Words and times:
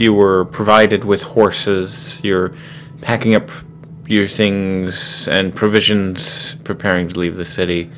you 0.00 0.14
were 0.14 0.46
provided 0.46 1.04
with 1.04 1.20
horses. 1.20 2.18
You're 2.22 2.54
packing 3.02 3.34
up 3.34 3.50
your 4.06 4.26
things 4.26 5.28
and 5.28 5.54
provisions, 5.54 6.54
preparing 6.64 7.06
to 7.08 7.20
leave 7.20 7.36
the 7.36 7.44
city. 7.44 7.90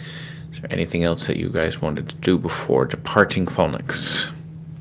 Is 0.51 0.61
there 0.61 0.73
anything 0.73 1.05
else 1.05 1.27
that 1.29 1.37
you 1.37 1.49
guys 1.49 1.81
wanted 1.81 2.09
to 2.09 2.17
do 2.17 2.39
before 2.39 2.87
departing 2.87 3.47
Falnix? 3.47 4.31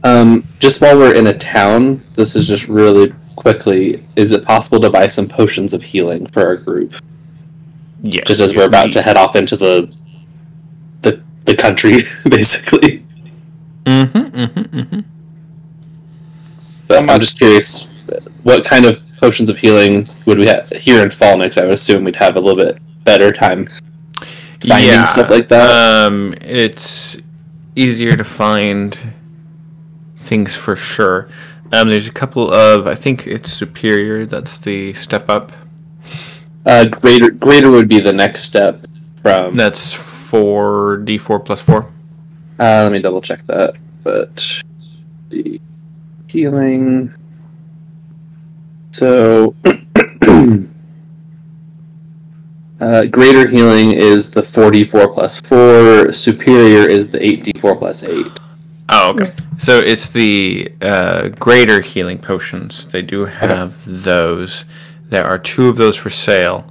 Um, 0.03 0.47
just 0.59 0.81
while 0.81 0.97
we're 0.97 1.13
in 1.13 1.27
a 1.27 1.37
town, 1.37 2.03
this 2.15 2.35
is 2.35 2.47
just 2.47 2.67
really 2.67 3.13
quickly. 3.35 4.03
Is 4.15 4.31
it 4.31 4.43
possible 4.43 4.79
to 4.79 4.89
buy 4.89 5.05
some 5.05 5.27
potions 5.27 5.75
of 5.75 5.83
healing 5.83 6.25
for 6.25 6.43
our 6.45 6.57
group? 6.57 6.95
Yes. 8.01 8.25
Just 8.25 8.41
as 8.41 8.55
we're 8.55 8.67
about 8.67 8.91
to 8.93 9.01
head 9.03 9.15
off 9.15 9.35
into 9.35 9.55
the 9.55 9.93
the 11.03 11.21
the 11.45 11.55
country, 11.55 11.97
basically. 12.27 13.05
Mm-hmm, 13.85 14.17
mm-hmm, 14.17 14.79
mm-hmm. 14.79 15.20
But 16.91 17.09
I'm 17.09 17.19
just 17.21 17.37
curious, 17.37 17.87
what 18.43 18.65
kind 18.65 18.85
of 18.85 19.01
potions 19.21 19.49
of 19.49 19.57
healing 19.57 20.09
would 20.25 20.37
we 20.37 20.45
have 20.47 20.67
here 20.71 21.01
in 21.01 21.07
Falnix? 21.07 21.57
I 21.57 21.63
would 21.63 21.75
assume 21.75 22.03
we'd 22.03 22.17
have 22.17 22.35
a 22.35 22.39
little 22.39 22.61
bit 22.61 22.79
better 23.05 23.31
time 23.31 23.69
finding 24.67 24.89
Yeah, 24.89 25.05
stuff 25.05 25.29
like 25.29 25.47
that. 25.47 25.69
Um, 25.71 26.35
it's 26.41 27.17
easier 27.77 28.17
to 28.17 28.25
find 28.25 29.13
things 30.17 30.53
for 30.53 30.75
sure. 30.75 31.29
Um, 31.71 31.87
there's 31.87 32.09
a 32.09 32.11
couple 32.11 32.51
of 32.53 32.87
I 32.87 32.95
think 32.95 33.25
it's 33.25 33.53
superior. 33.53 34.25
That's 34.25 34.57
the 34.57 34.91
step 34.91 35.29
up. 35.29 35.53
Uh, 36.65 36.85
greater 36.85 37.31
greater 37.31 37.71
would 37.71 37.87
be 37.87 38.01
the 38.01 38.11
next 38.11 38.41
step 38.41 38.79
from. 39.21 39.53
That's 39.53 39.93
four 39.93 40.97
d 40.97 41.17
four 41.17 41.39
plus 41.39 41.61
four. 41.61 41.89
Uh, 42.59 42.83
let 42.83 42.91
me 42.91 42.99
double 42.99 43.21
check 43.21 43.47
that. 43.47 43.75
But 44.03 44.61
the 45.29 45.61
healing. 46.31 47.13
So, 48.91 49.53
uh, 52.79 53.05
greater 53.05 53.47
healing 53.47 53.91
is 53.91 54.31
the 54.31 54.43
four 54.43 54.71
d 54.71 54.83
four 54.83 55.13
plus 55.13 55.39
four. 55.41 56.11
Superior 56.13 56.87
is 56.87 57.09
the 57.09 57.25
eight 57.25 57.43
d 57.43 57.51
four 57.59 57.75
plus 57.75 58.03
eight. 58.03 58.31
Oh, 58.89 59.11
okay. 59.11 59.31
So 59.57 59.79
it's 59.79 60.09
the 60.09 60.71
uh, 60.81 61.29
greater 61.29 61.81
healing 61.81 62.17
potions. 62.17 62.85
They 62.87 63.01
do 63.01 63.25
have 63.25 63.81
those. 63.85 64.65
There 65.09 65.25
are 65.25 65.37
two 65.37 65.69
of 65.69 65.77
those 65.77 65.95
for 65.95 66.09
sale 66.09 66.65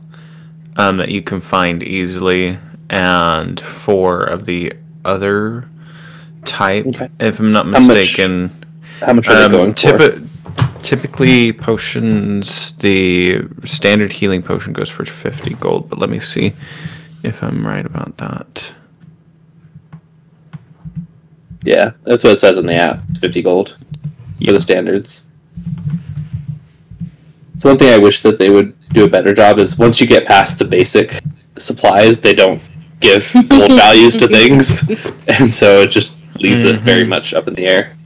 um, 0.77 0.97
that 0.99 1.11
you 1.11 1.23
can 1.23 1.41
find 1.41 1.83
easily, 1.83 2.59
and 2.91 3.59
four 3.61 4.23
of 4.23 4.45
the 4.45 4.73
other 5.05 5.69
type. 6.45 6.87
Okay. 6.87 7.09
If 7.21 7.39
I'm 7.41 7.53
not 7.53 7.67
mistaken, 7.67 8.51
How 9.01 9.13
much 9.13 9.29
are 9.29 9.45
um, 9.45 9.53
they 9.53 9.59
going 9.59 9.75
for? 9.75 9.81
typi- 9.81 10.83
typically 10.83 11.53
potions. 11.53 12.75
The 12.75 13.43
standard 13.65 14.13
healing 14.13 14.43
potion 14.43 14.73
goes 14.73 14.89
for 14.89 15.05
fifty 15.05 15.55
gold, 15.55 15.89
but 15.89 15.99
let 15.99 16.11
me 16.11 16.19
see 16.19 16.55
if 17.23 17.43
I'm 17.43 17.67
right 17.67 17.85
about 17.85 18.17
that. 18.19 18.75
Yeah, 21.63 21.93
that's 22.05 22.25
what 22.25 22.33
it 22.33 22.41
says 22.41 22.57
in 22.57 22.67
the 22.67 22.75
app. 22.75 23.03
Fifty 23.19 23.43
gold 23.43 23.77
for 24.45 24.53
the 24.53 24.61
standards. 24.61 25.27
So 27.59 27.69
one 27.69 27.77
thing 27.77 27.93
I 27.93 27.99
wish 27.99 28.21
that 28.21 28.39
they 28.39 28.49
would 28.49 28.75
do 28.89 29.05
a 29.05 29.09
better 29.09 29.35
job 29.35 29.59
is 29.59 29.79
once 29.79 30.01
you 30.01 30.07
get 30.07 30.27
past 30.27 30.59
the 30.59 30.65
basic 30.65 31.21
supplies, 31.59 32.21
they 32.21 32.33
don't 32.33 32.63
give 33.01 33.31
gold 33.49 33.73
values 33.73 34.17
to 34.17 34.29
things, 34.29 34.89
and 35.29 35.53
so 35.53 35.83
it 35.83 35.91
just 35.91 36.15
leaves 36.37 36.65
it 36.65 36.81
very 36.81 37.05
much 37.05 37.35
up 37.35 37.49
in 37.49 37.55
the 37.55 37.67
air. 37.67 37.97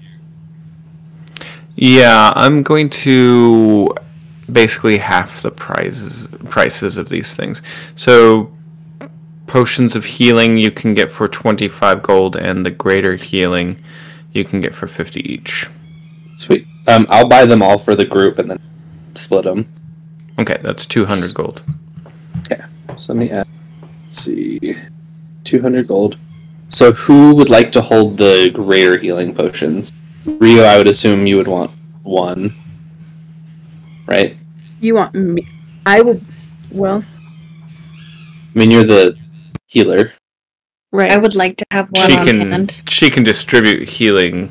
Yeah, 1.85 2.33
I'm 2.35 2.63
going 2.63 2.89
to 3.05 3.95
basically 4.51 4.97
half 4.97 5.43
the 5.43 5.51
prices 5.51 6.29
prices 6.49 6.97
of 6.97 7.11
these 7.11 7.37
things. 7.37 7.61
So 7.95 8.51
potions 9.47 9.95
of 9.95 10.03
healing 10.03 10.57
you 10.57 10.71
can 10.71 10.95
get 10.95 11.11
for 11.11 11.29
25 11.29 12.03
gold 12.03 12.37
and 12.37 12.65
the 12.65 12.71
greater 12.71 13.17
healing 13.17 13.77
you 14.33 14.47
can 14.47 14.63
get 14.63 14.75
for 14.75 14.87
50 14.87 15.31
each. 15.31 15.69
Sweet. 16.37 16.67
Um, 16.89 17.07
I'll 17.11 17.29
buy 17.29 17.45
them 17.45 17.61
all 17.61 17.77
for 17.77 17.95
the 17.95 18.07
group 18.07 18.39
and 18.39 18.51
then 18.51 18.63
split 19.15 19.45
them. 19.45 19.67
Okay, 20.39 20.57
that's 20.63 20.87
200 20.87 21.35
gold. 21.35 21.67
Yeah. 22.51 22.65
So 22.97 23.13
let 23.13 23.19
me 23.21 23.31
add. 23.31 23.47
Let's 24.05 24.23
see, 24.23 24.75
two 25.45 25.61
hundred 25.61 25.87
gold. 25.87 26.17
So 26.71 26.93
who 26.93 27.35
would 27.35 27.51
like 27.51 27.71
to 27.73 27.83
hold 27.83 28.17
the 28.17 28.51
greater 28.55 28.97
healing 28.97 29.35
potions? 29.35 29.93
Rio, 30.27 30.63
I 30.65 30.79
would 30.79 30.89
assume 30.89 31.27
you 31.27 31.37
would 31.37 31.49
want 31.49 31.71
one, 32.03 32.55
right? 34.07 34.37
You 34.81 34.95
want 34.97 35.15
me? 35.15 35.47
I 35.87 36.01
will. 36.01 36.21
Well, 36.71 37.05
I 38.55 38.59
mean, 38.59 38.71
you're 38.71 38.85
the 38.85 39.17
healer. 39.67 40.13
right. 40.93 41.11
I 41.11 41.19
would 41.19 41.35
like 41.35 41.57
to 41.59 41.67
have 41.71 41.89
one 41.93 42.07
She 42.09 42.17
on 42.17 42.27
can 42.27 42.51
hand. 42.53 42.83
she 42.89 43.11
can 43.11 43.23
distribute 43.23 43.89
healing. 43.89 44.51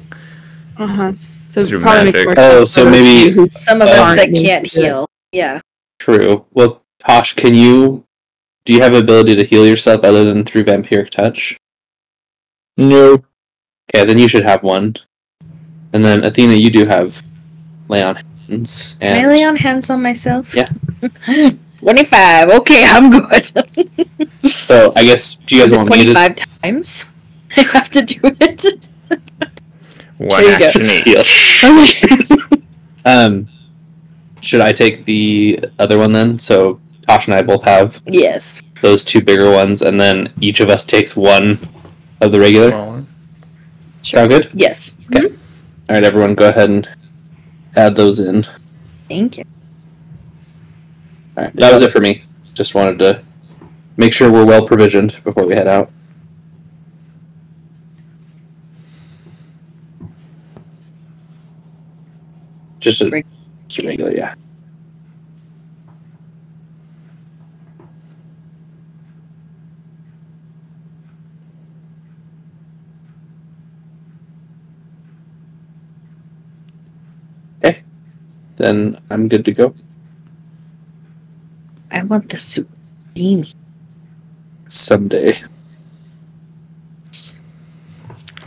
Uh 0.78 0.88
huh. 0.88 1.13
So 1.50 1.61
it 1.61 1.67
Through 1.67 1.79
magic. 1.81 2.28
Oh, 2.38 2.66
so 2.66 2.90
maybe- 2.90 3.29
of 3.29 3.35
you 3.35 3.41
who- 3.44 3.50
Some 3.55 3.81
of 3.81 3.88
Uh, 3.88 3.91
us 3.91 4.16
that 4.16 4.34
can't 4.34 4.66
to 4.66 4.69
do 4.75 4.81
it. 4.81 4.85
heal. 4.85 5.09
Yeah. 5.31 5.59
True. 6.00 6.45
Well, 6.51 6.84
Tosh, 7.00 7.34
can 7.34 7.53
you? 7.53 8.05
Do 8.66 8.73
you 8.73 8.81
have 8.81 8.94
ability 8.94 9.35
to 9.35 9.44
heal 9.44 9.66
yourself 9.67 10.03
other 10.03 10.23
than 10.23 10.44
through 10.45 10.63
vampiric 10.66 11.09
touch? 11.09 11.57
No. 12.78 13.23
Okay, 13.94 14.05
then 14.05 14.17
you 14.17 14.28
should 14.28 14.44
have 14.45 14.63
one. 14.63 14.95
And 15.93 16.03
then 16.03 16.23
Athena, 16.23 16.53
you 16.53 16.69
do 16.69 16.85
have 16.85 17.21
lay 17.87 18.01
on 18.03 18.19
hands. 18.47 18.97
Can 18.99 19.25
I 19.25 19.27
lay 19.27 19.43
on 19.43 19.55
hands 19.55 19.89
on 19.89 20.01
myself? 20.01 20.55
Yeah. 20.55 20.67
25. 21.79 22.49
Okay, 22.49 22.85
I'm 22.85 23.09
good. 23.11 23.51
so 24.49 24.93
I 24.95 25.03
guess 25.03 25.35
do 25.45 25.55
you 25.55 25.61
guys 25.61 25.71
want 25.75 25.89
me 25.89 26.05
to 26.05 26.13
25 26.13 26.61
times? 26.61 27.05
I 27.57 27.61
have 27.61 27.89
to 27.91 28.01
do 28.01 28.19
it. 28.23 28.65
One 30.17 30.41
There 30.41 30.59
you 30.59 30.65
action 30.65 30.89
each. 30.89 32.73
Um, 33.05 33.49
should 34.39 34.61
I 34.61 34.71
take 34.71 35.05
the 35.05 35.59
other 35.77 35.97
one 35.97 36.13
then? 36.13 36.37
So 36.37 36.79
Tosh 37.07 37.27
and 37.27 37.35
I 37.35 37.41
both 37.41 37.63
have 37.63 38.01
yes. 38.05 38.61
those 38.81 39.03
two 39.03 39.21
bigger 39.21 39.51
ones, 39.51 39.81
and 39.81 39.99
then 39.99 40.31
each 40.39 40.61
of 40.61 40.69
us 40.69 40.85
takes 40.85 41.15
one 41.15 41.59
of 42.21 42.31
the 42.31 42.39
regular. 42.39 42.69
Smaller. 42.69 43.05
Sound 44.03 44.29
good? 44.29 44.51
Yes. 44.53 44.95
All 45.93 45.97
right, 45.97 46.05
everyone, 46.05 46.33
go 46.33 46.49
ahead 46.49 46.71
and 46.71 46.89
add 47.75 47.95
those 47.95 48.19
in. 48.19 48.47
Thank 49.07 49.37
you. 49.37 49.43
All 51.37 51.43
right, 51.43 51.55
that 51.57 51.71
was 51.71 51.83
it 51.83 51.91
for 51.91 51.99
me. 51.99 52.23
Just 52.55 52.73
wanted 52.73 52.97
to 52.97 53.23
make 53.95 54.11
sure 54.11 54.31
we're 54.31 54.43
well 54.43 54.65
provisioned 54.65 55.21
before 55.23 55.45
we 55.45 55.53
head 55.53 55.67
out. 55.67 55.91
Just 62.79 63.01
a, 63.01 63.09
Reg- 63.11 63.27
just 63.67 63.85
a 63.85 63.87
regular, 63.87 64.15
yeah. 64.15 64.33
Okay, 77.63 77.83
then 78.58 79.00
I'm 79.09 79.28
good 79.28 79.46
to 79.46 79.52
go. 79.52 79.75
I 81.91 82.03
want 82.03 82.30
the 82.30 82.38
supreme. 82.38 83.46
Someday. 84.67 85.40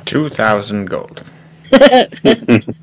2000 0.05 0.87
gold. 0.87 1.23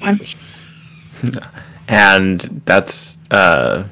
And 1.88 2.62
that's 2.64 3.18
uh 3.30 3.84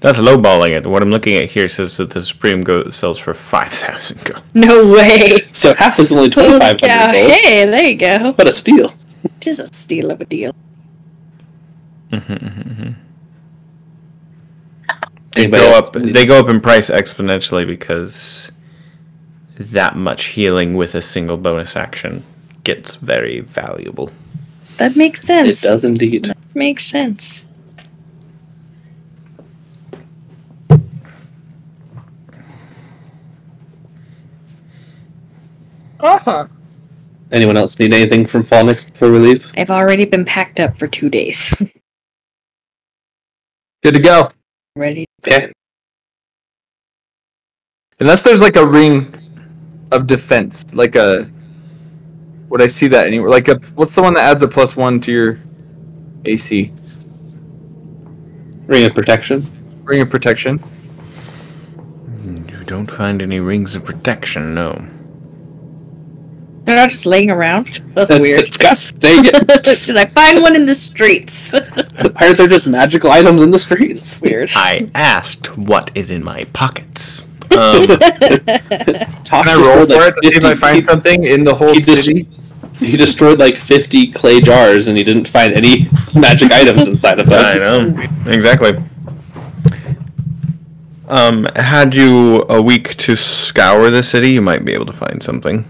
that's 0.00 0.18
lowballing 0.18 0.70
it. 0.72 0.86
What 0.86 1.02
I'm 1.02 1.10
looking 1.10 1.36
at 1.36 1.50
here 1.50 1.68
says 1.68 1.96
that 1.98 2.10
the 2.10 2.24
Supreme 2.24 2.62
Goat 2.62 2.92
sells 2.94 3.18
for 3.18 3.34
five 3.34 3.72
thousand 3.72 4.24
gold. 4.24 4.42
No 4.54 4.92
way. 4.92 5.48
So 5.52 5.74
half 5.74 5.98
is 5.98 6.12
only 6.12 6.28
twenty 6.30 6.58
five 6.58 6.80
hundred 6.80 6.86
Yeah, 6.86 7.12
gold. 7.12 7.30
Hey, 7.30 7.64
there 7.66 7.84
you 7.84 7.96
go. 7.96 8.32
What 8.32 8.48
a 8.48 8.52
steal! 8.52 8.92
It 9.24 9.46
is 9.46 9.58
a 9.60 9.68
steal 9.68 10.10
of 10.10 10.20
a 10.20 10.24
deal. 10.24 10.54
They 15.32 15.46
go 15.46 15.78
up. 15.78 15.92
They 15.92 16.26
go 16.26 16.40
up 16.40 16.48
in 16.48 16.60
price 16.60 16.90
exponentially 16.90 17.66
because 17.66 18.50
that 19.58 19.96
much 19.96 20.24
healing 20.26 20.74
with 20.74 20.94
a 20.94 21.02
single 21.02 21.36
bonus 21.36 21.76
action 21.76 22.24
gets 22.64 22.96
very 22.96 23.40
valuable. 23.40 24.10
That 24.78 24.96
makes 24.96 25.22
sense. 25.22 25.62
It 25.62 25.68
does 25.68 25.84
indeed. 25.84 26.32
Makes 26.54 26.86
sense. 26.86 27.49
Uh 36.02 36.18
huh. 36.18 36.46
Anyone 37.32 37.56
else 37.56 37.78
need 37.78 37.94
anything 37.94 38.26
from 38.26 38.44
Falnix 38.44 38.90
before 38.90 39.12
we 39.12 39.18
leave? 39.18 39.46
I've 39.56 39.70
already 39.70 40.04
been 40.04 40.24
packed 40.24 40.58
up 40.58 40.78
for 40.78 40.88
two 40.88 41.08
days. 41.08 41.54
Good 43.82 43.94
to 43.94 44.00
go. 44.00 44.28
Ready? 44.76 45.06
Okay. 45.26 45.52
Unless 48.00 48.22
there's 48.22 48.40
like 48.42 48.56
a 48.56 48.66
ring 48.66 49.14
of 49.92 50.06
defense, 50.06 50.74
like 50.74 50.96
a. 50.96 51.30
Would 52.48 52.62
I 52.62 52.66
see 52.66 52.88
that 52.88 53.06
anywhere? 53.06 53.30
Like 53.30 53.48
a 53.48 53.56
what's 53.74 53.94
the 53.94 54.02
one 54.02 54.14
that 54.14 54.22
adds 54.22 54.42
a 54.42 54.48
plus 54.48 54.74
one 54.74 55.00
to 55.02 55.12
your 55.12 55.38
AC? 56.24 56.72
Ring 58.66 58.84
of 58.86 58.94
protection. 58.94 59.46
Ring 59.84 60.00
of 60.00 60.10
protection. 60.10 60.60
You 62.24 62.64
don't 62.64 62.90
find 62.90 63.22
any 63.22 63.40
rings 63.40 63.76
of 63.76 63.84
protection, 63.84 64.54
no. 64.54 64.86
They're 66.70 66.78
not 66.78 66.90
just 66.90 67.04
laying 67.04 67.32
around. 67.32 67.80
That's 67.94 68.10
weird. 68.10 68.48
Yes, 68.62 68.92
there 68.94 69.12
you 69.16 69.24
go. 69.32 69.38
Did 69.64 69.96
I 69.96 70.06
find 70.06 70.40
one 70.40 70.54
in 70.54 70.66
the 70.66 70.74
streets? 70.76 71.50
the 71.50 72.12
pirates 72.14 72.38
are 72.38 72.46
just 72.46 72.68
magical 72.68 73.10
items 73.10 73.40
in 73.42 73.50
the 73.50 73.58
streets. 73.58 74.22
weird. 74.22 74.50
I 74.54 74.88
asked 74.94 75.58
what 75.58 75.90
is 75.96 76.12
in 76.12 76.22
my 76.22 76.44
pockets. 76.52 77.22
Um, 77.58 77.86
Tosh 77.88 77.98
Can 77.98 79.48
I 79.48 79.54
roll 79.54 79.84
destroyed, 79.84 79.88
for 79.88 79.94
like, 79.94 80.14
it 80.22 80.32
see 80.32 80.36
if 80.38 80.44
I 80.44 80.50
50 80.50 80.60
find 80.60 80.84
something 80.84 81.24
in 81.24 81.42
the 81.42 81.52
whole 81.56 81.72
he 81.72 81.80
just- 81.80 82.04
city? 82.04 82.28
He 82.78 82.96
destroyed 82.96 83.40
like 83.40 83.56
50 83.56 84.12
clay 84.12 84.40
jars 84.40 84.86
and 84.86 84.96
he 84.96 85.02
didn't 85.02 85.26
find 85.26 85.52
any 85.52 85.88
magic 86.14 86.52
items 86.52 86.86
inside 86.86 87.20
of 87.20 87.28
those. 87.28 87.60
I 87.60 87.78
know 87.80 88.30
exactly. 88.30 88.74
Um, 91.08 91.48
had 91.56 91.96
you 91.96 92.42
a 92.48 92.62
week 92.62 92.96
to 92.98 93.16
scour 93.16 93.90
the 93.90 94.04
city, 94.04 94.30
you 94.30 94.40
might 94.40 94.64
be 94.64 94.72
able 94.72 94.86
to 94.86 94.92
find 94.92 95.20
something. 95.20 95.64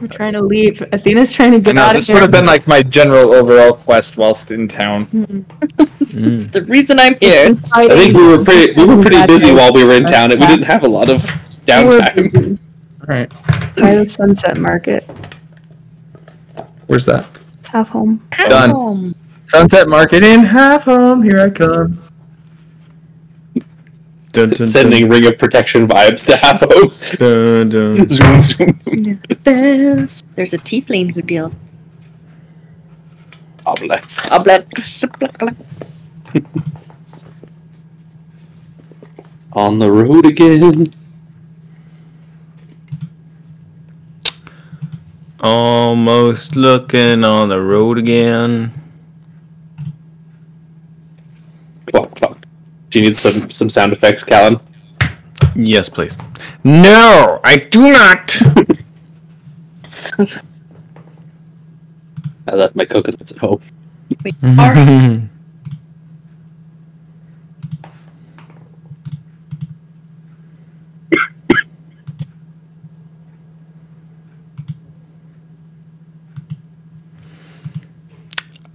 We're 0.00 0.08
trying 0.08 0.32
to 0.32 0.42
leave. 0.42 0.82
Athena's 0.92 1.30
trying 1.32 1.52
to 1.52 1.56
I 1.58 1.60
get 1.60 1.74
know, 1.76 1.82
out 1.82 1.88
of 1.90 1.92
here. 1.92 1.98
this 2.00 2.06
here. 2.08 2.14
would 2.16 2.22
have 2.22 2.30
been 2.32 2.46
like 2.46 2.66
my 2.66 2.82
general 2.82 3.32
overall 3.32 3.74
quest 3.74 4.16
whilst 4.16 4.50
in 4.50 4.66
town. 4.68 5.06
Mm. 5.06 6.50
the 6.52 6.62
reason 6.64 6.98
I'm 6.98 7.16
here. 7.20 7.54
I 7.72 7.88
think 7.88 8.16
we 8.16 8.26
were 8.26 8.44
pretty 8.44 8.72
we 8.72 8.84
were 8.86 9.00
pretty 9.00 9.24
busy 9.26 9.52
while 9.52 9.72
we 9.72 9.84
were 9.84 9.94
in 9.94 10.04
town 10.04 10.32
and 10.32 10.40
we 10.40 10.46
didn't 10.46 10.64
have 10.64 10.82
a 10.84 10.88
lot 10.88 11.08
of 11.08 11.22
downtime. 11.66 12.58
Alright. 13.02 13.30
By 13.76 13.94
the 13.96 14.06
Sunset 14.08 14.56
Market. 14.58 15.08
Where's 16.86 17.06
that? 17.06 17.26
Half 17.66 17.90
home. 17.90 18.26
Done. 18.48 18.70
Home. 18.70 19.14
Sunset 19.46 19.88
Market 19.88 20.22
in 20.24 20.44
half 20.44 20.84
home. 20.84 21.22
Here 21.22 21.40
I 21.40 21.50
come. 21.50 22.00
Dun, 24.34 24.50
dun, 24.50 24.66
Sending 24.66 25.08
ring 25.08 25.26
of 25.26 25.38
protection 25.38 25.86
vibes 25.86 26.26
to 26.26 26.32
Havo. 26.32 26.90
dun, 27.18 27.68
dun. 27.68 28.08
Zoom, 28.08 28.42
zoom. 28.42 29.22
There's, 29.44 30.24
there's 30.34 30.52
a 30.52 30.58
tiefling 30.58 31.14
who 31.14 31.22
deals. 31.22 31.56
Oblex. 33.64 34.28
Oh. 34.32 34.42
On 39.52 39.78
the 39.78 39.92
road 39.92 40.26
again. 40.26 40.92
Almost 45.38 46.56
looking 46.56 47.22
on 47.22 47.50
the 47.50 47.60
road 47.60 47.98
again. 47.98 48.72
Clock, 51.86 52.14
clock. 52.16 52.33
Do 52.94 53.00
you 53.00 53.06
need 53.06 53.16
some 53.16 53.50
some 53.50 53.68
sound 53.68 53.92
effects, 53.92 54.22
Callan? 54.22 54.60
Yes, 55.56 55.88
please. 55.88 56.16
No, 56.62 57.40
I 57.42 57.56
do 57.56 57.90
not. 57.90 58.40
I 62.46 62.54
left 62.54 62.76
my 62.76 62.84
coconuts 62.84 63.32
at 63.32 63.38
home. 63.38 63.60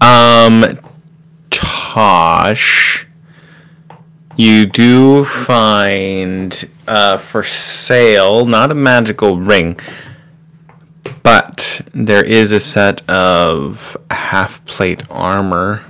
Um, 0.02 0.80
Tosh, 1.50 3.06
you 4.40 4.66
do 4.66 5.26
find 5.26 6.70
uh, 6.88 7.18
for 7.18 7.44
sale 7.44 8.46
not 8.46 8.72
a 8.72 8.74
magical 8.74 9.38
ring, 9.38 9.78
but 11.24 11.82
there 11.94 12.24
is 12.24 12.54
a 12.54 12.60
set 12.60 13.08
of 13.10 13.98
half 14.10 14.64
plate 14.66 15.04
armor. 15.10 15.84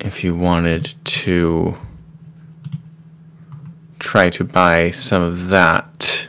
If 0.00 0.24
you 0.24 0.34
wanted 0.34 0.94
to 1.04 1.78
try 4.00 4.28
to 4.30 4.42
buy 4.42 4.90
some 4.90 5.22
of 5.22 5.48
that. 5.48 6.28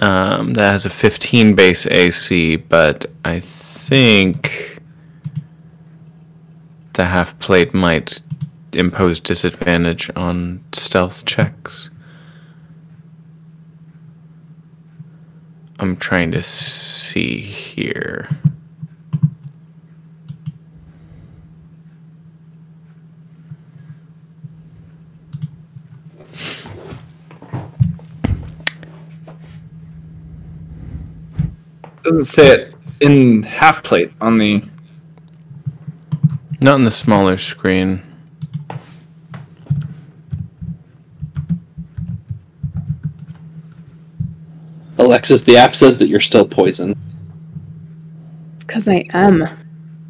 Um, 0.00 0.52
that 0.54 0.72
has 0.72 0.84
a 0.84 0.90
15 0.90 1.54
base 1.54 1.86
AC, 1.86 2.56
but 2.56 3.06
I 3.24 3.40
think 3.40 4.80
the 6.92 7.06
half 7.06 7.38
plate 7.38 7.72
might 7.72 8.20
impose 8.74 9.20
disadvantage 9.20 10.10
on 10.16 10.64
stealth 10.72 11.24
checks. 11.24 11.90
I'm 15.78 15.96
trying 15.96 16.30
to 16.32 16.42
see 16.42 17.40
here. 17.40 18.28
Doesn't 32.04 32.24
say 32.24 32.48
it 32.48 32.74
in 33.00 33.42
half 33.42 33.82
plate 33.82 34.12
on 34.20 34.38
the. 34.38 34.62
Not 36.60 36.76
in 36.76 36.84
the 36.84 36.90
smaller 36.90 37.36
screen. 37.36 38.11
Alexis, 45.22 45.42
the 45.42 45.56
app 45.56 45.76
says 45.76 45.98
that 45.98 46.08
you're 46.08 46.18
still 46.18 46.44
poisoned. 46.44 46.96
It's 48.56 48.64
because 48.64 48.88
I 48.88 49.06
am. 49.10 49.48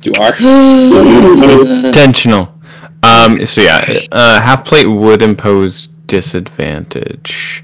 You 0.02 0.14
are. 0.14 0.33
Intentional. 1.87 2.59
Um, 3.02 3.45
so 3.45 3.61
yeah, 3.61 3.95
uh, 4.11 4.40
half 4.40 4.64
plate 4.64 4.87
would 4.87 5.21
impose 5.21 5.88
disadvantage. 6.07 7.62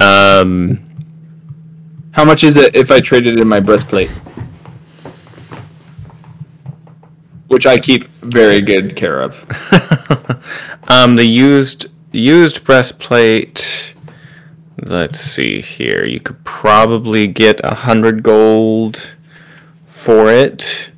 Um, 0.00 0.86
How 2.10 2.26
much 2.26 2.44
is 2.44 2.58
it 2.58 2.76
if 2.76 2.90
I 2.90 3.00
traded 3.00 3.40
in 3.40 3.48
my 3.48 3.60
breastplate? 3.60 4.10
Which 7.48 7.64
I 7.64 7.78
keep 7.78 8.06
very 8.24 8.60
good 8.60 8.96
care 8.96 9.22
of. 9.22 9.46
um, 10.88 11.16
the 11.16 11.24
used 11.24 11.86
used 12.12 12.64
breastplate. 12.64 13.94
Let's 14.86 15.20
see 15.20 15.60
here. 15.60 16.04
You 16.04 16.20
could 16.20 16.42
probably 16.44 17.26
get 17.26 17.60
a 17.62 17.74
hundred 17.74 18.22
gold 18.22 19.14
for 19.86 20.30
it. 20.30 20.92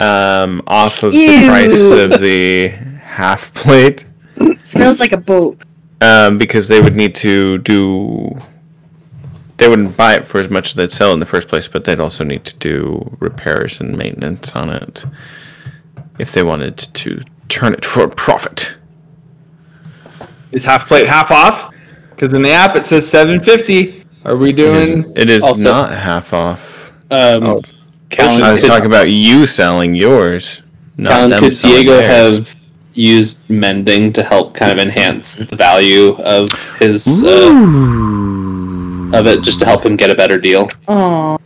Um, 0.00 0.62
off 0.66 1.02
of 1.02 1.12
the 1.12 1.46
price 1.46 1.90
of 1.90 2.20
the 2.20 2.68
half 2.68 3.52
plate. 3.54 4.06
Smells 4.62 5.00
like 5.00 5.12
a 5.12 5.16
boat. 5.16 5.62
Um, 6.00 6.38
because 6.38 6.68
they 6.68 6.80
would 6.80 6.94
need 6.94 7.14
to 7.16 7.58
do. 7.58 8.38
They 9.56 9.68
wouldn't 9.68 9.96
buy 9.96 10.14
it 10.14 10.26
for 10.26 10.38
as 10.40 10.48
much 10.50 10.70
as 10.70 10.74
they'd 10.74 10.92
sell 10.92 11.12
in 11.12 11.20
the 11.20 11.26
first 11.26 11.48
place, 11.48 11.68
but 11.68 11.84
they'd 11.84 12.00
also 12.00 12.24
need 12.24 12.44
to 12.44 12.56
do 12.56 13.16
repairs 13.20 13.80
and 13.80 13.96
maintenance 13.96 14.54
on 14.56 14.70
it 14.70 15.04
if 16.18 16.32
they 16.32 16.42
wanted 16.42 16.76
to 16.78 17.20
turn 17.48 17.74
it 17.74 17.84
for 17.84 18.04
a 18.04 18.08
profit. 18.08 18.76
Is 20.52 20.64
half 20.64 20.86
plate 20.86 21.08
half 21.08 21.30
off? 21.30 21.73
Because 22.14 22.32
in 22.32 22.42
the 22.42 22.50
app 22.50 22.76
it 22.76 22.84
says 22.84 23.08
750. 23.08 24.04
Are 24.24 24.36
we 24.36 24.52
doing? 24.52 25.12
it 25.16 25.28
is 25.28 25.42
Also- 25.42 25.64
not 25.70 25.92
half 25.92 26.32
off. 26.32 26.92
um, 27.10 27.42
Oh. 27.44 27.62
Callan, 28.10 28.42
I 28.42 28.52
was 28.52 28.60
could, 28.60 28.68
talking 28.68 28.86
about 28.86 29.10
you 29.10 29.46
selling 29.46 29.94
yours. 29.94 30.62
Not 30.96 31.10
Callan, 31.10 31.30
them 31.30 31.40
could 31.42 31.52
Diego 31.60 31.96
theirs. 31.96 32.06
have 32.46 32.56
used 32.94 33.50
mending 33.50 34.12
to 34.12 34.22
help 34.22 34.54
kind 34.54 34.70
of 34.72 34.78
enhance 34.78 35.34
the 35.34 35.56
value 35.56 36.10
of 36.22 36.48
his 36.78 37.24
uh, 37.24 37.50
of 39.18 39.26
it, 39.26 39.42
just 39.42 39.58
to 39.60 39.64
help 39.64 39.84
him 39.84 39.96
get 39.96 40.10
a 40.10 40.14
better 40.14 40.38
deal? 40.38 40.68
Oh. 40.88 41.38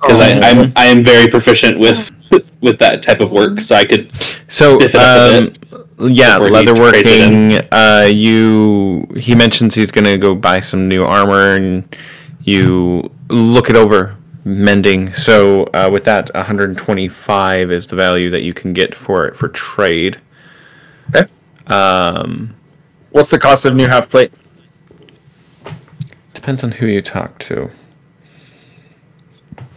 Because 0.00 0.20
I. 0.20 0.38
I'm 0.40 0.72
I 0.76 0.86
am 0.86 1.02
very 1.04 1.28
proficient 1.28 1.78
with 1.78 2.12
with 2.60 2.78
that 2.78 3.02
type 3.02 3.20
of 3.20 3.32
work, 3.32 3.60
so 3.60 3.74
I 3.74 3.84
could 3.84 4.10
So, 4.48 4.78
stiff 4.78 4.94
it 4.94 5.00
up 5.00 5.30
a 5.32 5.38
um, 5.38 5.52
yeah, 5.98 6.38
before 6.38 6.58
he 6.58 6.64
trades 6.64 6.78
leatherworking. 6.78 7.68
Uh, 7.72 8.06
you 8.06 9.06
he 9.16 9.34
mentions 9.34 9.74
he's 9.74 9.90
gonna 9.90 10.18
go 10.18 10.34
buy 10.34 10.60
some 10.60 10.88
new 10.88 11.04
armor, 11.04 11.54
and 11.54 11.96
you 12.40 13.10
look 13.28 13.70
it 13.70 13.76
over 13.76 14.16
mending. 14.44 15.12
So 15.12 15.64
uh, 15.74 15.90
with 15.92 16.04
that, 16.04 16.32
125 16.34 17.70
is 17.70 17.86
the 17.88 17.96
value 17.96 18.30
that 18.30 18.42
you 18.42 18.52
can 18.52 18.72
get 18.72 18.94
for 18.94 19.26
it 19.26 19.36
for 19.36 19.48
trade. 19.48 20.18
Okay. 21.14 21.30
Um, 21.66 22.54
What's 23.10 23.30
the 23.30 23.38
cost 23.38 23.64
of 23.64 23.74
new 23.74 23.88
half 23.88 24.10
plate? 24.10 24.32
depends 26.46 26.62
on 26.62 26.70
who 26.70 26.86
you 26.86 27.02
talk 27.02 27.36
to. 27.40 27.68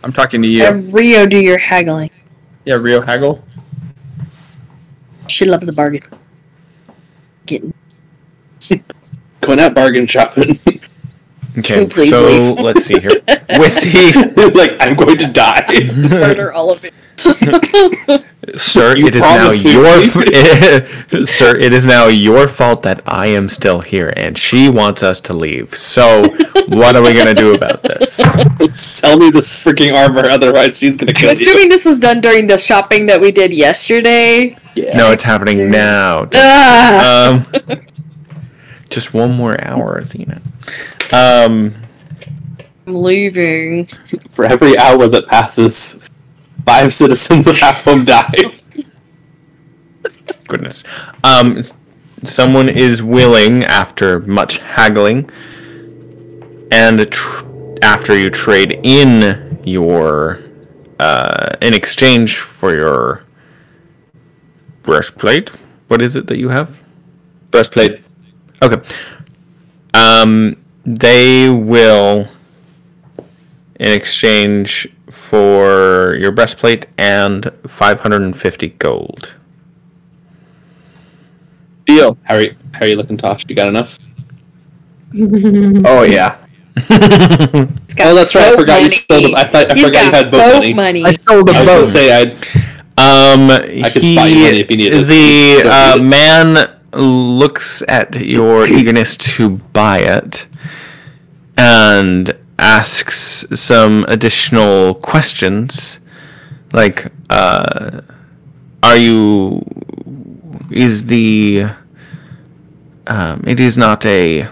I'm 0.03 0.13
talking 0.13 0.39
to 0.43 0.47
you. 0.47 0.63
Have 0.63 0.93
Rio 0.93 1.25
do 1.25 1.39
your 1.39 1.57
haggling. 1.57 2.11
yeah, 2.63 2.75
Rio 2.75 3.01
Haggle. 3.01 3.41
She 5.29 5.45
loves 5.45 5.67
a 5.67 5.74
bargain. 5.74 6.03
Getting 7.45 7.74
Going 9.41 9.59
out 9.59 9.74
bargain 9.74 10.05
shopping. 10.05 10.59
Okay, 11.57 11.88
Please 11.88 12.12
so 12.12 12.24
leave. 12.25 12.59
let's 12.59 12.86
see 12.86 13.00
here. 13.00 13.21
With 13.59 13.75
the 13.81 14.51
like 14.55 14.77
I'm 14.79 14.95
going 14.95 15.17
to 15.17 15.27
die. 15.27 15.65
murder 15.93 16.51
all 16.53 16.69
of 16.71 16.83
it. 16.85 16.93
sir, 18.57 18.95
You 18.95 19.07
it 19.07 19.15
is 19.15 19.21
now 19.23 19.49
me. 19.51 19.73
your 19.73 21.25
sir. 21.25 21.57
It 21.57 21.73
is 21.73 21.85
now 21.87 22.07
your 22.07 22.47
fault 22.47 22.83
that 22.83 23.01
I 23.05 23.27
am 23.27 23.49
still 23.49 23.81
here, 23.81 24.13
and 24.15 24.37
she 24.37 24.69
wants 24.69 25.03
us 25.03 25.19
to 25.21 25.33
leave. 25.33 25.75
So, 25.75 26.29
what 26.69 26.95
are 26.95 27.01
we 27.01 27.13
gonna 27.13 27.33
do 27.33 27.55
about 27.55 27.83
this? 27.83 28.15
Sell 28.71 29.17
me 29.17 29.31
this 29.31 29.63
freaking 29.63 29.93
armor, 29.93 30.29
otherwise 30.29 30.77
she's 30.77 30.95
gonna 30.95 31.13
kill 31.13 31.31
I'm 31.31 31.35
kill 31.35 31.45
you. 31.45 31.51
assuming 31.51 31.69
this 31.69 31.83
was 31.85 31.99
done 31.99 32.21
during 32.21 32.47
the 32.47 32.57
shopping 32.57 33.05
that 33.07 33.19
we 33.19 33.31
did 33.31 33.51
yesterday. 33.51 34.55
Yeah. 34.75 34.95
No, 34.95 35.11
it's 35.11 35.23
happening 35.23 35.69
now. 35.69 36.27
Ah, 36.33 37.29
Um, 37.29 37.47
just 38.89 39.13
one 39.13 39.31
more 39.33 39.59
hour, 39.61 39.97
Athena. 39.97 40.41
Um, 41.11 41.73
I'm 41.73 41.88
leaving. 42.93 43.86
For 44.29 44.46
every 44.46 44.77
hour 44.77 45.08
that 45.08 45.27
passes, 45.27 46.00
five 46.65 46.93
citizens 46.93 47.48
of 47.48 47.58
Half 47.58 47.84
Home 47.84 48.05
die. 48.05 48.34
goodness. 50.48 50.84
Um, 51.24 51.62
someone 52.24 52.69
is 52.69 53.01
willing, 53.01 53.63
after 53.63 54.19
much 54.19 54.58
haggling, 54.58 55.29
and 56.72 57.10
tr- 57.12 57.46
after 57.81 58.17
you 58.17 58.29
trade 58.29 58.79
in 58.84 59.60
your, 59.63 60.39
uh, 61.00 61.50
in 61.62 61.74
exchange 61.74 62.38
for 62.38 62.75
your 62.75 63.24
breastplate. 64.84 65.50
What 65.88 66.01
is 66.01 66.15
it 66.15 66.27
that 66.27 66.38
you 66.38 66.50
have? 66.50 66.81
Breastplate. 67.51 68.03
Okay. 68.62 68.81
Um, 69.93 70.58
they 70.86 71.50
will, 71.50 72.27
in 73.79 73.91
exchange 73.93 74.88
for 75.09 76.15
your 76.19 76.31
breastplate 76.31 76.88
and 76.98 77.51
550 77.67 78.69
gold. 78.79 79.36
Deal. 81.86 82.17
How 82.24 82.36
are 82.36 82.41
you, 82.41 82.55
how 82.74 82.81
are 82.86 82.88
you 82.88 82.95
looking, 82.95 83.17
Tosh? 83.17 83.45
You 83.50 83.55
got 83.55 83.67
enough? 83.69 83.98
Oh 85.86 86.03
yeah. 86.03 86.38
Oh, 88.01 88.15
that's 88.15 88.33
right. 88.36 88.45
I 88.45 88.51
boat 88.51 88.59
forgot 88.59 88.77
you 88.77 88.89
money. 89.09 89.24
sold. 89.24 89.36
I 89.36 89.43
thought 89.43 89.71
I 89.71 89.74
He's 89.74 89.83
forgot 89.83 90.05
you 90.05 90.12
had 90.12 90.31
boat 90.31 90.75
money. 90.75 91.03
I 91.03 91.12
sold 91.12 91.50
a 91.50 91.53
I 91.53 91.59
was 91.59 91.67
gonna 91.67 91.81
boat. 91.81 91.88
say 91.88 92.12
I'd. 92.21 92.31
Um, 92.98 93.50
I 93.51 93.89
could 93.89 94.03
spot 94.03 94.29
you 94.29 94.36
money 94.39 94.59
if 94.59 94.71
you 94.71 94.77
need 94.77 94.93
it. 94.93 95.03
The 95.05 95.69
uh, 95.69 95.98
need 95.98 96.03
man 96.05 96.79
looks 96.93 97.81
at 97.89 98.15
your 98.15 98.65
eagerness 98.67 99.17
to 99.17 99.57
buy 99.74 100.00
it 100.00 100.48
and 101.57 102.33
asks 102.59 103.45
some 103.53 104.05
additional 104.07 104.95
questions, 104.95 105.99
like, 106.73 107.11
uh, 107.29 108.01
"Are 108.83 108.97
you? 108.97 109.63
Is 110.69 111.05
the? 111.05 111.65
Um, 113.07 113.43
it 113.47 113.59
is 113.59 113.77
not 113.77 114.05
a 114.05 114.47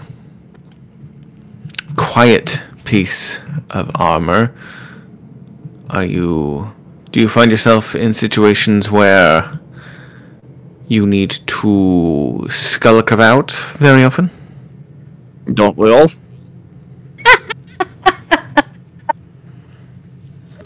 quiet 1.96 2.58
piece 2.84 3.38
of 3.70 3.90
armor. 3.94 4.52
Are 5.90 6.04
you?" 6.04 6.72
Do 7.12 7.20
you 7.20 7.28
find 7.28 7.50
yourself 7.50 7.94
in 7.94 8.12
situations 8.12 8.90
where 8.90 9.50
you 10.88 11.06
need 11.06 11.38
to 11.46 12.46
skulk 12.50 13.10
about 13.10 13.50
very 13.78 14.04
often? 14.04 14.30
Don't 15.52 15.76
we 15.76 15.90
all? 15.90 16.10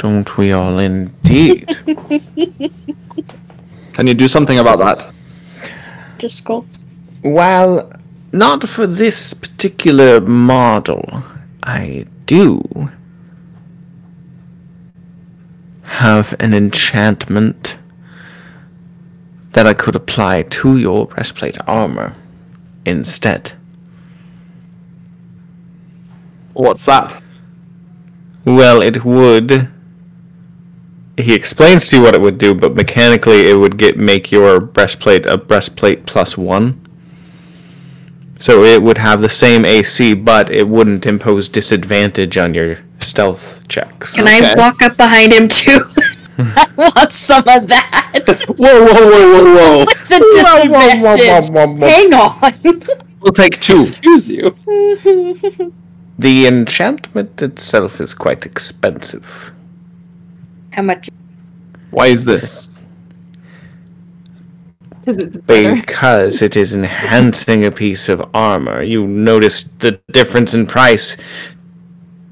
Don't 0.03 0.37
we 0.37 0.51
all 0.51 0.81
indeed? 0.81 1.65
Can 3.93 4.09
you 4.09 4.15
do 4.15 4.27
something 4.27 4.59
about 4.59 4.81
that? 4.81 5.15
Just 6.19 6.39
skull. 6.39 6.67
Well, 7.23 7.93
not 8.33 8.69
for 8.69 8.89
this 8.89 9.33
particular 9.33 10.21
model. 10.21 11.23
I 11.63 12.07
do 12.27 12.63
have 15.83 16.35
an 16.41 16.53
enchantment 16.53 17.79
that 19.53 19.69
I 19.69 19.75
could 19.75 19.95
apply 19.95 20.43
to 20.43 20.79
your 20.79 21.07
breastplate 21.07 21.59
armor 21.69 22.17
instead. 22.85 23.53
What's 26.55 26.87
that? 26.87 27.23
Well, 28.45 28.83
it 28.83 29.05
would. 29.05 29.72
He 31.17 31.35
explains 31.35 31.89
to 31.89 31.97
you 31.97 32.03
what 32.03 32.15
it 32.15 32.21
would 32.21 32.39
do, 32.39 32.55
but 32.55 32.75
mechanically, 32.75 33.49
it 33.49 33.55
would 33.55 33.77
get 33.77 33.99
make 33.99 34.33
your 34.33 34.61
breastplate 34.61 35.27
a 35.27 35.37
breastplate 35.37 36.07
plus 36.07 36.39
one. 36.39 36.79
So 38.39 38.65
it 38.65 38.83
would 38.83 38.99
have 38.99 39.21
the 39.21 39.29
same 39.29 39.65
AC, 39.65 40.15
but 40.15 40.51
it 40.51 40.69
wouldn't 40.69 41.07
impose 41.07 41.49
disadvantage 41.49 42.37
on 42.37 42.55
your 42.55 42.79
stealth 42.99 43.69
checks. 43.69 44.17
Can 44.17 44.27
I 44.27 44.55
walk 44.57 44.83
up 44.83 44.97
behind 44.97 45.33
him 45.33 45.49
too? 45.49 45.81
I 46.39 46.67
want 46.77 47.13
some 47.13 47.45
of 47.47 47.69
that. 47.69 48.45
Whoa, 48.49 48.57
whoa, 48.57 48.95
whoa, 48.95 49.33
whoa, 49.33 49.55
whoa! 49.55 49.87
It's 49.91 50.11
a 50.11 50.19
disadvantage. 50.19 51.51
Hang 51.81 52.15
on. 52.15 53.03
We'll 53.21 53.33
take 53.33 53.61
two. 53.61 53.81
Excuse 53.81 54.31
you. 54.31 54.57
The 56.19 56.47
enchantment 56.47 57.43
itself 57.43 58.01
is 58.01 58.15
quite 58.15 58.47
expensive. 58.47 59.52
How 60.73 60.83
much? 60.83 61.09
Why 61.91 62.07
is 62.07 62.25
this? 62.25 62.69
Because 65.01 65.19
it's 65.19 65.37
better. 65.37 65.75
Because 65.75 66.43
it 66.43 66.57
is 66.57 66.75
enhancing 66.75 67.65
a 67.65 67.71
piece 67.71 68.09
of 68.09 68.25
armor. 68.35 68.83
You 68.83 69.07
notice 69.07 69.65
the 69.79 70.01
difference 70.13 70.55
in 70.55 70.67
price 70.67 71.17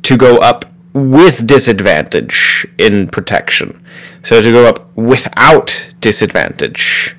to 0.03 0.17
go 0.17 0.39
up 0.39 0.65
with 0.93 1.47
disadvantage 1.47 2.67
in 2.79 3.09
protection. 3.09 3.85
So 4.23 4.41
to 4.41 4.51
go 4.51 4.67
up 4.67 4.97
without 4.97 5.95
disadvantage 6.01 7.17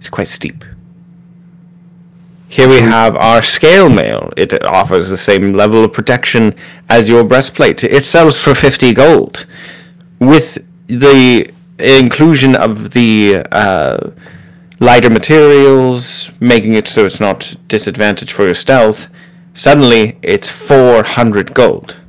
is 0.00 0.08
quite 0.08 0.28
steep. 0.28 0.64
Here 2.50 2.66
we 2.66 2.80
have 2.80 3.14
our 3.14 3.42
scale 3.42 3.90
mail. 3.90 4.32
It 4.34 4.64
offers 4.64 5.10
the 5.10 5.18
same 5.18 5.52
level 5.52 5.84
of 5.84 5.92
protection 5.92 6.54
as 6.88 7.06
your 7.06 7.22
breastplate. 7.22 7.84
It 7.84 8.06
sells 8.06 8.40
for 8.40 8.54
50 8.54 8.94
gold. 8.94 9.46
With 10.18 10.56
the 10.86 11.52
inclusion 11.78 12.56
of 12.56 12.92
the 12.92 13.44
uh, 13.52 14.10
lighter 14.80 15.10
materials, 15.10 16.32
making 16.40 16.72
it 16.72 16.88
so 16.88 17.04
it's 17.04 17.20
not 17.20 17.54
disadvantage 17.68 18.32
for 18.32 18.46
your 18.46 18.54
stealth, 18.54 19.08
suddenly 19.52 20.18
it's 20.22 20.48
400 20.48 21.52
gold. 21.52 22.00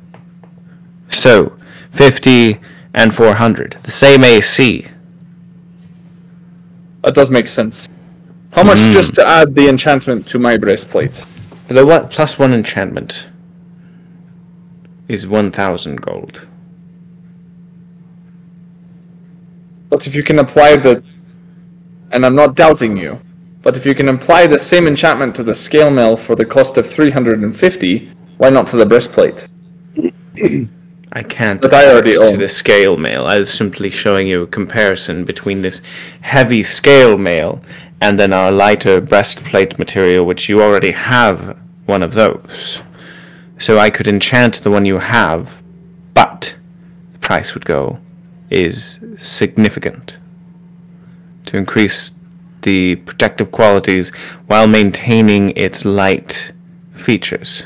So, 1.10 1.58
50 1.90 2.58
and 2.94 3.14
400. 3.14 3.76
The 3.82 3.90
same 3.90 4.24
AC. 4.24 4.86
That 7.04 7.14
does 7.14 7.30
make 7.30 7.46
sense. 7.46 7.89
How 8.52 8.64
much 8.64 8.80
Hmm. 8.80 8.90
just 8.90 9.14
to 9.14 9.26
add 9.26 9.54
the 9.54 9.68
enchantment 9.68 10.26
to 10.28 10.38
my 10.38 10.56
breastplate? 10.56 11.24
The 11.68 11.86
what 11.86 12.10
plus 12.10 12.38
one 12.38 12.52
enchantment 12.52 13.28
is 15.08 15.26
1000 15.26 16.00
gold. 16.02 16.46
But 19.88 20.06
if 20.06 20.14
you 20.14 20.22
can 20.22 20.38
apply 20.38 20.76
the, 20.76 21.02
and 22.12 22.24
I'm 22.26 22.34
not 22.34 22.54
doubting 22.56 22.96
you, 22.96 23.18
but 23.62 23.76
if 23.76 23.84
you 23.86 23.94
can 23.94 24.08
apply 24.08 24.46
the 24.46 24.58
same 24.58 24.86
enchantment 24.86 25.34
to 25.36 25.42
the 25.42 25.54
scale 25.54 25.90
mail 25.90 26.16
for 26.16 26.34
the 26.34 26.44
cost 26.44 26.78
of 26.78 26.88
350, 26.88 28.10
why 28.38 28.50
not 28.50 28.66
to 28.68 28.76
the 28.76 28.86
breastplate? 28.86 29.48
I 31.12 31.22
can't 31.24 31.60
But 31.60 31.74
I 31.74 31.90
already 31.90 32.12
to 32.12 32.22
own. 32.22 32.38
the 32.38 32.48
scale 32.48 32.96
mail. 32.96 33.26
I 33.26 33.38
was 33.40 33.52
simply 33.52 33.90
showing 33.90 34.28
you 34.28 34.42
a 34.42 34.46
comparison 34.46 35.24
between 35.24 35.60
this 35.62 35.82
heavy 36.20 36.62
scale 36.62 37.18
mail 37.18 37.60
and 38.00 38.18
then 38.18 38.32
our 38.32 38.50
lighter 38.50 39.00
breastplate 39.00 39.78
material, 39.78 40.24
which 40.24 40.48
you 40.48 40.62
already 40.62 40.92
have 40.92 41.56
one 41.86 42.02
of 42.02 42.14
those. 42.14 42.82
So 43.58 43.78
I 43.78 43.90
could 43.90 44.06
enchant 44.06 44.62
the 44.62 44.70
one 44.70 44.84
you 44.84 44.98
have, 44.98 45.62
but 46.14 46.56
the 47.12 47.18
price 47.18 47.54
would 47.54 47.66
go 47.66 47.98
is 48.48 48.98
significant 49.16 50.18
to 51.46 51.56
increase 51.56 52.14
the 52.62 52.96
protective 52.96 53.50
qualities 53.50 54.10
while 54.46 54.66
maintaining 54.66 55.50
its 55.56 55.84
light 55.84 56.52
features, 56.92 57.64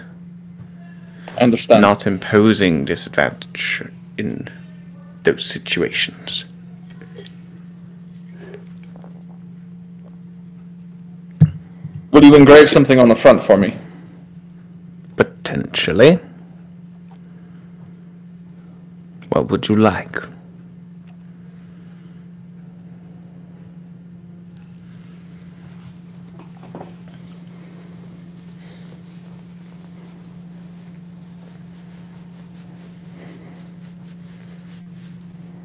understand. 1.40 1.82
not 1.82 2.06
imposing 2.06 2.84
disadvantage 2.84 3.82
in 4.18 4.48
those 5.24 5.44
situations. 5.44 6.44
Will 12.14 12.24
you 12.24 12.36
engrave 12.36 12.70
something 12.70 13.00
on 13.00 13.08
the 13.08 13.16
front 13.16 13.42
for 13.42 13.56
me? 13.56 13.76
Potentially. 15.16 16.20
What 19.30 19.50
would 19.50 19.68
you 19.68 19.74
like? 19.74 20.22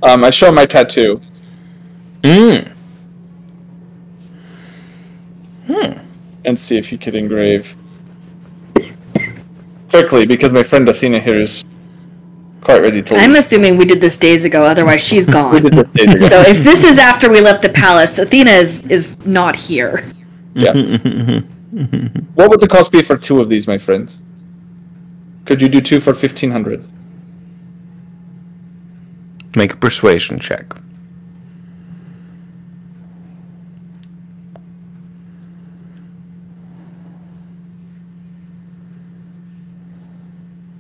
Um, 0.02 0.24
I 0.24 0.32
show 0.32 0.52
my 0.52 0.66
tattoo. 0.66 1.22
Mm. 2.24 2.70
And 6.50 6.60
see 6.60 6.78
if 6.78 6.90
he 6.90 6.98
could 6.98 7.16
engrave 7.16 7.78
quickly 9.90 10.26
because 10.26 10.52
my 10.52 10.64
friend 10.64 10.90
Athena 10.90 11.20
here 11.20 11.42
is 11.42 11.64
quite 12.62 12.82
ready 12.82 13.02
to 13.02 13.16
I'm 13.16 13.36
assuming 13.36 13.78
we 13.78 13.86
did 13.86 14.02
this 14.02 14.18
days 14.18 14.44
ago, 14.46 14.64
otherwise 14.66 15.02
she's 15.02 15.26
gone. 15.38 15.62
did 15.62 15.74
this 15.74 15.90
days 15.90 16.16
ago. 16.16 16.28
so 16.28 16.42
if 16.42 16.64
this 16.64 16.84
is 16.84 17.00
after 17.00 17.30
we 17.30 17.40
left 17.40 17.62
the 17.62 17.70
palace, 17.70 18.20
Athena 18.20 18.52
is, 18.52 18.82
is 18.88 19.26
not 19.26 19.56
here. 19.56 20.04
yeah. 20.54 20.74
what 22.36 22.50
would 22.50 22.60
the 22.60 22.68
cost 22.68 22.92
be 22.92 23.02
for 23.02 23.16
two 23.18 23.40
of 23.40 23.48
these, 23.48 23.68
my 23.68 23.78
friend? 23.78 24.16
Could 25.46 25.62
you 25.62 25.70
do 25.70 25.82
two 25.82 26.00
for 26.00 26.14
fifteen 26.14 26.52
hundred? 26.52 26.88
Make 29.56 29.74
a 29.74 29.78
persuasion 29.78 30.38
check. 30.40 30.74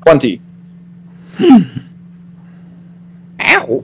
Twenty. 0.09 0.41
Ow. 3.39 3.83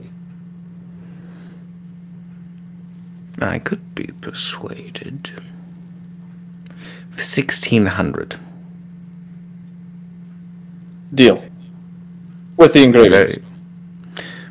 I 3.40 3.60
could 3.60 3.94
be 3.94 4.08
persuaded. 4.20 5.30
Sixteen 7.16 7.86
hundred. 7.86 8.40
Deal. 11.14 11.44
With 12.56 12.72
the 12.72 12.82
engravings. 12.82 13.38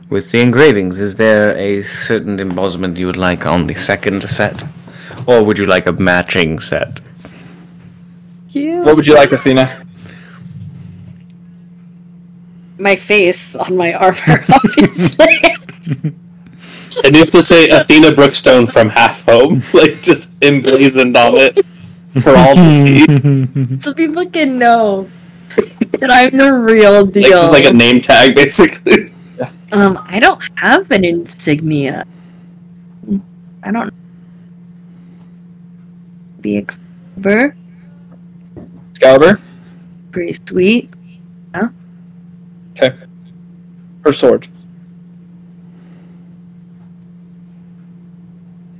With 0.09 0.31
the 0.31 0.39
engravings, 0.39 1.01
is 1.01 1.15
there 1.15 1.57
a 1.57 1.83
certain 1.83 2.39
embossment 2.39 2.97
you 2.97 3.07
would 3.07 3.17
like 3.17 3.45
on 3.45 3.67
the 3.67 3.75
second 3.75 4.23
set? 4.29 4.63
Or 5.27 5.43
would 5.43 5.57
you 5.57 5.65
like 5.65 5.87
a 5.87 5.91
matching 5.91 6.59
set? 6.59 7.01
Yeah. 8.51 8.79
What 8.79 8.95
would 8.95 9.05
you 9.05 9.15
like, 9.15 9.33
Athena? 9.33 9.84
My 12.77 12.95
face 12.95 13.55
on 13.55 13.77
my 13.77 13.93
armor, 13.93 14.43
obviously. 14.53 15.39
And 17.03 17.13
you 17.15 17.19
have 17.19 17.29
to 17.31 17.41
say 17.41 17.67
Athena 17.69 18.11
Brookstone 18.11 18.71
from 18.71 18.89
Half 18.89 19.23
Home, 19.25 19.63
like 19.73 20.01
just 20.01 20.33
emblazoned 20.43 21.15
on 21.17 21.35
it 21.37 21.65
for 22.21 22.35
all 22.35 22.55
to 22.55 22.71
see, 22.71 23.05
So 23.79 23.93
people 23.93 24.25
can 24.29 24.57
know 24.57 25.09
that 25.99 26.09
I'm 26.11 26.37
the 26.37 26.51
real 26.53 27.05
deal. 27.05 27.51
like 27.51 27.65
a 27.65 27.73
name 27.73 28.01
tag, 28.01 28.35
basically. 28.35 29.11
um, 29.71 29.99
I 30.07 30.19
don't 30.19 30.41
have 30.55 30.89
an 30.91 31.03
insignia. 31.05 32.05
I 33.63 33.71
don't. 33.71 33.93
Be 36.41 36.57
Excalibur, 36.57 37.55
Excalibur. 38.91 39.39
pretty 40.11 40.33
sweet. 40.47 40.89
Okay. 42.77 42.95
Her 44.03 44.11
sword. 44.11 44.47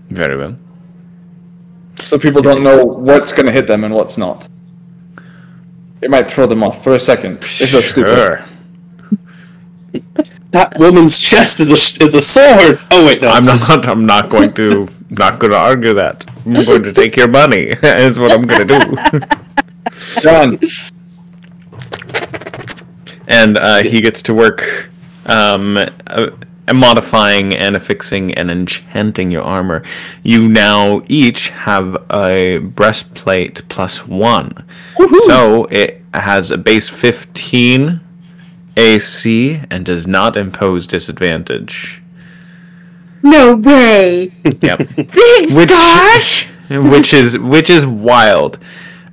Very 0.10 0.38
well. 0.38 0.58
So 2.00 2.20
people 2.20 2.42
don't 2.42 2.64
know 2.64 2.86
what's 2.86 3.32
going 3.32 3.46
to 3.46 3.52
hit 3.52 3.68
them 3.68 3.84
and 3.84 3.94
what's 3.94 4.18
not. 4.18 4.48
It 6.02 6.12
might 6.12 6.30
throw 6.30 6.46
them 6.46 6.62
off 6.64 6.84
for 6.84 6.94
a 6.94 7.00
second. 7.00 7.38
If 7.42 7.72
they're 7.72 7.82
stupid. 7.82 8.16
Sure. 8.16 8.46
That 10.52 10.80
woman's 10.80 11.20
chest 11.20 11.60
is 11.60 11.70
a 11.70 12.02
is 12.02 12.16
a 12.16 12.22
sword. 12.22 12.82
Oh 12.90 13.06
wait, 13.06 13.22
no. 13.22 13.28
I'm 13.28 13.44
not. 13.44 13.86
I'm 13.90 14.06
not 14.06 14.30
going 14.30 14.54
to. 14.54 14.88
Not 15.10 15.40
going 15.40 15.52
to 15.52 15.58
argue 15.58 15.94
that. 15.96 16.26
I'm 16.46 16.64
going 16.64 16.84
to 16.84 16.94
take 16.94 17.18
your 17.18 17.28
money. 17.28 17.74
Is 17.84 18.18
what 18.20 18.32
I'm 18.32 18.44
going 18.44 18.68
to 18.68 18.80
do. 18.80 19.20
Done. 20.22 20.60
and 23.28 23.58
uh, 23.58 23.84
he 23.84 24.02
gets 24.02 24.22
to 24.24 24.34
work 24.34 24.90
um, 25.26 25.78
uh, 26.08 26.28
modifying 26.74 27.56
and 27.56 27.76
affixing 27.76 28.34
and 28.34 28.50
enchanting 28.50 29.32
your 29.32 29.44
armor. 29.44 29.84
You 30.24 30.48
now 30.48 31.04
each 31.08 31.50
have 31.50 31.98
a 32.12 32.60
breastplate 32.60 33.68
plus 33.70 34.08
one, 34.08 34.66
so 35.26 35.66
it 35.66 36.02
has 36.14 36.52
a 36.52 36.58
base 36.58 36.90
15 36.90 38.00
AC 38.78 39.62
and 39.70 39.86
does 39.86 40.08
not 40.08 40.36
impose 40.36 40.88
disadvantage. 40.88 42.02
No 43.24 43.56
way! 43.56 44.32
Yep. 44.62 44.78
Big 44.96 45.52
which 45.52 46.48
which 46.70 47.14
is 47.14 47.38
which 47.38 47.70
is 47.70 47.86
wild. 47.86 48.60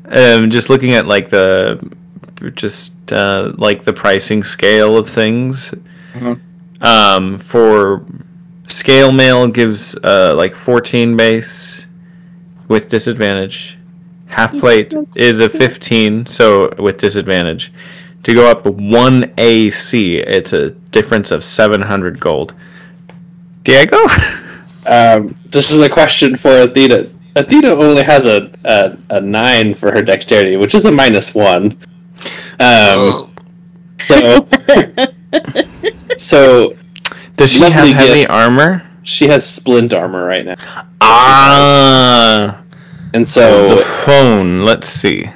Um, 0.06 0.50
just 0.50 0.68
looking 0.68 0.92
at 0.92 1.06
like 1.06 1.28
the 1.30 1.80
just 2.50 3.12
uh, 3.12 3.52
like 3.56 3.82
the 3.84 3.92
pricing 3.92 4.42
scale 4.42 4.96
of 4.96 5.08
things. 5.08 5.74
Mhm. 6.14 6.40
Um, 6.80 7.36
for 7.36 8.04
scale 8.66 9.12
mail 9.12 9.46
gives 9.46 9.96
uh, 10.02 10.34
like 10.36 10.54
14 10.54 11.16
base 11.16 11.86
with 12.68 12.88
disadvantage. 12.88 13.78
Half 14.26 14.58
plate 14.58 14.94
is 15.14 15.40
a 15.40 15.48
15, 15.48 16.26
so 16.26 16.70
with 16.78 16.98
disadvantage. 16.98 17.72
To 18.24 18.34
go 18.34 18.50
up 18.50 18.64
one 18.66 19.32
AC, 19.36 20.16
it's 20.18 20.52
a 20.52 20.70
difference 20.70 21.30
of 21.30 21.44
700 21.44 22.18
gold. 22.20 22.54
Diego? 23.62 23.98
Um, 24.84 25.36
this 25.52 25.70
is 25.70 25.78
a 25.78 25.88
question 25.88 26.34
for 26.34 26.62
Athena. 26.62 27.06
Athena 27.36 27.68
only 27.68 28.02
has 28.02 28.26
a, 28.26 28.50
a, 28.64 28.98
a 29.10 29.20
nine 29.20 29.74
for 29.74 29.92
her 29.92 30.02
dexterity, 30.02 30.56
which 30.56 30.74
is 30.74 30.84
a 30.84 30.90
minus 30.90 31.32
one. 31.36 31.78
Um, 32.60 33.32
so, 33.98 34.46
so 36.18 36.72
Does 37.36 37.50
she 37.52 37.62
have 37.64 37.72
Lovely 37.74 37.92
heavy 37.92 38.20
gift. 38.20 38.30
armor? 38.30 38.86
she 39.04 39.26
has 39.28 39.44
splint 39.48 39.92
armor 39.92 40.24
right 40.24 40.44
now, 40.46 40.54
Ah, 41.00 42.62
and 43.12 43.26
so 43.26 43.74
the 43.74 43.82
phone. 43.82 44.64
Let's 44.64 44.88
see. 44.88 45.26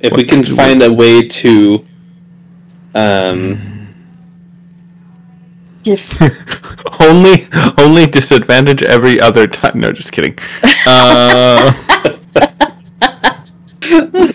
if 0.00 0.10
what 0.12 0.18
we 0.18 0.24
can 0.24 0.40
could 0.42 0.50
we- 0.50 0.56
find 0.56 0.82
a 0.82 0.92
way 0.92 1.22
to, 1.28 1.84
um, 2.94 3.88
If 5.84 6.10
only, 7.00 7.46
only 7.78 8.06
disadvantage 8.06 8.82
every 8.82 9.20
other 9.20 9.46
time. 9.46 9.78
No, 9.80 9.92
just 9.92 10.10
kidding. 10.12 10.36
Uh, 10.86 11.72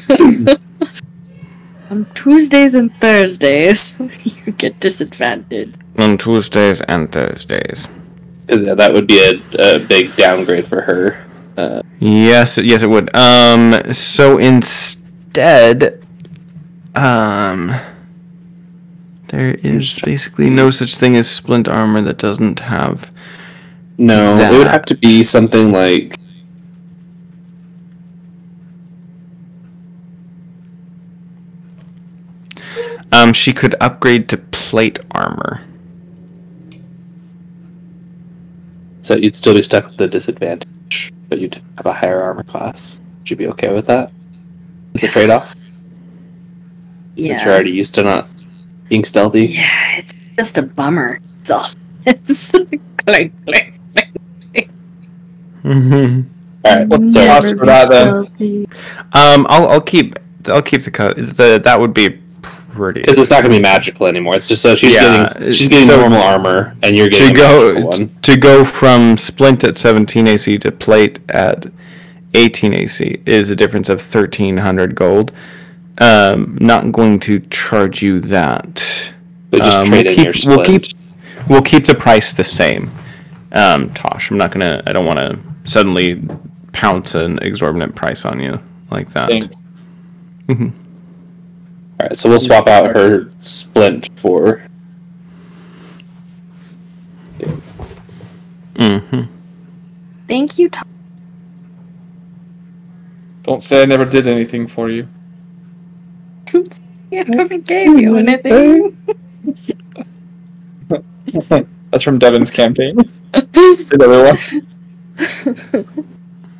on 1.99 2.05
Tuesdays 2.13 2.73
and 2.75 2.93
Thursdays, 2.95 3.93
you 4.23 4.51
get 4.53 4.79
disadvantaged. 4.79 5.77
on 5.97 6.17
Tuesdays 6.17 6.81
and 6.81 7.11
Thursdays. 7.11 7.87
yeah, 8.47 8.73
that 8.73 8.93
would 8.93 9.05
be 9.07 9.19
a, 9.19 9.75
a 9.75 9.79
big 9.79 10.15
downgrade 10.15 10.67
for 10.67 10.81
her. 10.81 11.25
Uh, 11.57 11.81
Yes, 11.99 12.57
yes, 12.57 12.81
it 12.83 12.87
would. 12.87 13.13
Um, 13.13 13.93
so 13.93 14.37
instead, 14.37 16.01
um, 16.95 17.75
there 19.27 19.55
is 19.55 19.99
basically 19.99 20.49
no 20.49 20.69
such 20.69 20.95
thing 20.95 21.17
as 21.17 21.29
splint 21.29 21.67
armor 21.67 22.01
that 22.03 22.17
doesn't 22.17 22.61
have. 22.61 23.11
no, 23.97 24.37
it 24.39 24.57
would 24.57 24.67
have 24.67 24.85
to 24.85 24.95
be 24.95 25.21
something 25.23 25.73
like. 25.73 26.17
Um, 33.11 33.33
she 33.33 33.53
could 33.53 33.75
upgrade 33.81 34.29
to 34.29 34.37
plate 34.37 34.99
armor. 35.11 35.65
So 39.01 39.15
you'd 39.15 39.35
still 39.35 39.53
be 39.53 39.63
stuck 39.63 39.85
with 39.85 39.97
the 39.97 40.07
disadvantage, 40.07 41.11
but 41.27 41.39
you'd 41.39 41.61
have 41.77 41.85
a 41.85 41.93
higher 41.93 42.21
armor 42.21 42.43
class. 42.43 43.01
Would 43.19 43.29
you 43.31 43.35
be 43.35 43.47
okay 43.47 43.73
with 43.73 43.87
that? 43.87 44.11
It's 44.93 45.03
a 45.03 45.07
trade 45.07 45.29
off. 45.29 45.55
Yeah. 47.15 47.33
Since 47.33 47.43
you're 47.43 47.53
already 47.53 47.71
used 47.71 47.95
to 47.95 48.03
not 48.03 48.29
being 48.87 49.03
stealthy. 49.03 49.47
Yeah, 49.47 49.97
it's 49.97 50.13
just 50.35 50.57
a 50.57 50.63
bummer. 50.63 51.19
It's 51.41 51.49
all. 51.49 51.65
It's 52.05 52.51
clink, 53.05 53.33
clink. 53.45 53.79
Mm-hmm. 55.63 56.67
Alright, 56.67 56.87
What's 56.87 57.13
so 57.13 57.21
the 57.21 57.27
cost 57.27 57.57
for 57.57 57.65
that 57.65 57.89
then? 58.39 58.65
Um, 59.13 59.45
I'll 59.49 59.67
I'll 59.67 59.81
keep 59.81 60.17
I'll 60.45 60.61
keep 60.61 60.83
the 60.83 60.91
cut. 60.91 61.15
The 61.17 61.61
that 61.63 61.79
would 61.79 61.93
be 61.93 62.19
pretty. 62.79 63.01
because 63.01 63.19
it's 63.19 63.29
not 63.29 63.41
going 63.43 63.51
to 63.53 63.57
be 63.59 63.61
magical 63.61 64.07
anymore. 64.07 64.35
It's 64.35 64.47
just 64.47 64.61
so 64.61 64.75
she's 64.75 64.95
Yeah, 64.95 65.27
getting 65.27 65.51
she's 65.51 65.67
getting 65.67 65.87
so- 65.87 65.99
normal 65.99 66.21
armor, 66.21 66.75
and 66.81 66.97
you're 66.97 67.09
to 67.09 67.31
getting 67.33 67.35
a 67.35 67.81
go 67.81 67.91
to 68.21 68.37
go 68.37 68.65
from 68.65 69.17
splint 69.17 69.63
at 69.63 69.77
17 69.77 70.27
AC 70.27 70.57
to 70.59 70.71
plate 70.71 71.19
at 71.29 71.65
18 72.33 72.73
AC 72.73 73.21
is 73.25 73.49
a 73.49 73.55
difference 73.55 73.89
of 73.89 73.99
1300 74.01 74.95
gold. 74.95 75.31
Um, 76.01 76.57
not 76.61 76.91
going 76.91 77.19
to 77.21 77.39
charge 77.49 78.01
you 78.01 78.19
that. 78.21 79.13
But 79.51 79.63
just 79.63 79.77
Um, 79.79 79.85
trade 79.87 80.05
we'll 80.05 80.13
in 80.19 80.23
keep, 80.33 80.45
your 80.45 80.55
we'll 80.57 80.65
keep 80.65 80.83
we'll 81.49 81.61
keep 81.61 81.85
the 81.87 81.95
price 81.95 82.33
the 82.33 82.43
same. 82.43 82.89
Um, 83.51 83.89
Tosh, 83.89 84.29
I'm 84.31 84.37
not 84.37 84.51
gonna. 84.51 84.81
I 84.85 84.93
don't 84.93 85.05
want 85.07 85.17
to 85.19 85.39
suddenly 85.63 86.21
pounce 86.71 87.15
an 87.15 87.39
exorbitant 87.41 87.95
price 87.95 88.25
on 88.25 88.39
you 88.39 88.59
like 88.91 89.09
that. 89.13 89.29
Thanks. 89.29 89.47
All 91.99 92.07
right, 92.07 92.17
so 92.17 92.29
we'll 92.29 92.39
swap 92.39 92.67
out 92.67 92.95
her 92.95 93.29
splint 93.39 94.09
for 94.17 94.63
hmm 98.77 99.21
Thank 100.27 100.57
you, 100.59 100.69
Tom. 100.69 100.87
Don't 103.43 103.63
say 103.63 103.81
I 103.81 103.85
never 103.85 104.05
did 104.05 104.27
anything 104.27 104.67
for 104.67 104.89
you. 104.89 105.07
I 106.53 107.23
never 107.27 107.57
gave 107.57 107.99
you 107.99 108.15
anything. 108.17 108.95
That's 111.91 112.03
from 112.03 112.19
Devin's 112.19 112.51
campaign. 112.51 112.95
Did 113.33 114.01
everyone? 114.01 114.37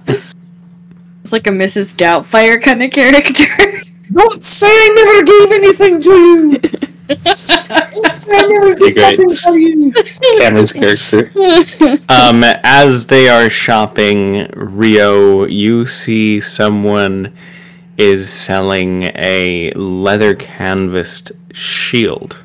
It's 0.08 1.32
like 1.32 1.46
a 1.46 1.52
Mrs. 1.52 1.96
Doubtfire 1.96 2.62
kind 2.62 2.82
of 2.82 2.90
character. 2.92 3.44
Don't 4.12 4.44
say 4.44 4.68
I 4.68 4.90
never 4.96 5.24
gave 5.24 5.52
anything 5.52 6.02
to 6.02 6.10
you. 6.10 6.60
I 7.10 8.46
never 8.48 8.76
Be 8.76 8.92
great. 8.94 9.38
for 9.38 9.58
you. 9.58 9.92
Cameron's 10.40 10.74
character. 10.74 11.32
Um, 12.10 12.44
as 12.64 13.08
they 13.08 13.30
are 13.30 13.50
shopping 13.50 14.48
Rio, 14.56 15.46
you 15.46 15.86
see 15.86 16.40
someone 16.40 17.36
is 17.98 18.32
selling 18.32 19.04
a 19.16 19.72
leather 19.76 20.36
canvased 20.36 21.32
shield. 21.54 22.44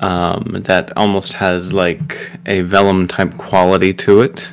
Um, 0.00 0.62
that 0.64 0.96
almost 0.96 1.32
has 1.34 1.72
like 1.72 2.30
a 2.46 2.60
vellum 2.62 3.08
type 3.08 3.36
quality 3.36 3.92
to 3.94 4.20
it. 4.20 4.52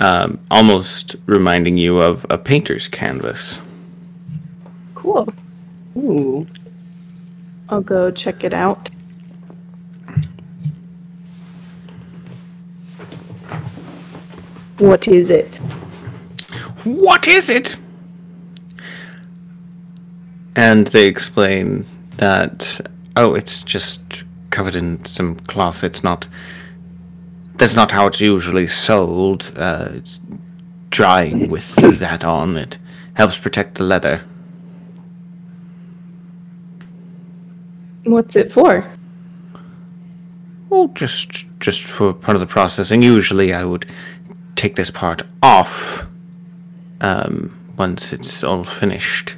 Um, 0.00 0.38
almost 0.50 1.16
reminding 1.26 1.78
you 1.78 1.98
of 2.00 2.26
a 2.28 2.36
painter's 2.36 2.88
canvas. 2.88 3.60
Cool. 5.02 5.34
Ooh. 5.96 6.46
I'll 7.68 7.80
go 7.80 8.12
check 8.12 8.44
it 8.44 8.54
out. 8.54 8.88
What 14.78 15.08
is 15.08 15.28
it? 15.28 15.56
What 16.84 17.26
is 17.26 17.50
it? 17.50 17.76
And 20.54 20.86
they 20.88 21.06
explain 21.06 21.84
that, 22.18 22.80
oh, 23.16 23.34
it's 23.34 23.64
just 23.64 24.02
covered 24.50 24.76
in 24.76 25.04
some 25.04 25.34
cloth. 25.34 25.82
It's 25.82 26.04
not. 26.04 26.28
That's 27.56 27.74
not 27.74 27.90
how 27.90 28.06
it's 28.06 28.20
usually 28.20 28.68
sold. 28.68 29.52
Uh, 29.56 29.88
it's 29.94 30.20
drying 30.90 31.50
with 31.50 31.74
that 31.98 32.22
on. 32.22 32.56
It 32.56 32.78
helps 33.14 33.36
protect 33.36 33.74
the 33.74 33.84
leather. 33.84 34.22
What's 38.04 38.36
it 38.36 38.52
for? 38.52 38.86
Well, 40.68 40.88
just 40.88 41.46
just 41.60 41.82
for 41.82 42.12
part 42.12 42.34
of 42.34 42.40
the 42.40 42.46
processing. 42.46 43.02
Usually, 43.02 43.52
I 43.52 43.64
would 43.64 43.86
take 44.56 44.74
this 44.74 44.90
part 44.90 45.22
off 45.42 46.06
um, 47.00 47.56
once 47.76 48.12
it's 48.12 48.42
all 48.42 48.64
finished, 48.64 49.36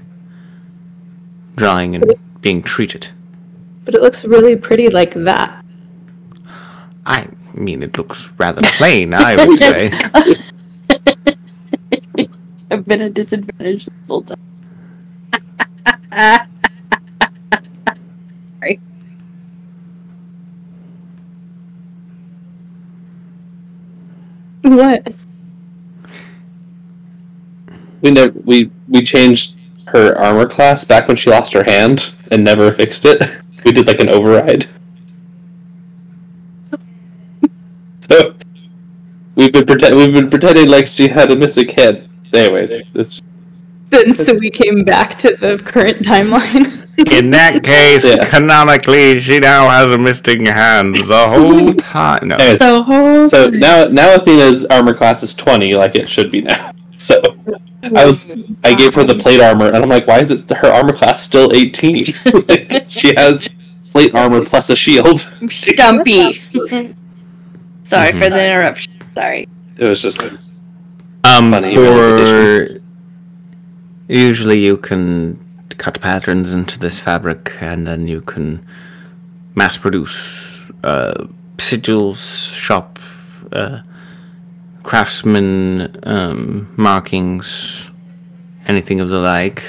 drying 1.57 1.97
and 1.97 2.15
being 2.41 2.63
treated. 2.63 3.09
But 3.85 3.95
it 3.95 4.03
looks 4.03 4.25
really 4.25 4.57
pretty 4.57 4.89
like 4.89 5.13
that. 5.15 5.65
I 7.05 7.29
mean, 7.53 7.83
it 7.83 7.99
looks 7.99 8.33
rather 8.39 8.63
plain. 8.63 9.13
I 9.13 9.37
would 9.45 9.59
say. 9.59 9.91
I've 12.71 12.85
been 12.87 13.03
a 13.03 13.11
disadvantage 13.11 13.87
the 13.87 13.93
whole 14.09 14.23
time. 14.23 14.39
What? 24.75 25.15
We 28.01 28.11
never 28.11 28.33
we 28.45 28.71
we 28.89 29.03
changed 29.03 29.57
her 29.89 30.17
armor 30.17 30.47
class 30.47 30.85
back 30.85 31.07
when 31.07 31.19
she 31.19 31.29
lost 31.29 31.53
her 31.53 31.65
hand 31.65 32.17
and 32.31 32.43
never 32.43 32.73
fixed 32.73 33.05
it. 33.05 33.23
We 33.65 33.73
did 33.73 33.87
like 33.87 33.99
an 33.99 34.11
override. 34.11 34.67
so 38.01 38.35
we've 39.37 39.51
been 39.51 39.65
pretend 39.65 39.97
we've 39.97 40.13
been 40.13 40.29
pretending 40.29 40.69
like 40.69 40.87
she 40.87 41.09
had 41.09 41.31
a 41.31 41.37
missing 41.37 41.71
hand. 41.71 42.07
Anyways, 42.35 42.71
it's 42.95 43.23
Then 43.89 44.13
so 44.13 44.35
we 44.39 44.51
came 44.51 44.83
back 44.83 45.17
to 45.21 45.35
the 45.41 45.57
current 45.57 46.03
timeline. 46.03 46.84
In 47.11 47.31
that 47.31 47.63
case, 47.65 48.05
Yeah. 48.09 48.25
canonically, 48.29 49.21
she 49.21 49.39
now 49.41 49.69
has 49.69 49.91
a 49.91 49.99
missing 49.99 50.47
hand 50.47 50.95
the 50.97 51.29
whole 51.29 51.73
time. 51.95 52.29
No. 52.29 52.37
anyways, 52.37 52.59
So 52.61 52.83
whole 52.83 53.27
so 53.27 53.49
now 53.49 53.87
now 53.87 54.15
Athena's 54.15 54.65
armor 54.67 54.95
class 54.95 55.23
is 55.23 55.35
twenty, 55.35 55.75
like 55.75 55.95
it 55.97 56.09
should 56.09 56.31
be 56.31 56.43
now. 56.43 56.71
So 56.97 57.21
I 57.97 58.05
was 58.07 58.31
I 58.63 58.73
gave 58.75 58.95
her 58.95 59.03
the 59.05 59.17
plate 59.17 59.41
armor, 59.41 59.67
and 59.67 59.77
I'm 59.77 59.89
like, 59.89 60.07
why 60.07 60.21
is 60.21 60.31
it 60.31 60.49
her 60.49 60.69
armor 60.73 60.93
class 60.95 61.23
still 61.23 61.53
18? 61.53 62.15
She 62.89 63.13
has 63.17 63.49
plate 63.91 64.15
armor 64.15 64.45
plus 64.45 64.71
a 64.71 64.77
shield. 64.77 65.21
Stumpy. 65.51 66.41
Sorry 67.83 68.13
Mhm. 68.13 68.19
for 68.19 68.31
the 68.31 68.43
interruption. 68.47 68.93
Sorry. 69.15 69.49
It 69.77 69.85
was 69.85 70.01
just 70.01 70.23
Um, 71.25 71.51
Funny 71.51 71.75
for 71.75 72.81
usually 74.09 74.61
you 74.65 74.77
can 74.77 75.39
cut 75.75 76.01
patterns 76.01 76.53
into 76.53 76.79
this 76.79 76.99
fabric, 76.99 77.53
and 77.61 77.87
then 77.87 78.09
you 78.09 78.21
can 78.21 78.65
mass 79.55 79.77
produce 79.77 80.71
uh, 80.83 81.27
sigils, 81.59 82.55
shop, 82.55 82.99
uh, 83.53 83.81
craftsman 84.83 85.97
um, 86.05 86.73
markings, 86.77 87.91
anything 88.67 89.01
of 89.01 89.09
the 89.09 89.19
like. 89.19 89.65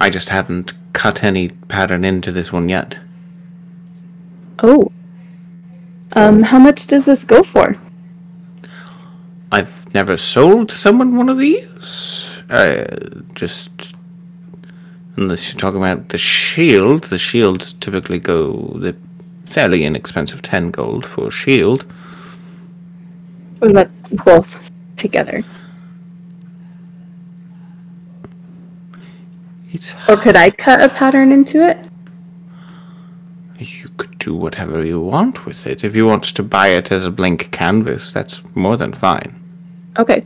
I 0.00 0.10
just 0.10 0.28
haven't 0.28 0.74
cut 0.92 1.24
any 1.24 1.48
pattern 1.48 2.04
into 2.04 2.32
this 2.32 2.52
one 2.52 2.68
yet. 2.68 2.98
oh. 4.62 4.92
Um, 6.12 6.42
how 6.42 6.58
much 6.58 6.86
does 6.86 7.04
this 7.04 7.22
go 7.22 7.42
for? 7.42 7.76
I've 9.52 9.92
never 9.94 10.16
sold 10.16 10.70
someone 10.70 11.16
one 11.16 11.28
of 11.28 11.36
these. 11.36 12.42
Uh, 12.48 12.84
just 13.34 13.94
unless 15.18 15.52
you're 15.52 15.58
talking 15.58 15.78
about 15.78 16.10
the 16.10 16.18
shield, 16.18 17.04
the 17.04 17.18
shields 17.18 17.72
typically 17.74 18.18
go 18.18 18.52
the 18.76 18.96
fairly 19.44 19.84
inexpensive 19.84 20.42
ten 20.42 20.70
gold 20.70 21.04
for 21.04 21.28
a 21.28 21.30
shield. 21.30 21.84
About 23.60 23.90
both 24.24 24.60
together? 24.96 25.42
It's 29.72 29.94
Or 30.08 30.16
could 30.16 30.36
I 30.36 30.50
cut 30.50 30.80
a 30.80 30.88
pattern 30.88 31.32
into 31.32 31.68
it? 31.68 31.78
you 33.60 33.88
could 33.96 34.16
do 34.18 34.34
whatever 34.34 34.86
you 34.86 35.00
want 35.00 35.44
with 35.44 35.66
it. 35.66 35.82
If 35.82 35.96
you 35.96 36.06
want 36.06 36.22
to 36.22 36.42
buy 36.44 36.68
it 36.68 36.92
as 36.92 37.04
a 37.04 37.10
blank 37.10 37.50
canvas, 37.50 38.12
that's 38.12 38.40
more 38.54 38.76
than 38.76 38.92
fine. 38.92 39.34
Okay. 39.98 40.24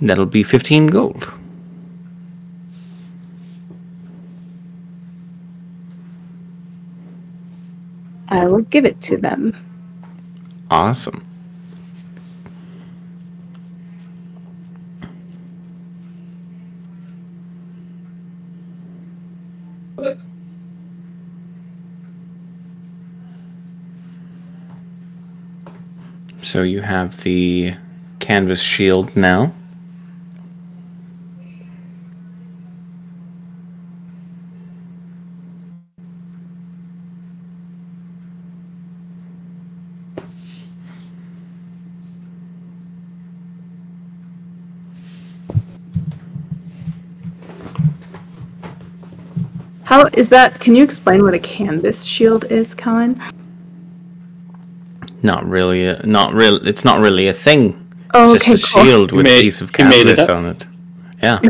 That'll 0.00 0.24
be 0.24 0.42
fifteen 0.42 0.86
gold. 0.86 1.30
I 8.30 8.46
will 8.46 8.62
give 8.62 8.84
it 8.84 9.00
to 9.02 9.16
them. 9.16 9.54
Awesome. 10.70 11.26
So 26.42 26.62
you 26.62 26.80
have 26.80 27.20
the 27.22 27.74
canvas 28.18 28.62
shield 28.62 29.14
now. 29.16 29.52
How 49.90 50.08
is 50.12 50.28
that? 50.28 50.60
Can 50.60 50.76
you 50.76 50.84
explain 50.84 51.24
what 51.24 51.34
a 51.34 51.38
canvas 51.40 52.04
shield 52.04 52.44
is, 52.44 52.74
Colin? 52.74 53.20
Not 55.24 55.44
really. 55.48 55.84
A, 55.84 56.00
not 56.06 56.32
real. 56.32 56.64
It's 56.64 56.84
not 56.84 57.00
really 57.00 57.26
a 57.26 57.32
thing. 57.32 57.74
Oh, 58.14 58.32
it's 58.32 58.44
okay, 58.44 58.52
just 58.52 58.68
a 58.68 58.72
cool. 58.72 58.84
shield 58.84 59.10
with 59.10 59.26
You 59.26 59.32
a 59.32 59.40
piece 59.40 59.60
of 59.60 59.72
you 59.76 59.84
made 59.86 60.06
it 60.06 60.14
canvas 60.14 60.28
on 60.28 60.46
it. 60.46 60.64
Yeah. 61.20 61.40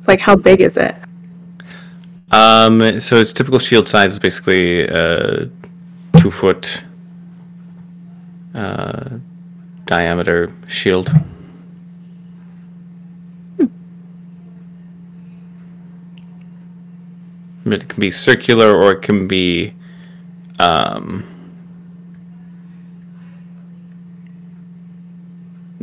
It's 0.00 0.08
like 0.08 0.20
how 0.20 0.34
big 0.34 0.62
is 0.62 0.78
it? 0.78 0.96
Um. 2.32 2.98
So 2.98 3.16
its 3.16 3.34
typical 3.34 3.58
shield 3.58 3.86
size 3.86 4.12
is 4.12 4.18
basically 4.18 4.84
a 4.88 5.50
two 6.16 6.30
foot 6.30 6.86
uh, 8.54 9.18
diameter 9.84 10.54
shield. 10.68 11.12
It 17.64 17.88
can 17.88 18.00
be 18.00 18.10
circular 18.10 18.74
or 18.74 18.92
it 18.92 19.02
can 19.02 19.28
be 19.28 19.74
um, 20.58 21.24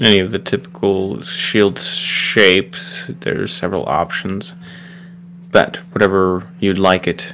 any 0.02 0.20
of 0.20 0.32
the 0.32 0.40
typical 0.40 1.22
shield 1.22 1.80
shapes. 1.80 3.12
There's 3.22 3.54
several 3.54 3.86
options, 3.86 4.56
but 5.52 5.78
whatever 5.92 6.48
you'd 6.60 6.78
like 6.78 7.08
it 7.08 7.34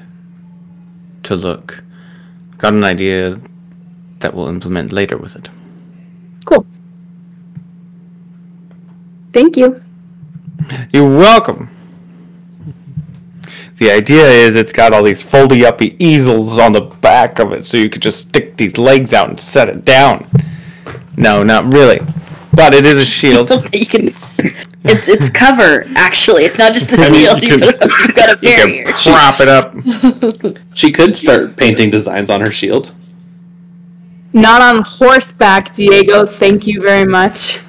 to 1.24 1.36
look. 1.36 1.84
Got 2.58 2.74
an 2.74 2.84
idea 2.84 3.42
that 4.20 4.34
we'll 4.34 4.48
implement 4.48 4.92
later 4.92 5.18
with 5.18 5.36
it. 5.36 5.50
Cool. 6.46 6.66
Thank 9.34 9.58
you. 9.58 9.82
You're 10.94 11.18
welcome. 11.18 11.70
The 13.82 13.90
idea 13.90 14.24
is 14.28 14.56
it's 14.56 14.72
got 14.72 14.94
all 14.94 15.02
these 15.02 15.24
foldy 15.24 15.64
uppy 15.64 15.96
easels 15.98 16.60
on 16.60 16.72
the 16.72 16.82
back 16.82 17.40
of 17.40 17.52
it, 17.52 17.66
so 17.66 17.78
you 17.78 17.90
could 17.90 18.04
just 18.04 18.28
stick 18.28 18.56
these 18.56 18.78
legs 18.78 19.12
out 19.12 19.30
and 19.30 19.40
set 19.40 19.70
it 19.70 19.84
down. 19.84 20.28
No, 21.18 21.42
not 21.42 21.66
really. 21.66 22.00
But 22.54 22.76
it 22.76 22.86
is 22.86 23.00
a 23.00 23.04
shield. 23.04 23.50
you 23.74 23.88
can. 23.88 24.06
It's 24.06 25.08
it's 25.10 25.32
cover 25.32 25.88
actually. 25.96 26.44
It's 26.44 26.60
not 26.60 26.74
just 26.74 26.94
a 26.94 27.02
I 27.02 27.10
mean, 27.10 27.22
shield. 27.22 27.42
You, 27.42 27.50
you 27.54 27.58
could, 27.58 27.80
put, 27.80 27.92
you've 27.92 28.16
got 28.16 28.30
a 28.30 28.38
You 28.40 28.56
barrier. 28.56 28.84
can 28.86 29.14
prop 29.16 29.36
it 29.40 29.48
up. 30.46 30.58
She 30.76 30.92
could 30.92 31.16
start 31.18 31.58
painting 31.58 31.90
designs 31.90 32.30
on 32.30 32.42
her 32.42 32.52
shield. 32.52 32.94
Not 34.32 34.62
on 34.62 34.84
horseback, 34.86 35.74
Diego. 35.74 36.28
Thank 36.28 36.68
you 36.68 36.84
very 36.84 37.06
much. 37.06 37.60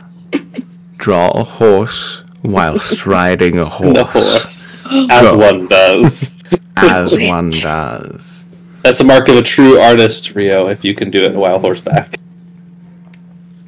Draw 0.98 1.30
a 1.30 1.42
horse 1.42 2.21
whilst 2.42 3.06
riding 3.06 3.58
a 3.58 3.64
horse, 3.66 3.94
The 3.94 4.04
horse, 4.04 4.86
as 5.10 5.30
Go. 5.32 5.38
one 5.38 5.66
does. 5.68 6.36
as 6.76 7.12
one 7.18 7.48
does. 7.50 8.44
That's 8.82 9.00
a 9.00 9.04
mark 9.04 9.28
of 9.28 9.36
a 9.36 9.42
true 9.42 9.78
artist, 9.78 10.34
Rio. 10.34 10.66
If 10.68 10.84
you 10.84 10.94
can 10.94 11.10
do 11.10 11.20
it 11.20 11.34
while 11.34 11.58
horseback, 11.58 12.16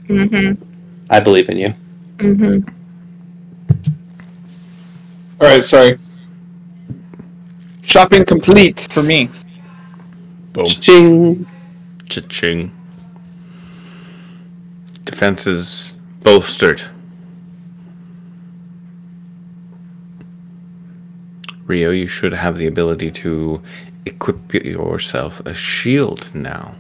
Mm-hmm. 0.09 0.63
I 1.09 1.19
believe 1.21 1.49
in 1.49 1.57
you. 1.57 1.75
Mm-hmm. 2.19 2.69
All 5.41 5.49
right, 5.49 5.65
sorry. 5.65 5.99
Shopping 7.83 8.25
complete 8.27 8.87
for 8.91 9.03
me. 9.03 9.31
Boom. 10.53 10.67
Ching. 10.67 11.47
Cha-ching. 12.11 12.71
Defenses 15.05 15.97
bolstered. 16.23 16.83
Rio, 21.67 21.91
you 21.91 22.07
should 22.07 22.33
have 22.33 22.57
the 22.57 22.67
ability 22.67 23.11
to 23.11 23.63
equip 24.07 24.53
yourself 24.55 25.41
a 25.47 25.55
shield 25.55 26.35
now. 26.35 26.75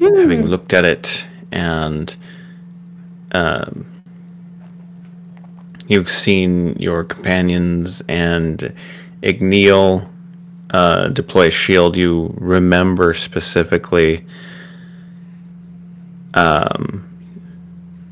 Having 0.00 0.46
looked 0.46 0.72
at 0.72 0.84
it 0.84 1.26
and 1.50 2.14
um, 3.32 3.86
you've 5.88 6.10
seen 6.10 6.76
your 6.78 7.04
companions 7.04 8.02
and 8.08 8.74
Igneal 9.22 10.08
uh, 10.70 11.08
deploy 11.08 11.48
a 11.48 11.50
shield, 11.50 11.96
you 11.96 12.34
remember 12.36 13.14
specifically 13.14 14.24
um, 16.34 17.08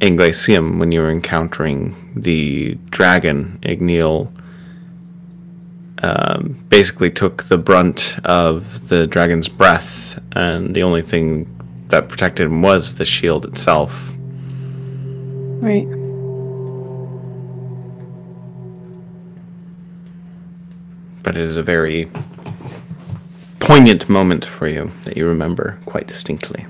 in 0.00 0.16
Glacium 0.16 0.78
when 0.78 0.92
you 0.92 1.00
were 1.00 1.10
encountering 1.10 1.94
the 2.16 2.74
dragon, 2.90 3.58
Igneal 3.62 4.32
um, 6.02 6.64
basically 6.68 7.10
took 7.10 7.44
the 7.44 7.58
brunt 7.58 8.16
of 8.24 8.88
the 8.88 9.06
dragon's 9.06 9.48
breath, 9.48 10.20
and 10.32 10.74
the 10.74 10.82
only 10.82 11.02
thing 11.02 11.48
that 11.88 12.08
protected 12.08 12.46
him 12.46 12.62
was 12.62 12.96
the 12.96 13.04
shield 13.04 13.44
itself. 13.44 14.12
Right. 15.60 15.86
But 21.22 21.36
it 21.36 21.42
is 21.42 21.56
a 21.56 21.62
very 21.62 22.10
poignant 23.60 24.08
moment 24.08 24.44
for 24.44 24.66
you 24.66 24.90
that 25.04 25.16
you 25.16 25.26
remember 25.26 25.78
quite 25.86 26.08
distinctly. 26.08 26.66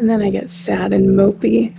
And 0.00 0.08
then 0.08 0.22
I 0.22 0.30
get 0.30 0.48
sad 0.48 0.94
and 0.94 1.10
mopey. 1.10 1.74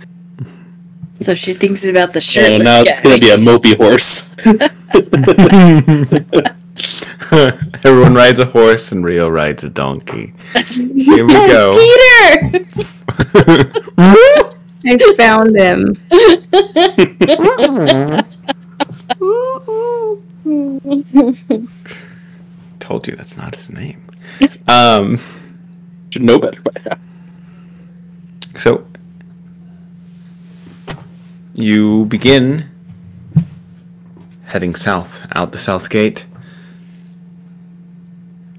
So 1.20 1.34
she 1.34 1.54
thinks 1.54 1.84
about 1.84 2.12
the 2.12 2.20
shirt. 2.20 2.44
And 2.44 2.62
now 2.62 2.82
it's 2.82 3.00
gonna 3.00 3.18
be 3.18 3.30
a 3.30 3.36
mopey 3.36 3.76
horse. 3.76 4.30
Everyone 7.84 8.14
rides 8.14 8.38
a 8.38 8.44
horse 8.44 8.92
and 8.92 9.04
Rio 9.04 9.28
rides 9.28 9.64
a 9.64 9.68
donkey. 9.68 10.34
Here 10.54 11.26
we 11.26 11.34
go. 11.48 11.76
Peter. 11.76 12.64
I 14.84 15.14
found 15.16 15.56
him. 15.56 15.96
Told 22.78 23.08
you 23.08 23.16
that's 23.16 23.36
not 23.36 23.56
his 23.56 23.68
name. 23.68 24.00
Um, 24.68 25.18
Should 26.10 26.22
know 26.22 26.38
better 26.38 26.60
by 26.62 26.70
now. 26.86 26.98
So 28.56 28.86
you 31.54 32.06
begin 32.06 32.68
heading 34.44 34.74
south, 34.74 35.26
out 35.34 35.52
the 35.52 35.58
south 35.58 35.88
gate, 35.88 36.26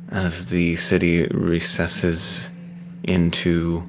as 0.10 0.48
the 0.48 0.76
city 0.76 1.28
recesses 1.28 2.50
into 3.04 3.88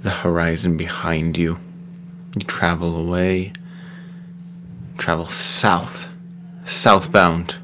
the 0.00 0.10
horizon 0.10 0.76
behind 0.76 1.36
you. 1.36 1.58
You 2.36 2.44
travel 2.44 2.96
away, 2.96 3.52
travel 4.96 5.26
south, 5.26 6.08
southbound, 6.64 7.58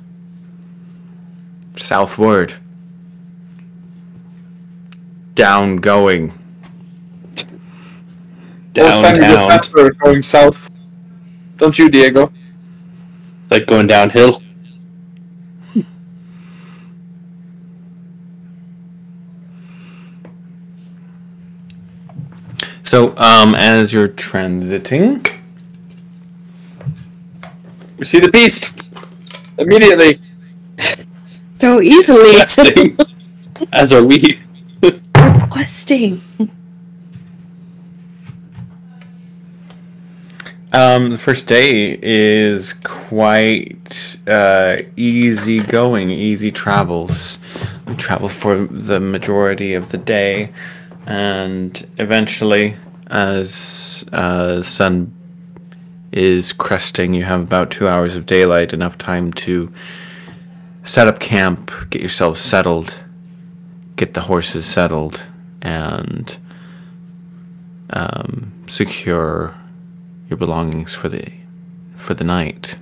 southward, 1.77 2.55
down 5.35 5.77
going. 5.77 6.33
Downtown. 8.79 9.49
That's 9.49 9.69
for 9.69 9.93
going 9.93 10.23
south. 10.23 10.71
Don't 11.57 11.79
you, 11.79 11.89
Diego? 11.89 12.33
Like 13.51 13.67
going 13.67 13.87
downhill. 13.87 14.43
So, 22.83 23.15
um, 23.19 23.55
as 23.55 23.93
you're 23.93 24.09
transiting, 24.09 25.31
we 27.99 28.05
see 28.07 28.19
the 28.19 28.31
beast 28.31 28.73
immediately. 29.59 30.21
So 31.61 31.83
easily. 31.83 32.37
As 33.73 33.93
are 33.93 34.05
we. 34.05 34.41
Requesting. 34.83 36.23
Um, 40.73 41.11
the 41.11 41.19
first 41.19 41.47
day 41.47 41.99
is 42.03 42.75
quite 42.75 44.19
uh, 44.27 44.77
easy 44.97 45.61
going, 45.61 46.11
easy 46.11 46.51
travels. 46.51 47.39
We 47.87 47.95
travel 47.95 48.29
for 48.29 48.59
the 48.59 49.01
majority 49.01 49.75
of 49.75 49.91
the 49.91 49.99
day, 49.99 50.53
and 51.07 51.87
eventually, 51.97 52.77
as 53.07 54.05
uh, 54.13 54.57
the 54.57 54.65
sun 54.65 55.15
is 56.13 56.53
cresting, 56.53 57.15
you 57.15 57.25
have 57.25 57.41
about 57.41 57.71
two 57.71 57.89
hours 57.89 58.15
of 58.15 58.27
daylight, 58.27 58.73
enough 58.75 58.99
time 58.99 59.33
to 59.33 59.73
set 60.85 61.09
up 61.09 61.19
camp, 61.19 61.71
get 61.91 62.03
yourselves 62.03 62.41
settled, 62.41 62.99
get 63.97 64.13
the 64.13 64.23
horses 64.23 64.67
settled, 64.67 65.25
and 65.63 66.37
um, 67.91 68.53
secure 68.67 69.55
your 70.29 70.37
belongings 70.37 70.95
for 70.95 71.09
the 71.09 71.31
for 71.97 72.15
the 72.15 72.25
night. 72.25 72.77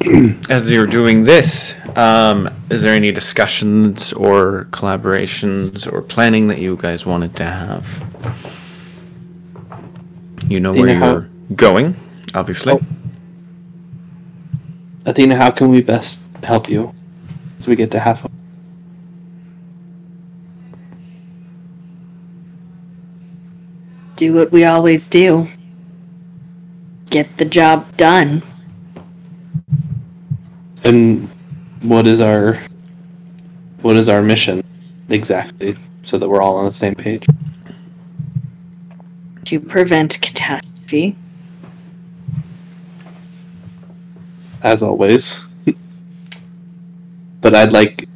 As 0.50 0.70
you're 0.70 0.86
doing 0.86 1.24
this, 1.24 1.74
um, 1.96 2.48
is 2.70 2.82
there 2.82 2.94
any 2.94 3.10
discussions 3.12 4.12
or 4.12 4.66
collaborations 4.70 5.90
or 5.90 6.02
planning 6.02 6.48
that 6.48 6.58
you 6.58 6.76
guys 6.76 7.06
wanted 7.06 7.34
to 7.36 7.44
have? 7.44 7.86
You 10.48 10.60
know 10.60 10.72
where 10.72 10.84
Athena, 10.84 10.98
how- 10.98 11.12
you're 11.12 11.28
going, 11.54 11.96
obviously. 12.34 12.74
Oh. 12.74 12.80
Athena, 15.06 15.36
how 15.36 15.50
can 15.50 15.68
we 15.68 15.80
best 15.82 16.22
help 16.44 16.68
you 16.68 16.92
as 17.58 17.66
we 17.66 17.74
get 17.76 17.90
to 17.92 17.98
half? 17.98 18.24
Do 24.16 24.34
what 24.34 24.52
we 24.52 24.64
always 24.64 25.08
do. 25.08 25.48
Get 27.10 27.36
the 27.38 27.44
job 27.44 27.96
done. 27.96 28.42
And 30.84 31.28
what 31.82 32.06
is 32.06 32.20
our 32.20 32.58
what 33.82 33.96
is 33.96 34.08
our 34.08 34.22
mission 34.22 34.62
exactly, 35.08 35.76
so 36.02 36.18
that 36.18 36.28
we're 36.28 36.40
all 36.40 36.56
on 36.56 36.64
the 36.64 36.72
same 36.72 36.94
page? 36.94 37.26
To 39.44 39.60
prevent 39.60 40.20
catastrophe. 40.20 41.16
As 44.62 44.82
always. 44.82 45.48
but 47.40 47.54
I'd 47.54 47.72
like, 47.72 48.08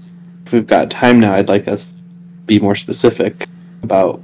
if 0.45 0.53
we've 0.53 0.67
got 0.67 0.91
time 0.91 1.19
now, 1.19 1.35
I'd 1.35 1.49
like 1.49 1.67
us 1.67 1.89
to 1.89 1.95
be 2.47 2.61
more 2.61 2.77
specific 2.77 3.49
about 3.83 4.23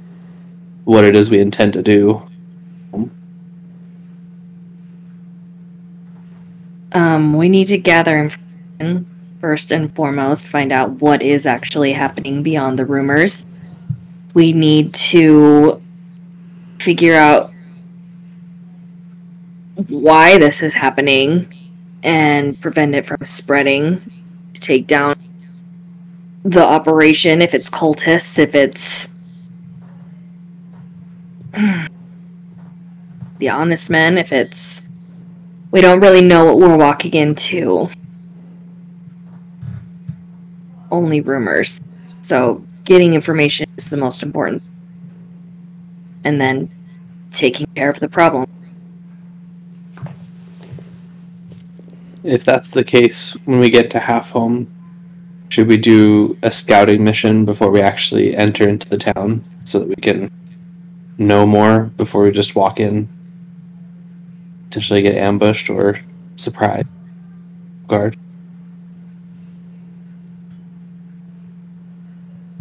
what 0.85 1.03
it 1.03 1.15
is 1.15 1.31
we 1.31 1.39
intend 1.39 1.73
to 1.73 1.81
do. 1.81 2.21
Um, 6.91 7.35
we 7.35 7.49
need 7.49 7.65
to 7.67 7.77
gather 7.77 8.17
information 8.17 9.09
first 9.39 9.71
and 9.71 9.93
foremost, 9.93 10.47
find 10.47 10.71
out 10.71 10.89
what 11.01 11.21
is 11.21 11.45
actually 11.45 11.91
happening 11.91 12.43
beyond 12.43 12.79
the 12.79 12.85
rumors. 12.85 13.45
We 14.33 14.53
need 14.53 14.93
to 14.93 15.81
figure 16.79 17.15
out 17.15 17.51
why 19.89 20.37
this 20.37 20.63
is 20.63 20.75
happening 20.75 21.53
and 22.03 22.59
prevent 22.61 22.95
it 22.95 23.05
from 23.05 23.25
spreading. 23.25 24.01
To 24.53 24.61
take 24.61 24.85
down 24.85 25.15
the 26.43 26.63
operation, 26.63 27.41
if 27.41 27.53
it's 27.53 27.69
cultists, 27.69 28.37
if 28.37 28.53
it's 28.53 29.13
the 33.37 33.49
honest 33.49 33.89
men, 33.89 34.17
if 34.17 34.31
it's 34.31 34.87
we 35.73 35.81
don't 35.81 36.01
really 36.01 36.21
know 36.21 36.45
what 36.45 36.57
we're 36.57 36.77
walking 36.77 37.13
into. 37.13 37.89
Only 40.91 41.19
rumors. 41.19 41.81
So 42.21 42.63
getting 42.83 43.15
information 43.15 43.65
is 43.75 43.89
the 43.89 43.97
most 43.97 44.21
important. 44.21 44.61
And 46.23 46.39
then 46.39 46.69
taking 47.31 47.65
care 47.75 47.89
of 47.89 47.99
the 47.99 48.07
problem. 48.07 48.47
If 52.23 52.45
that's 52.45 52.69
the 52.69 52.83
case, 52.83 53.33
when 53.45 53.59
we 53.59 53.71
get 53.71 53.89
to 53.91 53.99
half 53.99 54.29
home, 54.29 54.71
should 55.49 55.67
we 55.67 55.77
do 55.77 56.37
a 56.43 56.51
scouting 56.51 57.03
mission 57.03 57.45
before 57.45 57.71
we 57.71 57.81
actually 57.81 58.35
enter 58.35 58.69
into 58.69 58.87
the 58.87 58.97
town 58.99 59.43
so 59.63 59.79
that 59.79 59.87
we 59.87 59.95
can 59.95 60.31
know 61.23 61.45
more 61.45 61.85
before 61.97 62.23
we 62.23 62.31
just 62.31 62.55
walk 62.55 62.79
in? 62.79 63.09
Potentially 64.65 65.01
get 65.01 65.15
ambushed 65.15 65.69
or 65.69 65.99
surprised. 66.35 66.93
Guard. 67.87 68.17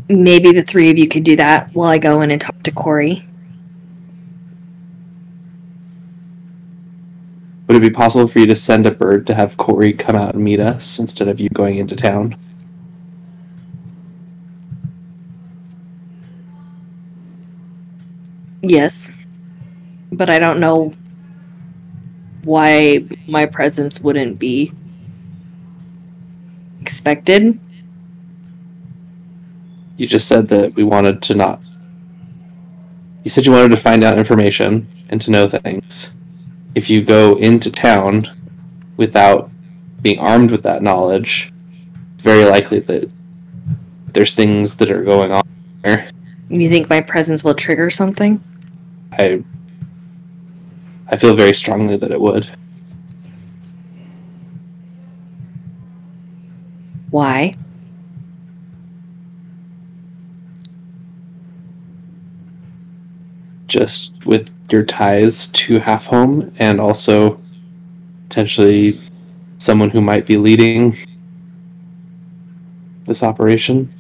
Maybe 0.09 0.53
the 0.53 0.63
three 0.63 0.91
of 0.91 0.99
you 0.99 1.09
could 1.09 1.25
do 1.25 1.37
that 1.37 1.75
while 1.75 1.89
I 1.89 1.99
go 1.99 2.21
in 2.21 2.31
and 2.31 2.41
talk 2.41 2.63
to 2.65 2.71
Corey. 2.71 3.27
Would 7.67 7.77
it 7.77 7.81
be 7.81 7.91
possible 7.91 8.29
for 8.29 8.39
you 8.39 8.47
to 8.47 8.57
send 8.57 8.87
a 8.87 8.91
bird 8.91 9.27
to 9.29 9.35
have 9.35 9.57
Corey 9.57 9.95
come 9.95 10.15
out 10.15 10.35
and 10.35 10.45
meet 10.45 10.61
us 10.61 10.99
instead 10.99 11.29
of 11.29 11.41
you 11.41 11.49
going 11.51 11.77
into 11.77 11.97
town? 11.97 12.37
Yes. 18.63 19.13
But 20.13 20.31
I 20.31 20.39
don't 20.39 20.61
know 20.61 20.91
why 22.45 23.05
my 23.27 23.47
presence 23.47 24.01
wouldn't 24.01 24.39
be 24.39 24.73
expected. 26.81 27.59
You 29.97 30.07
just 30.07 30.27
said 30.27 30.49
that 30.49 30.75
we 30.75 30.83
wanted 30.83 31.23
to 31.23 31.35
not. 31.35 31.61
You 33.25 33.31
said 33.31 33.47
you 33.47 33.53
wanted 33.53 33.71
to 33.71 33.77
find 33.77 34.03
out 34.03 34.19
information 34.19 34.89
and 35.09 35.21
to 35.21 35.31
know 35.31 35.49
things. 35.49 36.17
If 36.75 36.89
you 36.89 37.03
go 37.03 37.37
into 37.37 37.71
town 37.71 38.29
without 38.97 39.51
being 40.01 40.19
armed 40.19 40.51
with 40.51 40.63
that 40.65 40.83
knowledge, 40.83 41.53
it's 42.15 42.25
very 42.25 42.45
likely 42.45 42.81
that 42.81 43.13
there's 44.13 44.33
things 44.33 44.77
that 44.77 44.91
are 44.91 45.05
going 45.05 45.33
on 45.33 45.43
there. 45.83 46.11
You 46.49 46.69
think 46.69 46.89
my 46.91 47.01
presence 47.01 47.45
will 47.45 47.55
trigger 47.55 47.91
something? 47.91 48.43
I 49.13 49.45
I 51.09 51.17
feel 51.17 51.35
very 51.37 51.53
strongly 51.53 51.97
that 51.97 52.11
it 52.11 52.21
would. 52.21 52.51
Why? 57.11 57.55
Just 63.67 64.25
with 64.25 64.51
your 64.71 64.85
ties 64.85 65.49
to 65.49 65.79
Half 65.79 66.07
Home 66.07 66.51
and 66.59 66.81
also 66.81 67.39
potentially 68.29 68.99
someone 69.59 69.91
who 69.91 70.01
might 70.01 70.25
be 70.25 70.39
leading 70.39 70.97
this 73.05 73.23
operation. 73.23 73.93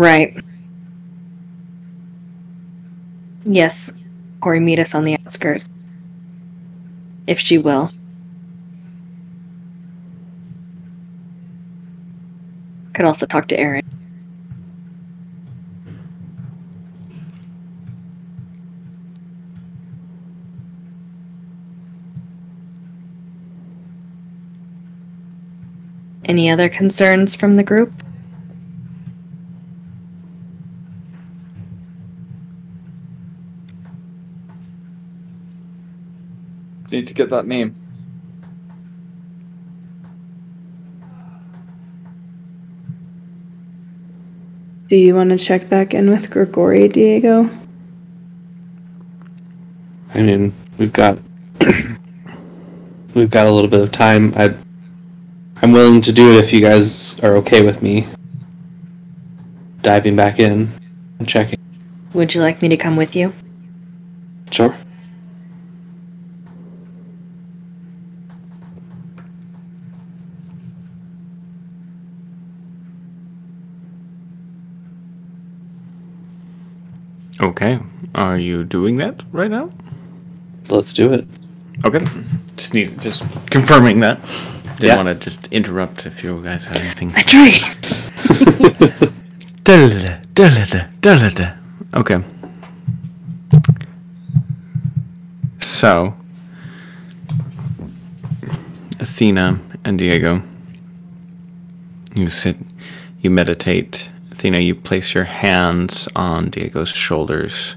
Right. 0.00 0.34
Yes. 3.44 3.92
Corey, 4.40 4.58
meet 4.58 4.78
us 4.78 4.94
on 4.94 5.04
the 5.04 5.12
outskirts. 5.12 5.68
If 7.26 7.38
she 7.38 7.58
will. 7.58 7.92
Could 12.94 13.04
also 13.04 13.26
talk 13.26 13.46
to 13.48 13.60
Aaron. 13.60 13.82
Any 26.24 26.48
other 26.48 26.70
concerns 26.70 27.36
from 27.36 27.56
the 27.56 27.62
group? 27.62 27.92
need 36.92 37.06
to 37.06 37.14
get 37.14 37.28
that 37.30 37.46
name. 37.46 37.74
Do 44.88 44.96
you 44.96 45.14
want 45.14 45.30
to 45.30 45.38
check 45.38 45.68
back 45.68 45.94
in 45.94 46.10
with 46.10 46.30
Grigori, 46.30 46.88
Diego? 46.88 47.48
I 50.14 50.22
mean, 50.22 50.52
we've 50.78 50.92
got 50.92 51.20
we've 53.14 53.30
got 53.30 53.46
a 53.46 53.50
little 53.50 53.70
bit 53.70 53.80
of 53.80 53.92
time. 53.92 54.32
I 54.36 54.52
I'm 55.62 55.72
willing 55.72 56.00
to 56.00 56.12
do 56.12 56.32
it 56.32 56.38
if 56.38 56.52
you 56.52 56.60
guys 56.60 57.20
are 57.20 57.36
okay 57.36 57.64
with 57.64 57.82
me 57.82 58.08
diving 59.82 60.16
back 60.16 60.38
in 60.38 60.72
and 61.18 61.28
checking. 61.28 61.58
Would 62.12 62.34
you 62.34 62.40
like 62.40 62.60
me 62.60 62.68
to 62.68 62.76
come 62.76 62.96
with 62.96 63.14
you? 63.14 63.32
Okay. 77.40 77.78
Are 78.14 78.38
you 78.38 78.64
doing 78.64 78.96
that 78.96 79.24
right 79.32 79.50
now? 79.50 79.70
Let's 80.68 80.92
do 80.92 81.12
it. 81.12 81.26
Okay. 81.84 82.04
Just 82.56 82.74
need 82.74 83.00
just 83.00 83.22
confirming 83.50 84.00
that. 84.00 84.20
Didn't 84.76 84.82
Yeah. 84.88 84.96
want 84.96 85.08
to 85.08 85.14
just 85.14 85.48
interrupt 85.52 86.06
if 86.06 86.22
you 86.22 86.40
guys 86.42 86.66
had 86.66 86.76
anything. 86.78 87.12
A 87.16 87.22
tree. 87.22 87.60
Da-da-da, 89.64 90.16
da-da-da, 90.34 90.84
da-da-da. 91.00 91.52
Okay. 91.94 92.22
So, 95.60 96.14
Athena 98.98 99.58
and 99.84 99.98
Diego, 99.98 100.42
you 102.14 102.28
sit, 102.30 102.56
you 103.20 103.30
meditate. 103.30 104.10
Athena, 104.40 104.60
you 104.60 104.74
place 104.74 105.12
your 105.12 105.24
hands 105.24 106.08
on 106.16 106.48
Diego's 106.48 106.88
shoulders. 106.88 107.76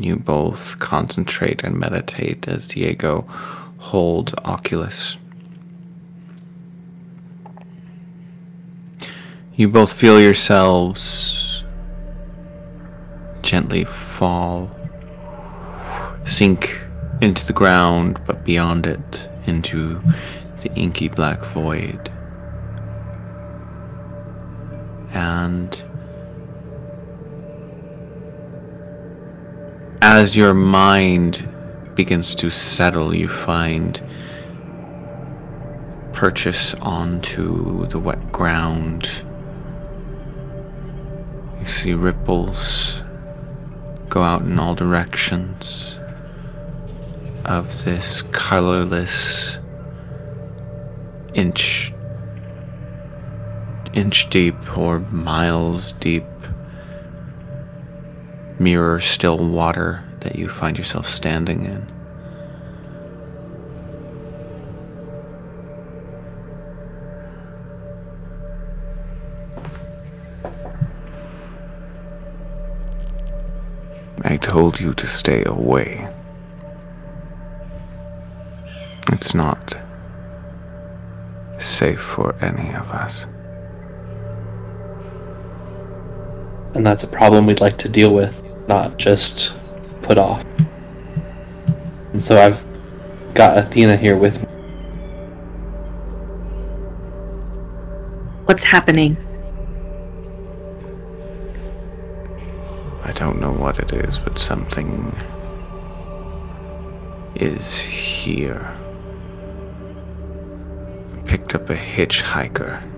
You 0.00 0.16
both 0.16 0.80
concentrate 0.80 1.62
and 1.62 1.78
meditate 1.78 2.48
as 2.48 2.66
Diego 2.66 3.20
holds 3.78 4.32
Occulus. 4.32 5.16
You 9.54 9.68
both 9.68 9.92
feel 9.92 10.20
yourselves 10.20 11.64
gently 13.42 13.84
fall, 13.84 14.68
sink 16.26 16.82
into 17.20 17.46
the 17.46 17.52
ground, 17.52 18.20
but 18.26 18.44
beyond 18.44 18.88
it, 18.88 19.28
into 19.46 20.02
the 20.62 20.74
inky 20.74 21.06
black 21.06 21.44
void. 21.44 22.10
And 25.12 25.82
as 30.00 30.36
your 30.36 30.54
mind 30.54 31.48
begins 31.94 32.34
to 32.36 32.50
settle, 32.50 33.14
you 33.14 33.28
find 33.28 34.02
purchase 36.12 36.74
onto 36.74 37.86
the 37.86 37.98
wet 37.98 38.32
ground. 38.32 39.24
You 41.60 41.66
see 41.66 41.94
ripples 41.94 43.02
go 44.08 44.22
out 44.22 44.42
in 44.42 44.58
all 44.58 44.74
directions 44.74 45.98
of 47.44 47.84
this 47.84 48.22
colorless 48.22 49.58
inch 51.34 51.92
inch 53.92 54.30
deep 54.30 54.76
or 54.76 55.00
miles 55.00 55.92
deep 55.92 56.24
mirror 58.58 59.00
still 59.00 59.38
water 59.38 60.04
that 60.20 60.36
you 60.36 60.48
find 60.48 60.78
yourself 60.78 61.08
standing 61.08 61.64
in. 61.64 61.86
I 74.24 74.36
told 74.36 74.80
you 74.80 74.94
to 74.94 75.06
stay 75.06 75.42
away. 75.44 76.08
It's 79.10 79.34
not 79.34 79.76
safe 81.58 82.00
for 82.00 82.34
any 82.40 82.72
of 82.74 82.90
us. 82.90 83.26
And 86.74 86.86
that's 86.86 87.04
a 87.04 87.08
problem 87.08 87.46
we'd 87.46 87.60
like 87.60 87.76
to 87.78 87.88
deal 87.88 88.14
with, 88.14 88.42
not 88.66 88.98
just 88.98 89.58
put 90.02 90.18
off. 90.18 90.44
And 92.12 92.22
so 92.22 92.40
I've 92.40 92.64
got 93.34 93.58
Athena 93.58 93.96
here 93.96 94.16
with 94.16 94.40
me. 94.42 94.48
What's 98.46 98.64
happening? 98.64 99.16
I 103.04 103.12
don't 103.12 103.40
know 103.40 103.52
what 103.52 103.78
it 103.78 103.92
is, 103.92 104.18
but 104.18 104.38
something 104.38 105.16
is 107.34 107.78
here. 107.78 108.70
I 111.14 111.20
picked 111.26 111.54
up 111.54 111.70
a 111.70 111.76
hitchhiker. 111.76 112.91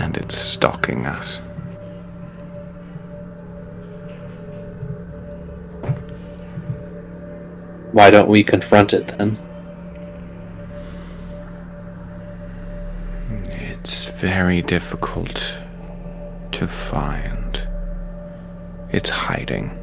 And 0.00 0.16
it's 0.16 0.34
stalking 0.36 1.06
us. 1.06 1.42
Why 7.92 8.10
don't 8.10 8.28
we 8.28 8.42
confront 8.42 8.94
it 8.94 9.06
then? 9.18 9.38
It's 13.52 14.06
very 14.06 14.62
difficult 14.62 15.58
to 16.52 16.66
find. 16.66 17.68
It's 18.90 19.10
hiding. 19.10 19.76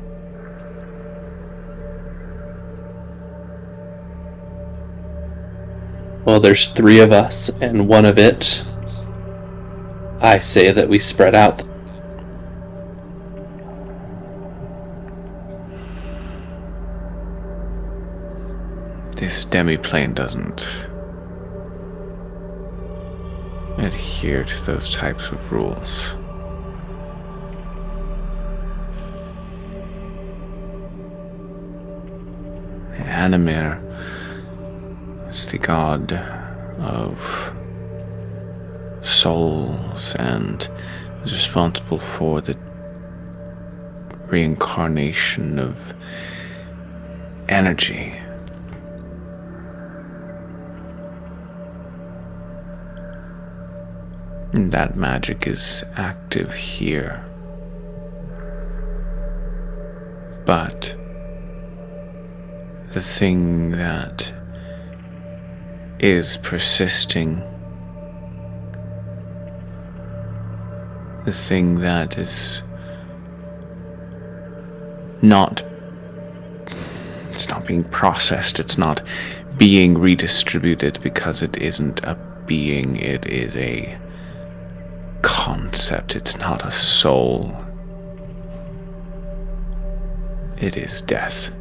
Well, 6.25 6.39
there's 6.39 6.69
three 6.69 7.01
of 7.01 7.11
us 7.11 7.49
and 7.61 7.87
one 7.87 8.05
of 8.05 8.17
it. 8.17 8.65
I 10.19 10.39
say 10.39 10.71
that 10.71 10.89
we 10.89 10.99
spread 10.99 11.35
out. 11.35 11.57
This 19.15 19.45
demiplane 19.45 20.15
doesn't 20.15 20.87
adhere 23.77 24.43
to 24.43 24.65
those 24.65 24.93
types 24.93 25.29
of 25.31 25.51
rules. 25.51 26.15
Animir 32.97 33.81
is 35.29 35.47
the 35.47 35.57
god 35.57 36.13
of 36.79 37.56
souls 39.21 40.15
and 40.15 40.69
is 41.23 41.33
responsible 41.33 41.99
for 41.99 42.39
the 42.41 42.57
reincarnation 44.27 45.57
of 45.59 45.93
energy. 47.49 48.15
And 54.53 54.71
that 54.71 54.95
magic 54.95 55.47
is 55.47 55.83
active 55.95 56.53
here. 56.53 57.23
But 60.45 60.95
the 62.93 63.01
thing 63.01 63.71
that 63.71 64.31
is 65.99 66.37
persisting, 66.37 67.43
the 71.27 71.33
thing 71.33 71.81
that 71.81 72.17
is 72.17 72.63
not 75.21 75.61
it's 77.31 77.49
not 77.49 77.65
being 77.65 77.83
processed 77.83 78.61
it's 78.61 78.77
not 78.77 79.01
being 79.57 79.97
redistributed 79.97 80.97
because 81.03 81.41
it 81.41 81.57
isn't 81.57 82.01
a 82.05 82.15
being 82.45 82.95
it 82.95 83.25
is 83.25 83.53
a 83.57 83.97
concept 85.21 86.15
it's 86.15 86.37
not 86.37 86.65
a 86.65 86.71
soul. 86.71 87.53
It 90.59 90.77
is 90.77 91.01
death 91.01 91.51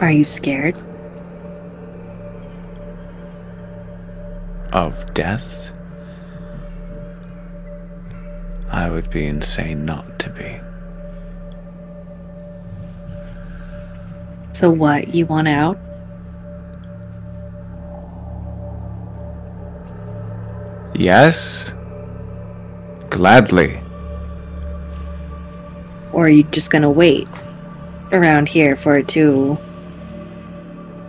Are 0.00 0.10
you 0.10 0.24
scared? 0.24 0.76
Of 4.72 5.14
death? 5.14 5.70
I 8.70 8.90
would 8.90 9.08
be 9.08 9.24
insane 9.24 9.84
not 9.84 10.18
to 10.18 10.30
be. 10.30 10.60
So 14.52 14.70
what? 14.70 15.14
You 15.14 15.26
want 15.26 15.46
out? 15.46 15.78
Yes? 20.94 21.72
Gladly. 23.10 23.80
Or 26.12 26.26
are 26.26 26.28
you 26.28 26.42
just 26.44 26.70
gonna 26.70 26.90
wait 26.90 27.28
around 28.12 28.48
here 28.48 28.74
for 28.76 28.96
it 28.96 29.08
to 29.08 29.58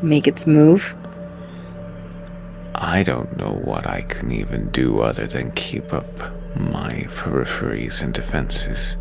make 0.06 0.28
its 0.28 0.47
move? 0.47 0.95
I 2.74 3.03
don't 3.03 3.38
know 3.38 3.51
what 3.64 3.88
I 3.88 4.01
can 4.01 4.32
even 4.32 4.70
do 4.70 4.99
other 4.99 5.28
than 5.28 5.51
keep 5.51 5.93
up 5.93 6.06
my 6.56 7.06
peripheries 7.08 8.01
and 8.01 8.14
defenses. 8.14 8.97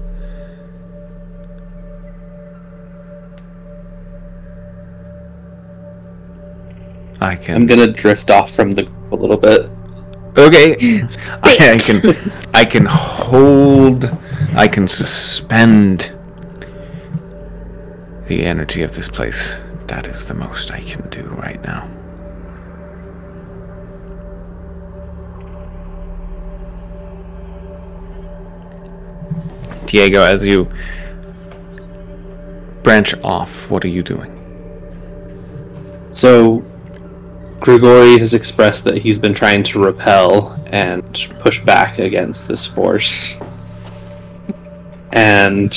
I 7.20 7.36
can. 7.36 7.56
I'm 7.56 7.66
gonna 7.66 7.90
drift 7.90 8.30
off 8.30 8.50
from 8.50 8.72
the 8.72 8.84
group 8.84 9.12
a 9.12 9.16
little 9.16 9.36
bit. 9.36 9.70
Okay. 10.36 11.02
I, 11.42 11.74
I 11.74 11.78
can 11.78 12.32
I 12.54 12.64
can 12.64 12.86
hold 12.86 14.04
I 14.54 14.68
can 14.68 14.86
suspend 14.88 16.14
the 18.26 18.44
energy 18.44 18.82
of 18.82 18.94
this 18.94 19.08
place. 19.08 19.63
That 19.86 20.06
is 20.06 20.26
the 20.26 20.34
most 20.34 20.70
I 20.70 20.80
can 20.80 21.08
do 21.10 21.22
right 21.28 21.62
now. 21.62 21.90
Diego, 29.86 30.22
as 30.22 30.44
you 30.44 30.68
branch 32.82 33.14
off, 33.22 33.70
what 33.70 33.84
are 33.84 33.88
you 33.88 34.02
doing? 34.02 34.30
So, 36.12 36.62
Grigori 37.60 38.18
has 38.18 38.34
expressed 38.34 38.84
that 38.84 38.98
he's 38.98 39.18
been 39.18 39.34
trying 39.34 39.62
to 39.64 39.80
repel 39.80 40.62
and 40.66 41.04
push 41.40 41.62
back 41.64 41.98
against 41.98 42.46
this 42.46 42.66
force. 42.66 43.36
And 45.12 45.72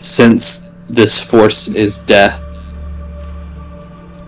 since 0.00 0.64
this 0.88 1.20
force 1.22 1.68
is 1.68 1.98
death, 2.02 2.43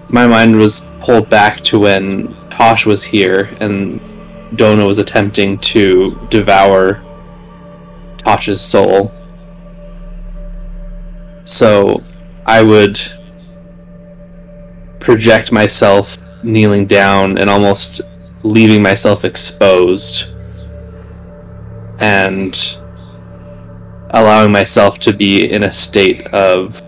my 0.09 0.26
mind 0.26 0.57
was 0.57 0.88
pulled 1.00 1.28
back 1.28 1.61
to 1.61 1.78
when 1.78 2.34
Tosh 2.50 2.86
was 2.86 3.04
here 3.04 3.50
and 3.61 4.00
Dona 4.57 4.86
was 4.86 4.98
attempting 4.98 5.59
to 5.59 6.26
devour 6.30 7.02
Tosh's 8.18 8.61
soul. 8.61 9.11
So 11.44 12.00
I 12.44 12.62
would 12.62 13.00
project 15.00 15.52
myself 15.52 16.18
kneeling 16.42 16.86
down 16.86 17.38
and 17.38 17.50
almost 17.50 18.00
leaving 18.44 18.82
myself 18.82 19.24
exposed 19.24 20.32
and 21.98 22.78
allowing 24.11 24.52
myself 24.52 24.98
to 25.00 25.12
be 25.12 25.50
in 25.50 25.64
a 25.64 25.72
state 25.72 26.26
of 26.28 26.82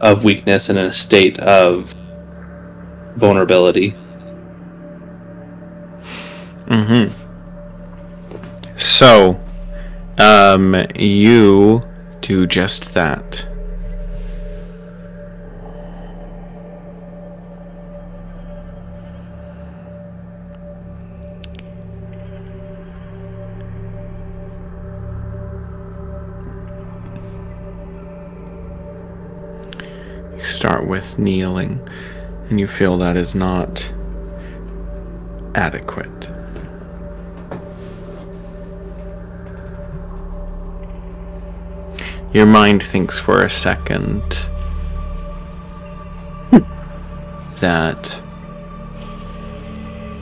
of 0.00 0.24
weakness 0.24 0.68
and 0.68 0.78
in 0.78 0.86
a 0.86 0.92
state 0.92 1.38
of 1.38 1.94
vulnerability. 3.16 3.94
Mm-hmm. 6.66 7.12
So, 8.76 9.40
um, 10.18 10.74
you 10.96 11.80
do 12.20 12.46
just 12.46 12.94
that. 12.94 13.46
Start 30.42 30.86
with 30.88 31.18
kneeling, 31.18 31.80
and 32.48 32.60
you 32.60 32.66
feel 32.66 32.96
that 32.98 33.16
is 33.16 33.34
not 33.34 33.92
adequate. 35.54 36.30
Your 42.32 42.46
mind 42.46 42.82
thinks 42.82 43.18
for 43.18 43.42
a 43.42 43.50
second 43.50 44.22
that 47.60 48.22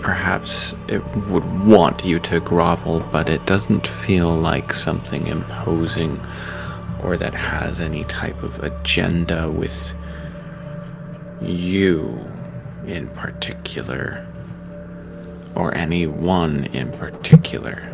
perhaps 0.00 0.74
it 0.86 1.04
would 1.28 1.66
want 1.66 2.04
you 2.04 2.20
to 2.20 2.38
grovel, 2.40 3.00
but 3.10 3.28
it 3.28 3.44
doesn't 3.46 3.86
feel 3.86 4.30
like 4.30 4.72
something 4.72 5.26
imposing 5.26 6.20
or 7.02 7.16
that 7.16 7.34
has 7.34 7.80
any 7.80 8.04
type 8.04 8.42
of 8.42 8.62
agenda 8.62 9.50
with 9.50 9.92
you 11.46 12.18
in 12.86 13.08
particular 13.08 14.26
or 15.54 15.74
any 15.74 16.06
one 16.06 16.64
in 16.66 16.90
particular. 16.92 17.90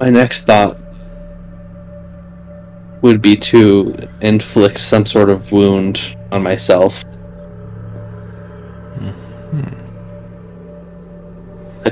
My 0.00 0.10
next 0.10 0.46
thought 0.46 0.76
would 3.02 3.22
be 3.22 3.36
to 3.36 3.94
inflict 4.20 4.80
some 4.80 5.06
sort 5.06 5.30
of 5.30 5.52
wound 5.52 6.16
on 6.32 6.42
myself. 6.42 7.04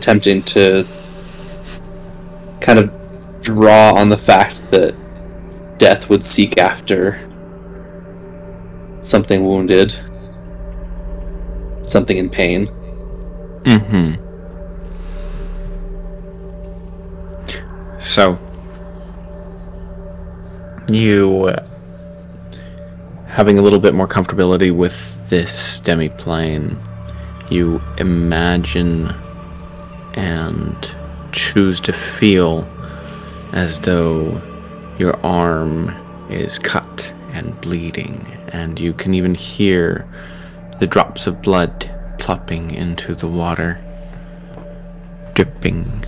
Attempting 0.01 0.43
to 0.45 0.87
kind 2.63 2.79
of 2.79 2.91
draw 3.43 3.93
on 3.93 4.09
the 4.09 4.17
fact 4.17 4.63
that 4.71 4.95
death 5.77 6.09
would 6.09 6.25
seek 6.25 6.57
after 6.57 7.29
something 9.03 9.45
wounded, 9.45 9.93
something 11.87 12.17
in 12.17 12.31
pain. 12.31 12.69
Mm-hmm. 13.67 14.15
So, 18.01 18.39
you 20.89 21.49
uh, 21.49 21.67
having 23.27 23.59
a 23.59 23.63
little 23.63 23.81
bit 23.81 23.93
more 23.93 24.09
comfortability 24.09 24.75
with 24.75 25.29
this 25.29 25.79
demiplane, 25.83 26.79
you 27.51 27.83
imagine 27.99 29.15
and 30.21 30.95
choose 31.33 31.81
to 31.81 31.93
feel 31.95 32.69
as 33.53 33.81
though 33.81 34.43
your 34.99 35.19
arm 35.25 35.97
is 36.29 36.59
cut 36.59 37.13
and 37.33 37.59
bleeding, 37.63 38.21
and 38.53 38.79
you 38.79 38.93
can 38.93 39.15
even 39.15 39.35
hear 39.35 40.07
the 40.79 40.87
drops 40.87 41.27
of 41.27 41.41
blood 41.41 41.91
plopping 42.19 42.71
into 42.71 43.15
the 43.15 43.27
water, 43.27 43.81
dripping. 45.35 46.05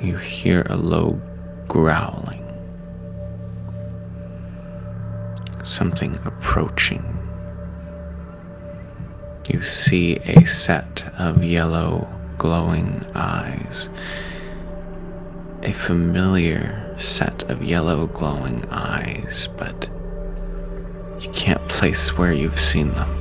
You 0.00 0.18
hear 0.18 0.64
a 0.70 0.76
low 0.76 1.20
growling. 1.66 2.46
Something 5.64 6.16
approaching. 6.24 7.11
You 9.50 9.60
see 9.62 10.16
a 10.18 10.46
set 10.46 11.04
of 11.18 11.42
yellow 11.42 12.08
glowing 12.38 13.04
eyes. 13.14 13.88
A 15.62 15.72
familiar 15.72 16.94
set 16.96 17.42
of 17.50 17.62
yellow 17.62 18.06
glowing 18.06 18.64
eyes, 18.70 19.48
but 19.58 19.90
you 21.20 21.28
can't 21.30 21.66
place 21.68 22.16
where 22.16 22.32
you've 22.32 22.58
seen 22.58 22.94
them. 22.94 23.18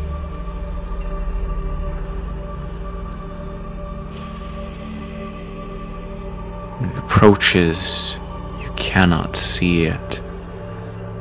It 6.83 6.97
approaches, 6.97 8.17
you 8.61 8.71
cannot 8.75 9.35
see 9.35 9.85
it. 9.85 10.21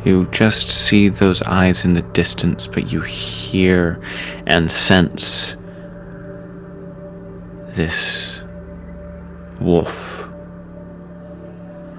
You 0.04 0.26
just 0.26 0.68
see 0.68 1.08
those 1.08 1.42
eyes 1.42 1.84
in 1.84 1.94
the 1.94 2.02
distance, 2.02 2.66
but 2.66 2.90
you 2.90 3.00
hear 3.02 4.00
and 4.46 4.70
sense 4.70 5.56
this 7.68 8.42
wolf 9.60 10.26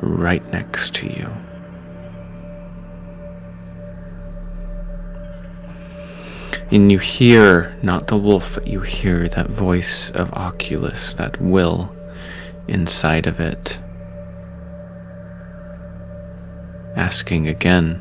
right 0.02 0.46
next 0.52 0.96
to 0.96 1.08
you. 1.08 1.30
And 6.72 6.90
you 6.90 7.00
hear 7.00 7.78
not 7.84 8.08
the 8.08 8.18
wolf, 8.18 8.56
but 8.56 8.66
you 8.66 8.80
hear 8.80 9.28
that 9.28 9.50
voice 9.50 10.10
of 10.12 10.32
Occulus, 10.32 11.16
that 11.18 11.42
will 11.42 11.94
inside 12.70 13.28
of 13.28 13.42
it, 13.42 13.81
asking 17.02 17.48
again 17.48 18.00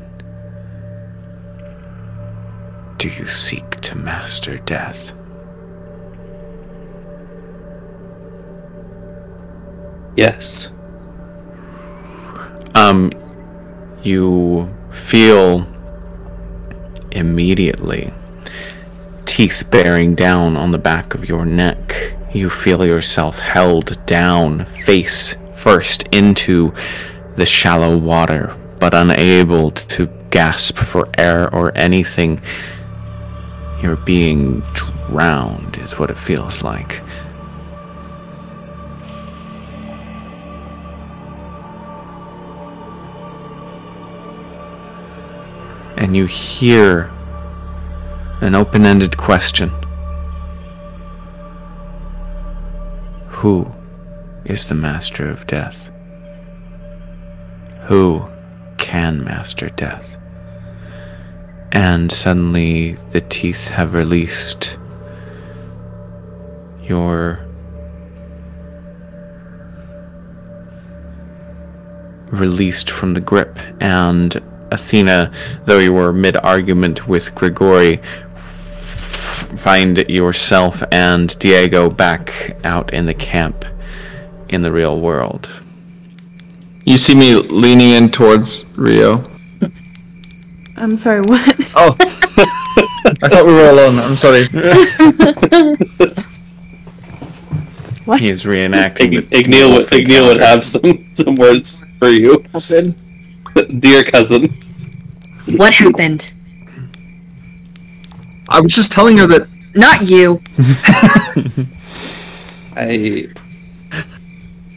Do 2.97 3.09
you 3.09 3.25
seek 3.25 3.67
to 3.81 3.97
master 3.97 4.59
death? 4.59 5.13
Yes. 10.15 10.71
Um, 12.75 13.11
you 14.03 14.71
feel 14.91 15.67
immediately 17.11 18.13
teeth 19.25 19.63
bearing 19.71 20.13
down 20.13 20.55
on 20.55 20.69
the 20.69 20.77
back 20.77 21.15
of 21.15 21.27
your 21.27 21.43
neck. 21.43 21.95
You 22.33 22.51
feel 22.51 22.85
yourself 22.85 23.39
held 23.39 24.05
down, 24.05 24.65
face 24.65 25.35
first 25.55 26.03
into 26.11 26.71
the 27.35 27.47
shallow 27.47 27.97
water, 27.97 28.55
but 28.81 28.95
unable 28.95 29.69
to 29.69 30.07
gasp 30.31 30.75
for 30.75 31.07
air 31.15 31.53
or 31.53 31.71
anything. 31.77 32.41
You're 33.79 33.95
being 33.95 34.61
drowned, 34.73 35.77
is 35.77 35.99
what 35.99 36.09
it 36.09 36.17
feels 36.17 36.63
like. 36.63 37.01
and 45.97 46.17
you 46.17 46.25
hear 46.25 47.11
an 48.41 48.55
open 48.55 48.85
ended 48.85 49.15
question 49.17 49.69
Who 53.27 53.71
is 54.45 54.67
the 54.67 54.73
master 54.73 55.29
of 55.29 55.45
death? 55.45 55.91
Who 57.83 58.30
can 58.81 59.23
master 59.23 59.69
death? 59.69 60.17
And 61.71 62.11
suddenly 62.11 62.93
the 63.13 63.21
teeth 63.21 63.69
have 63.69 63.93
released 63.93 64.77
your 66.81 67.45
released 72.31 72.89
from 72.89 73.13
the 73.13 73.21
grip 73.21 73.59
and 73.79 74.41
Athena, 74.71 75.31
though 75.65 75.79
you 75.79 75.93
were 75.93 76.11
mid 76.11 76.37
argument 76.37 77.07
with 77.07 77.35
Grigori, 77.35 77.97
find 79.57 79.97
yourself 80.09 80.81
and 80.91 81.37
Diego 81.39 81.89
back 81.89 82.57
out 82.63 82.93
in 82.93 83.05
the 83.05 83.13
camp 83.13 83.65
in 84.49 84.61
the 84.61 84.71
real 84.71 84.99
world. 84.99 85.49
You 86.85 86.97
see 86.97 87.15
me 87.15 87.35
leaning 87.35 87.91
in 87.91 88.09
towards 88.09 88.65
Rio. 88.75 89.23
I'm 90.77 90.97
sorry, 90.97 91.21
what? 91.21 91.55
Oh, 91.75 91.95
I 93.23 93.29
thought 93.29 93.45
we 93.45 93.53
were 93.53 93.69
alone. 93.69 93.99
I'm 93.99 94.15
sorry. 94.17 94.47
What? 98.05 98.19
He 98.19 98.29
is 98.29 98.45
reenacting. 98.45 99.13
Ig- 99.31 99.51
the 99.51 99.63
would, 99.69 99.77
wolf 99.77 99.89
Igneel 99.91 100.27
would 100.27 100.41
have 100.41 100.63
some, 100.63 101.05
some 101.13 101.35
words 101.35 101.85
for 101.99 102.09
you. 102.09 102.39
Cousin. 102.51 102.95
Dear 103.79 104.03
cousin. 104.03 104.57
What 105.55 105.73
happened? 105.73 106.33
I 108.49 108.59
was 108.59 108.73
just 108.75 108.91
telling 108.91 109.17
her 109.19 109.27
that 109.27 109.47
Not 109.75 110.09
you. 110.09 110.41
I, 112.75 113.27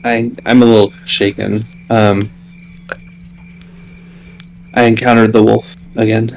I, 0.05 0.31
I'm 0.47 0.63
a 0.63 0.67
little 0.67 0.93
shaken. 1.07 1.67
Um, 1.95 2.31
I 4.75 4.85
encountered 4.85 5.33
the 5.33 5.43
wolf 5.43 5.77
again. 5.95 6.37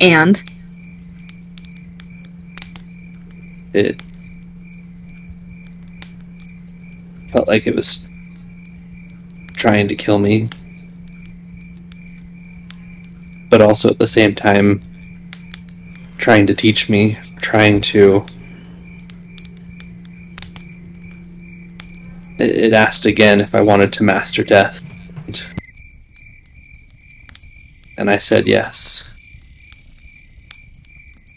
And 0.00 0.42
It 3.74 4.00
felt 7.32 7.48
like 7.48 7.66
it 7.66 7.74
was 7.74 8.08
trying 9.56 9.88
to 9.88 9.96
kill 9.96 10.20
me, 10.20 10.48
but 13.50 13.60
also 13.60 13.90
at 13.90 13.98
the 13.98 14.06
same 14.06 14.32
time 14.32 14.80
trying 16.18 16.46
to 16.46 16.54
teach 16.54 16.88
me, 16.88 17.18
trying 17.38 17.80
to. 17.80 18.24
It 22.38 22.72
asked 22.72 23.06
again 23.06 23.40
if 23.40 23.54
I 23.54 23.60
wanted 23.60 23.92
to 23.94 24.02
master 24.04 24.42
death. 24.42 24.82
And 27.96 28.10
I 28.10 28.18
said 28.18 28.46
yes. 28.48 29.08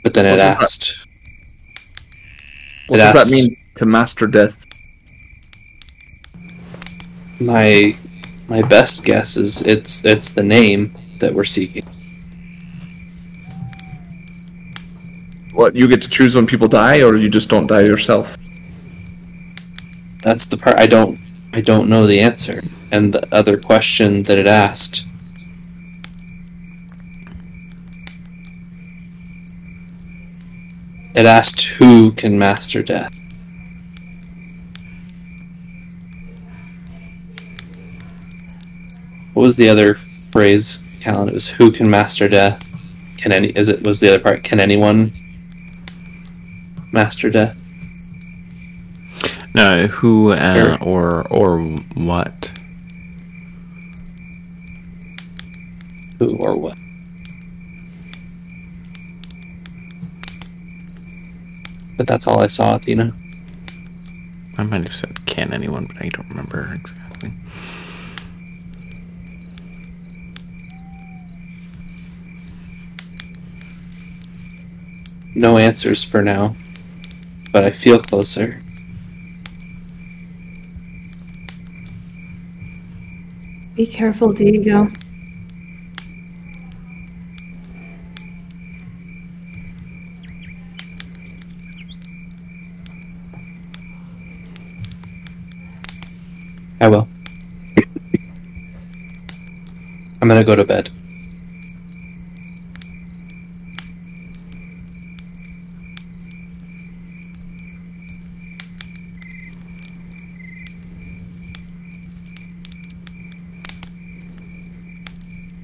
But 0.03 0.13
then 0.15 0.25
What 0.25 0.33
it 0.33 0.37
that- 0.37 0.57
asked. 0.61 0.97
what 2.87 2.99
It 2.99 3.03
does 3.03 3.15
asked- 3.15 3.29
that 3.31 3.35
mean 3.35 3.57
to 3.75 3.85
master 3.85 4.25
death? 4.27 4.65
My 7.39 7.95
my 8.47 8.61
best 8.63 9.03
guess 9.03 9.37
is 9.37 9.61
it's 9.61 10.03
it's 10.05 10.29
the 10.29 10.41
name 10.43 10.95
that 11.19 11.33
we're 11.35 11.43
seeking. 11.43 11.85
What 15.53 15.75
you 15.75 15.87
get 15.87 16.01
to 16.03 16.09
choose 16.09 16.35
when 16.35 16.47
people 16.47 16.67
die, 16.67 17.01
or 17.01 17.15
you 17.15 17.29
just 17.29 17.49
don't 17.49 17.67
die 17.67 17.81
yourself? 17.81 18.37
That's 20.23 20.47
the 20.47 20.57
part 20.57 20.79
I 20.79 20.87
don't 20.87 21.19
I 21.53 21.61
don't 21.61 21.89
know 21.89 22.05
the 22.05 22.19
answer. 22.19 22.63
And 22.91 23.13
the 23.13 23.27
other 23.33 23.57
question 23.57 24.23
that 24.23 24.37
it 24.37 24.47
asked 24.47 25.05
It 31.17 31.25
asked 31.25 31.63
who 31.63 32.11
can 32.11 32.37
master 32.37 32.83
death. 32.83 33.11
What 39.33 39.41
was 39.41 39.57
the 39.57 39.67
other 39.67 39.95
phrase, 40.31 40.87
Callan? 40.99 41.29
It 41.29 41.33
was 41.33 41.47
who 41.47 41.71
can 41.71 41.89
master 41.89 42.29
death? 42.29 42.63
Can 43.17 43.31
any 43.31 43.47
is 43.47 43.67
it 43.67 43.81
was 43.81 43.99
the 43.99 44.09
other 44.09 44.19
part, 44.19 44.43
can 44.43 44.59
anyone 44.59 45.11
master 46.91 47.31
death? 47.31 47.59
No, 49.57 49.87
who 49.87 50.33
uh, 50.33 50.77
or 50.81 51.27
or 51.29 51.59
what? 51.95 52.51
Who 56.19 56.37
or 56.37 56.55
what? 56.55 56.77
But 61.97 62.05
that's 62.05 62.27
all 62.27 62.39
I 62.39 62.45
saw, 62.45 62.75
Athena. 62.75 63.15
I 64.59 64.63
might 64.63 64.83
have 64.83 64.93
said 64.93 65.25
can 65.25 65.51
anyone, 65.51 65.87
but 65.87 66.03
I 66.03 66.09
don't 66.09 66.29
remember 66.29 66.71
exactly. 66.75 67.33
No 75.33 75.57
answers 75.57 76.03
for 76.03 76.21
now, 76.21 76.55
but 77.51 77.63
I 77.63 77.71
feel 77.71 77.97
closer. 77.97 78.61
Be 83.77 83.85
careful, 83.85 84.33
Diego. 84.33 84.91
I 96.81 96.87
will. 96.87 97.07
I'm 100.23 100.27
gonna 100.27 100.43
go 100.43 100.55
to 100.55 100.65
bed. 100.65 100.89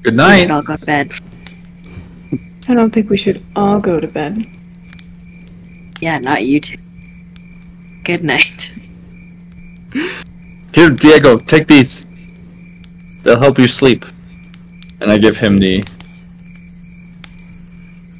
Good 0.04 0.14
night. 0.16 0.26
We 0.26 0.32
night. 0.32 0.40
should 0.40 0.50
all 0.50 0.62
go 0.62 0.76
to 0.76 0.84
bed. 0.84 1.12
I 2.68 2.74
don't 2.74 2.90
think 2.90 3.08
we 3.08 3.16
should 3.16 3.42
all 3.56 3.80
go 3.80 3.98
to 3.98 4.06
bed. 4.06 4.44
Yeah, 6.00 6.18
not 6.18 6.44
you 6.44 6.60
two. 6.60 6.76
Good 8.04 8.22
night. 8.22 8.74
Here, 10.74 10.90
Diego, 10.90 11.38
take 11.38 11.66
these. 11.68 12.04
They'll 13.22 13.40
help 13.40 13.58
you 13.58 13.66
sleep. 13.66 14.04
And 15.00 15.10
I 15.10 15.16
give 15.16 15.38
him 15.38 15.56
the 15.56 15.82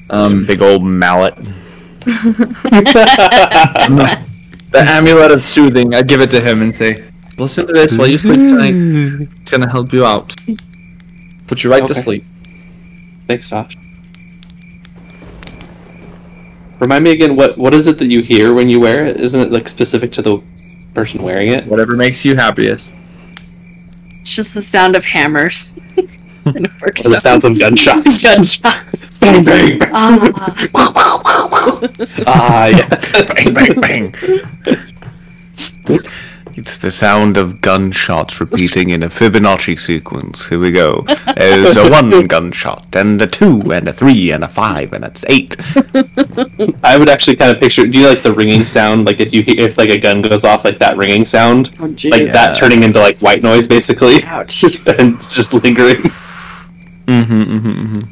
um 0.09 0.47
Big 0.47 0.62
old 0.62 0.85
mallet. 0.85 1.35
the 2.05 2.14
amulet 4.72 5.32
of 5.32 5.45
soothing. 5.45 5.93
I 5.95 6.01
give 6.01 6.22
it 6.22 6.30
to 6.30 6.41
him 6.41 6.62
and 6.62 6.74
say, 6.74 7.05
"Listen 7.37 7.66
to 7.66 7.74
this 7.74 7.95
while 7.97 8.09
you 8.09 8.16
sleep 8.16 8.41
tonight. 8.41 8.74
It's 9.41 9.51
gonna 9.51 9.70
help 9.70 9.93
you 9.93 10.07
out. 10.07 10.35
Put 11.47 11.62
you 11.64 11.70
right 11.70 11.86
to 11.86 11.95
sleep." 11.95 12.24
Thanks, 13.26 13.49
Josh. 13.51 13.76
Remind 16.80 17.05
me 17.05 17.11
again 17.12 17.36
what 17.36 17.57
what 17.57 17.72
is 17.74 17.86
it 17.86 17.99
that 17.99 18.07
you 18.07 18.20
hear 18.20 18.53
when 18.53 18.68
you 18.68 18.80
wear 18.80 19.05
it? 19.07 19.20
Isn't 19.20 19.40
it 19.40 19.51
like 19.53 19.68
specific 19.68 20.12
to 20.12 20.22
the 20.22 20.42
person 20.92 21.22
wearing 21.22 21.49
it? 21.49 21.66
Whatever 21.66 21.97
makes 21.97 22.24
you 22.24 22.34
happiest. 22.36 22.92
It's 24.20 24.34
just 24.34 24.55
the 24.55 24.62
sound 24.62 24.97
of 24.97 25.05
hammers. 25.05 25.72
And 26.45 26.66
Or 26.82 26.92
the 27.11 27.18
sounds 27.20 27.45
of 27.45 27.59
gunshots. 27.59 28.22
Gunshots. 28.22 28.59
bang 29.20 29.45
bang. 29.45 29.78
bang. 29.78 29.90
Ah, 29.95 30.30
Ah, 32.26 32.66
yeah. 32.66 32.88
bang, 33.34 33.55
bang, 33.55 33.80
bang. 33.80 34.14
It's 36.57 36.78
the 36.78 36.90
sound 36.90 37.36
of 37.36 37.61
gunshots 37.61 38.40
repeating 38.40 38.90
in 38.90 39.02
a 39.02 39.09
Fibonacci 39.09 39.78
sequence. 39.78 40.48
Here 40.48 40.59
we 40.61 40.70
go. 40.70 41.05
There's 41.36 41.74
a 41.76 41.90
one 42.00 42.26
gunshot, 42.28 42.94
and 42.94 43.20
a 43.20 43.26
two, 43.26 43.72
and 43.72 43.88
a 43.88 43.92
three, 43.92 44.30
and 44.30 44.44
a 44.44 44.48
five, 44.48 44.92
and 44.92 45.05
it's 45.05 45.24
eight. 45.28 45.57
I 46.84 46.96
would 46.96 47.09
actually 47.09 47.36
kind 47.36 47.50
of 47.52 47.61
picture. 47.61 47.86
Do 47.86 47.98
you 47.98 48.09
like 48.09 48.22
the 48.22 48.32
ringing 48.32 48.66
sound? 48.66 49.07
Like 49.07 49.18
if 49.18 49.32
you 49.34 49.42
he- 49.42 49.59
if 49.59 49.76
like 49.78 49.90
a 49.90 49.98
gun 49.98 50.22
goes 50.22 50.44
off, 50.44 50.64
like 50.64 50.78
that 50.78 50.96
ringing 50.96 51.24
sound, 51.24 51.70
oh, 51.80 51.86
like 51.86 52.30
that 52.30 52.55
turning 52.57 52.84
into 52.84 53.00
like 53.00 53.18
white 53.18 53.42
noise, 53.42 53.66
basically, 53.66 54.22
Ouch. 54.22 54.62
and 54.86 55.16
it's 55.16 55.34
just 55.34 55.55
lingering. 55.55 56.02
Mm-hmm, 57.07 57.42
mm-hmm, 57.42 58.05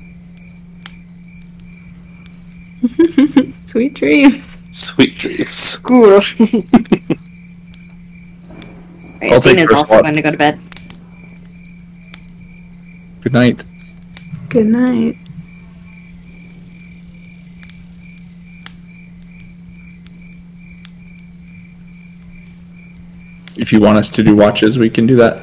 mm-hmm. 2.87 3.51
Sweet 3.67 3.95
dreams. 3.95 4.59
Sweet 4.71 5.15
dreams. 5.15 5.77
Cool. 5.77 6.21
I'll 9.31 9.41
take 9.41 9.57
Dina's 9.57 9.73
also 9.73 9.97
watch. 9.97 10.03
going 10.03 10.15
to 10.17 10.23
go 10.23 10.31
to 10.31 10.37
bed. 10.37 10.61
Good 13.21 13.33
night. 13.33 13.65
Good 14.49 14.67
night. 14.67 15.17
If 23.57 23.73
you 23.73 23.81
want 23.81 23.99
us 23.99 24.11
to 24.11 24.25
do 24.25 24.35
watches, 24.35 24.77
we 24.79 24.91
can 24.91 25.07
do 25.07 25.15
that. 25.17 25.41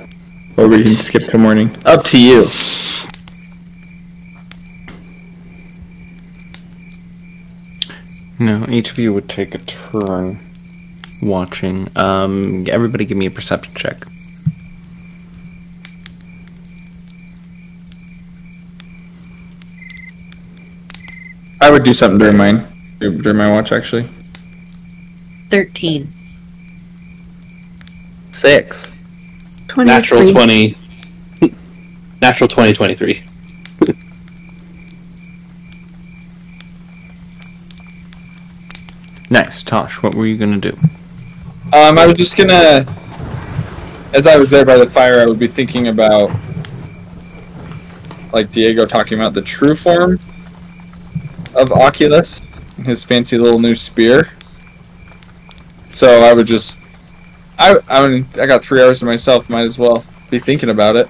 Or 0.57 0.67
we 0.67 0.83
can 0.83 0.97
skip 0.97 1.29
to 1.29 1.37
morning. 1.37 1.73
Up 1.85 2.03
to 2.05 2.19
you. 2.19 2.47
No, 8.39 8.65
each 8.67 8.91
of 8.91 8.99
you 8.99 9.13
would 9.13 9.29
take 9.29 9.55
a 9.55 9.59
turn 9.59 10.48
watching. 11.21 11.89
Um, 11.95 12.65
everybody 12.67 13.05
give 13.05 13.17
me 13.17 13.25
a 13.25 13.31
perception 13.31 13.73
check. 13.75 14.05
I 21.61 21.69
would 21.69 21.83
do 21.83 21.93
something 21.93 22.17
during 22.17 22.37
mine. 22.37 22.65
During 22.99 23.37
my 23.37 23.51
watch, 23.51 23.71
actually. 23.71 24.07
13. 25.49 26.11
Six. 28.31 28.89
23. 29.67 29.85
Natural 29.85 30.27
twenty. 30.31 30.77
Natural 32.21 32.47
twenty 32.47 32.73
twenty 32.73 32.95
three. 32.95 33.23
Next, 39.29 39.67
Tosh. 39.67 40.01
What 40.01 40.15
were 40.15 40.25
you 40.25 40.37
gonna 40.37 40.57
do? 40.57 40.77
Um, 41.71 41.99
I 41.99 42.07
was 42.07 42.15
just 42.15 42.35
gonna, 42.35 42.83
as 44.13 44.25
I 44.25 44.37
was 44.37 44.49
there 44.49 44.65
by 44.65 44.77
the 44.77 44.89
fire, 44.89 45.19
I 45.19 45.27
would 45.27 45.37
be 45.37 45.47
thinking 45.47 45.87
about, 45.89 46.31
like 48.33 48.51
Diego 48.51 48.87
talking 48.87 49.19
about 49.19 49.35
the 49.35 49.41
true 49.43 49.75
form 49.75 50.13
of 51.55 51.69
Occulus, 51.69 52.41
his 52.83 53.03
fancy 53.03 53.37
little 53.37 53.59
new 53.59 53.75
spear. 53.75 54.29
So 55.91 56.23
I 56.23 56.33
would 56.33 56.47
just, 56.47 56.81
I, 57.59 57.77
I 57.87 58.07
mean, 58.07 58.25
I 58.39 58.47
got 58.47 58.63
three 58.63 58.81
hours 58.81 58.99
to 58.99 59.05
myself. 59.05 59.47
Might 59.47 59.65
as 59.65 59.77
well 59.77 60.03
be 60.31 60.39
thinking 60.39 60.69
about 60.69 60.95
it. 60.95 61.07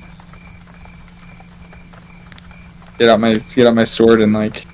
Get 2.97 3.07
out 3.07 3.21
my, 3.21 3.35
get 3.35 3.65
out 3.65 3.75
my 3.75 3.85
sword 3.85 4.19
and 4.21 4.33
like. 4.33 4.65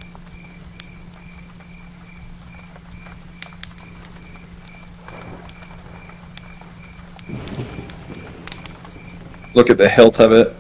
Look 9.56 9.70
at 9.70 9.78
the 9.78 9.90
hilt 9.90 10.20
of 10.20 10.32
it. 10.32 10.54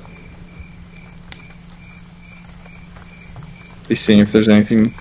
Be 3.87 3.93
seeing 3.93 4.19
if 4.19 4.31
there's 4.31 4.49
anything 4.49 4.95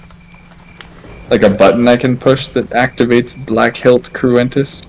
like 1.31 1.43
a 1.43 1.49
button 1.49 1.89
I 1.89 1.97
can 1.97 2.19
push 2.19 2.49
that 2.49 2.67
activates 2.71 3.35
Black 3.47 3.77
Hilt 3.77 4.13
Cruentus. 4.13 4.85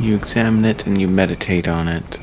You 0.00 0.14
examine 0.14 0.64
it 0.64 0.86
and 0.86 0.98
you 0.98 1.08
meditate 1.08 1.68
on 1.68 1.88
it. 1.88 2.18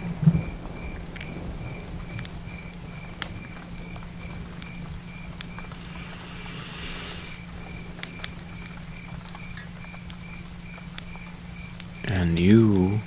And 12.18 12.40
you 12.40 13.02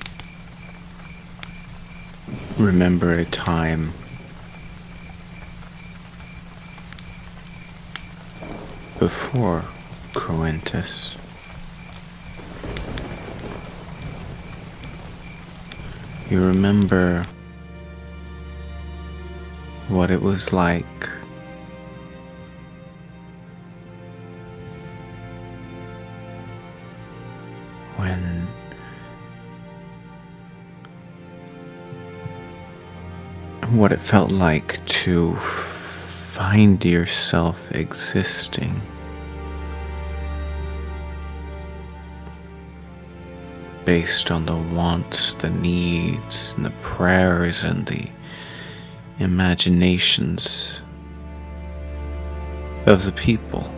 remember 2.58 3.14
a 3.14 3.24
time 3.24 3.94
before 8.98 9.64
Cruentus. 10.12 11.16
You 16.28 16.44
remember 16.44 17.24
what 19.88 20.10
it 20.10 20.20
was 20.20 20.52
like 20.52 20.84
what 33.78 33.92
it 33.92 34.00
felt 34.00 34.30
like 34.30 34.84
to 34.86 35.34
find 35.36 36.84
yourself 36.84 37.70
existing. 37.72 38.80
based 43.88 44.30
on 44.30 44.44
the 44.44 44.54
wants, 44.54 45.32
the 45.32 45.48
needs, 45.48 46.52
and 46.58 46.66
the 46.66 46.70
prayers, 46.82 47.64
and 47.64 47.86
the 47.86 48.06
imaginations 49.18 50.82
of 52.84 53.06
the 53.06 53.12
people. 53.12 53.77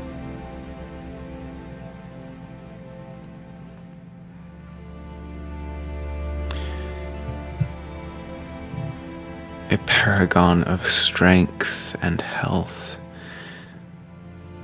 Paragon 10.00 10.62
of 10.62 10.86
strength 10.88 11.94
and 12.00 12.22
health 12.22 12.98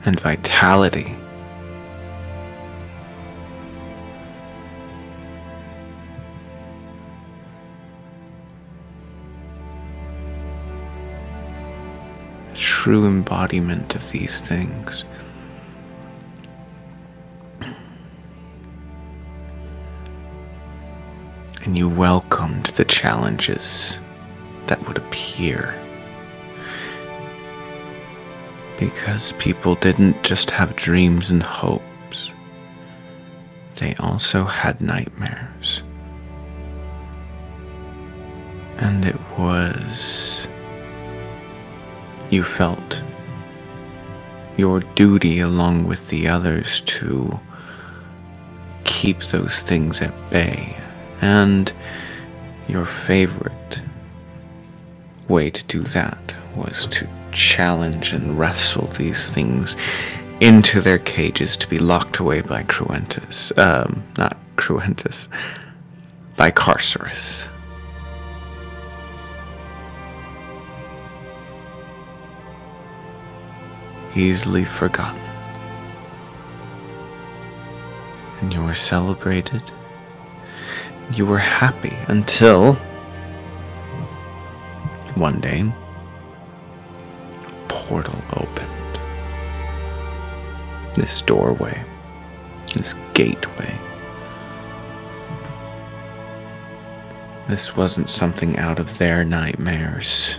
and 0.07 0.19
vitality. 0.19 1.15
a 12.51 12.55
true 12.55 13.05
embodiment 13.05 13.95
of 13.95 14.11
these 14.13 14.41
things. 14.41 15.05
and 21.63 21.77
you 21.77 21.89
welcomed 21.89 22.67
the 22.77 22.85
challenges 22.87 23.99
that 24.67 24.87
would 24.87 24.99
appear. 24.99 25.75
Because 28.79 29.33
people 29.33 29.75
didn't 29.77 30.23
just 30.23 30.51
have 30.51 30.77
dreams 30.77 31.31
and 31.31 31.43
hopes, 31.43 32.35
they 33.77 33.95
also 33.97 34.45
had 34.45 34.81
nightmares. 34.81 35.83
And 38.79 39.05
it 39.05 39.19
was. 39.39 40.47
You 42.29 42.43
felt 42.43 43.03
your 44.57 44.81
duty 44.81 45.41
along 45.41 45.87
with 45.87 46.09
the 46.09 46.29
others 46.29 46.81
to 46.83 47.39
keep 48.85 49.21
those 49.25 49.63
things 49.63 50.03
at 50.03 50.15
bay. 50.31 50.77
And 51.21 51.73
your 52.69 52.85
favorite 52.85 53.56
way 55.29 55.51
to 55.51 55.65
do 55.65 55.83
that 55.83 56.35
was 56.55 56.87
to 56.89 57.09
challenge 57.33 58.13
and 58.13 58.39
wrestle 58.39 58.87
these 58.89 59.31
things 59.31 59.77
into 60.41 60.81
their 60.81 60.99
cages 60.99 61.57
to 61.57 61.69
be 61.69 61.79
locked 61.79 62.19
away 62.19 62.43
by 62.43 62.63
Cruentus. 62.65 63.57
Um, 63.59 64.03
not 64.19 64.37
Cruentus, 64.57 65.29
by 66.37 66.51
Carcerus. 66.51 67.49
Easily 74.15 74.65
forgotten. 74.65 75.21
And 78.41 78.53
you 78.53 78.63
were 78.63 78.75
celebrated. 78.75 79.63
You 81.13 81.27
were 81.27 81.39
happy 81.39 81.95
until 82.09 82.79
one 85.17 85.41
day 85.41 85.65
a 87.35 87.69
portal 87.69 88.21
opened. 88.35 89.01
This 90.95 91.23
doorway, 91.23 91.85
this 92.75 92.95
gateway. 93.15 93.79
This 97.49 97.77
wasn't 97.77 98.09
something 98.09 98.59
out 98.59 98.79
of 98.79 98.99
their 98.99 99.25
nightmares. 99.25 100.39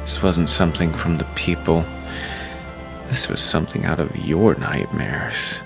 This 0.00 0.22
wasn't 0.22 0.48
something 0.48 0.92
from 0.92 1.18
the 1.18 1.26
people. 1.36 1.84
This 3.08 3.28
was 3.28 3.40
something 3.40 3.84
out 3.84 4.00
of 4.00 4.14
your 4.16 4.54
nightmares. 4.56 5.60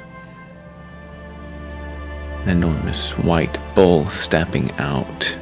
An 2.43 2.51
enormous 2.51 3.17
white 3.19 3.59
bull 3.75 4.09
stepping 4.11 4.73
out, 4.73 5.39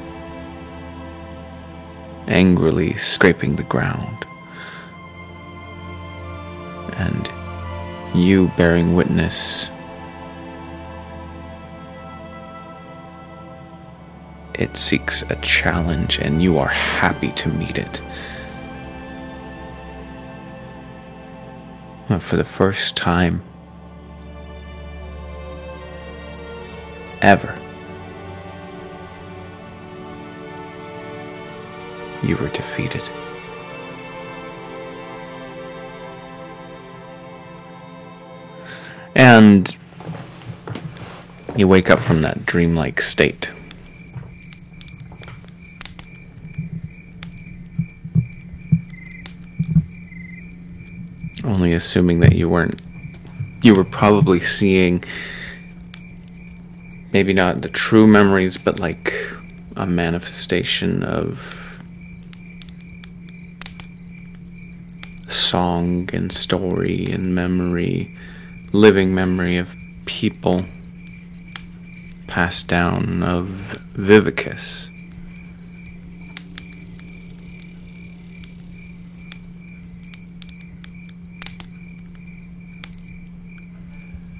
angrily 2.30 2.96
scraping 2.96 3.56
the 3.56 3.64
ground. 3.64 4.26
And 6.94 7.30
you 8.14 8.48
bearing 8.56 8.94
witness. 8.94 9.70
It 14.54 14.76
seeks 14.76 15.22
a 15.22 15.36
challenge, 15.36 16.18
and 16.18 16.42
you 16.42 16.58
are 16.58 16.68
happy 16.68 17.32
to 17.32 17.48
meet 17.48 17.78
it. 17.78 18.00
But 22.08 22.22
for 22.22 22.36
the 22.36 22.44
first 22.44 22.96
time 22.96 23.42
ever, 27.22 27.59
you 32.22 32.36
were 32.36 32.48
defeated. 32.48 33.02
And 39.16 39.76
you 41.56 41.66
wake 41.68 41.90
up 41.90 41.98
from 41.98 42.22
that 42.22 42.46
dreamlike 42.46 43.00
state. 43.00 43.50
Only 51.44 51.72
assuming 51.72 52.20
that 52.20 52.34
you 52.34 52.48
weren't. 52.48 52.80
You 53.62 53.74
were 53.74 53.84
probably 53.84 54.40
seeing. 54.40 55.04
Maybe 57.12 57.32
not 57.32 57.62
the 57.62 57.68
true 57.68 58.06
memories, 58.06 58.56
but 58.56 58.78
like 58.78 59.12
a 59.76 59.86
manifestation 59.86 61.02
of 61.02 61.59
song 65.50 66.08
and 66.12 66.30
story 66.30 67.06
and 67.10 67.34
memory, 67.34 68.14
living 68.72 69.12
memory 69.12 69.56
of 69.56 69.74
people 70.04 70.60
passed 72.28 72.68
down 72.68 73.24
of 73.24 73.76
Vivicus. 73.94 74.90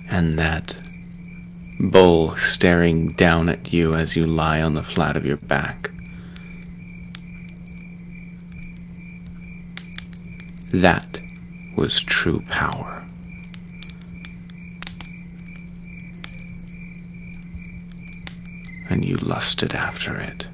And 0.08 0.38
that 0.38 0.76
bull 1.80 2.36
staring 2.36 3.08
down 3.08 3.48
at 3.48 3.72
you 3.72 3.94
as 3.94 4.14
you 4.14 4.26
lie 4.26 4.62
on 4.62 4.74
the 4.74 4.84
flat 4.84 5.16
of 5.16 5.26
your 5.26 5.38
back. 5.38 5.90
That 10.70 11.20
was 11.76 12.00
true 12.00 12.42
power. 12.48 13.04
And 18.88 19.04
you 19.04 19.16
lusted 19.16 19.74
after 19.74 20.16
it. 20.16 20.46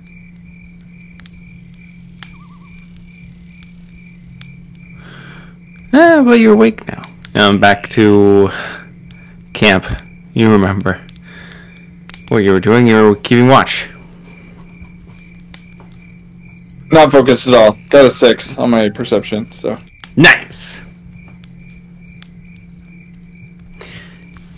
Eh, 5.93 6.21
well, 6.21 6.37
you're 6.37 6.55
awake 6.55 6.87
now. 6.89 7.03
Now 7.35 7.49
I'm 7.49 7.61
back 7.61 7.89
to 7.91 8.51
camp. 9.53 9.87
You 10.35 10.51
remember 10.51 11.01
what 12.29 12.39
you 12.39 12.53
were 12.53 12.61
doing? 12.61 12.87
You 12.87 13.11
were 13.11 13.17
keeping 13.17 13.49
watch. 13.49 13.89
Not 16.91 17.11
focused 17.11 17.49
at 17.49 17.55
all. 17.55 17.79
Got 17.89 18.05
a 18.05 18.11
six 18.11 18.59
on 18.59 18.71
my 18.71 18.89
perception, 18.91 19.51
so. 19.53 19.79
Nice. 20.17 20.81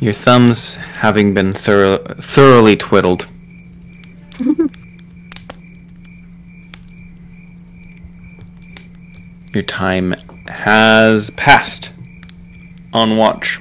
Your 0.01 0.13
thumbs 0.13 0.77
having 0.77 1.35
been 1.35 1.53
thorough, 1.53 1.99
thoroughly 2.21 2.77
twiddled. 2.77 3.27
Your 9.53 9.65
time 9.65 10.15
has 10.47 11.31
passed 11.31 11.93
on 12.93 13.17
watch. 13.17 13.61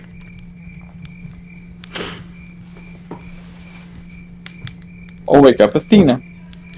I'll 5.27 5.41
wake 5.41 5.59
up 5.59 5.73
Athena. 5.73 6.21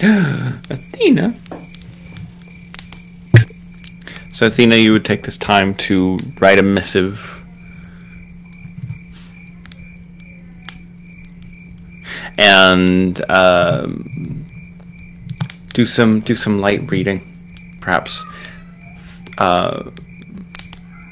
Athena. 0.00 1.34
So, 4.40 4.46
Athena, 4.46 4.76
you 4.76 4.92
would 4.92 5.04
take 5.04 5.24
this 5.24 5.36
time 5.36 5.74
to 5.74 6.16
write 6.38 6.58
a 6.58 6.62
missive. 6.62 7.44
And 12.38 13.22
um, 13.30 14.46
do 15.74 15.84
some 15.84 16.20
do 16.20 16.34
some 16.34 16.62
light 16.62 16.90
reading, 16.90 17.20
perhaps. 17.82 18.24
Uh, 19.36 19.90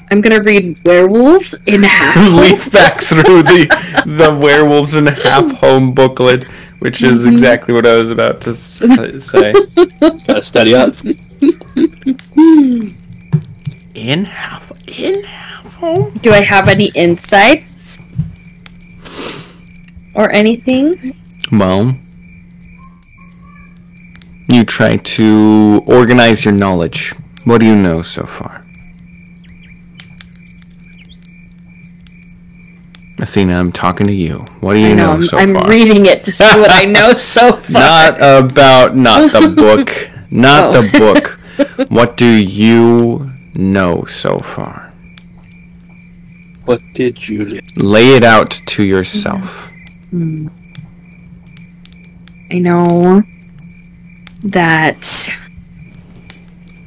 I'm 0.09 0.21
gonna 0.21 0.41
read 0.41 0.79
werewolves 0.83 1.53
in 1.67 1.83
half. 1.83 2.15
Home. 2.31 2.41
Leaf 2.41 2.71
back 2.71 2.99
through 2.99 3.43
the 3.43 3.67
the 4.07 4.35
werewolves 4.35 4.95
in 4.95 5.05
half 5.05 5.51
home 5.59 5.93
booklet, 5.93 6.45
which 6.79 7.03
is 7.03 7.27
exactly 7.27 7.75
what 7.75 7.85
I 7.85 7.95
was 7.95 8.09
about 8.09 8.41
to 8.41 8.55
say. 8.55 9.53
Gotta 9.99 10.41
study 10.41 10.73
up. 10.73 10.95
In 13.99 14.25
half 14.25 14.71
in 14.87 15.23
half 15.25 15.73
home. 15.75 16.11
Do 16.23 16.31
I 16.31 16.41
have 16.41 16.69
any 16.69 16.85
insights 16.95 17.97
or 20.15 20.31
anything? 20.31 21.13
Well, 21.51 21.97
you 24.47 24.63
try 24.63 24.95
to 24.95 25.83
organize 25.85 26.45
your 26.45 26.53
knowledge. 26.53 27.13
What 27.43 27.57
do 27.59 27.65
you 27.65 27.75
know 27.75 28.01
so 28.01 28.25
far? 28.25 28.63
Athena, 33.19 33.59
I'm 33.59 33.73
talking 33.73 34.07
to 34.07 34.13
you. 34.13 34.45
What 34.61 34.75
do 34.75 34.79
you 34.79 34.91
I 34.91 34.93
know, 34.93 35.07
know, 35.07 35.13
I'm, 35.15 35.23
so 35.23 35.37
I'm 35.37 35.53
far? 35.55 35.69
reading 35.69 36.05
it 36.05 36.23
to 36.23 36.31
see 36.31 36.57
what 36.57 36.71
I 36.71 36.85
know 36.85 37.13
so 37.15 37.51
far. 37.57 37.81
Not 37.81 38.15
about 38.45 38.95
not 38.95 39.29
the 39.31 39.49
book, 39.57 40.09
not 40.31 40.73
Oh. 40.73 40.81
the 40.81 40.97
book. 40.97 41.35
What 41.89 42.15
do 42.15 42.25
you 42.25 43.28
know 43.55 44.05
so 44.05 44.39
far? 44.39 44.93
What 46.65 46.81
did 46.93 47.27
you? 47.27 47.61
Lay 47.77 48.15
it 48.15 48.23
out 48.23 48.51
to 48.51 48.83
yourself. 48.83 49.71
Hmm. 50.11 50.47
I 52.51 52.59
know 52.59 53.23
that 54.43 55.31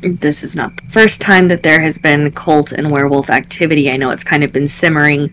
this 0.03 0.43
is 0.43 0.57
not 0.57 0.77
the 0.77 0.89
first 0.89 1.21
time 1.21 1.49
that 1.49 1.63
there 1.63 1.81
has 1.81 1.99
been 1.99 2.33
cult 2.33 2.73
and 2.73 2.91
werewolf 2.91 3.31
activity. 3.31 3.91
I 3.91 3.97
know 3.97 4.11
it's 4.11 4.25
kind 4.25 4.43
of 4.43 4.53
been 4.53 4.69
simmering 4.69 5.31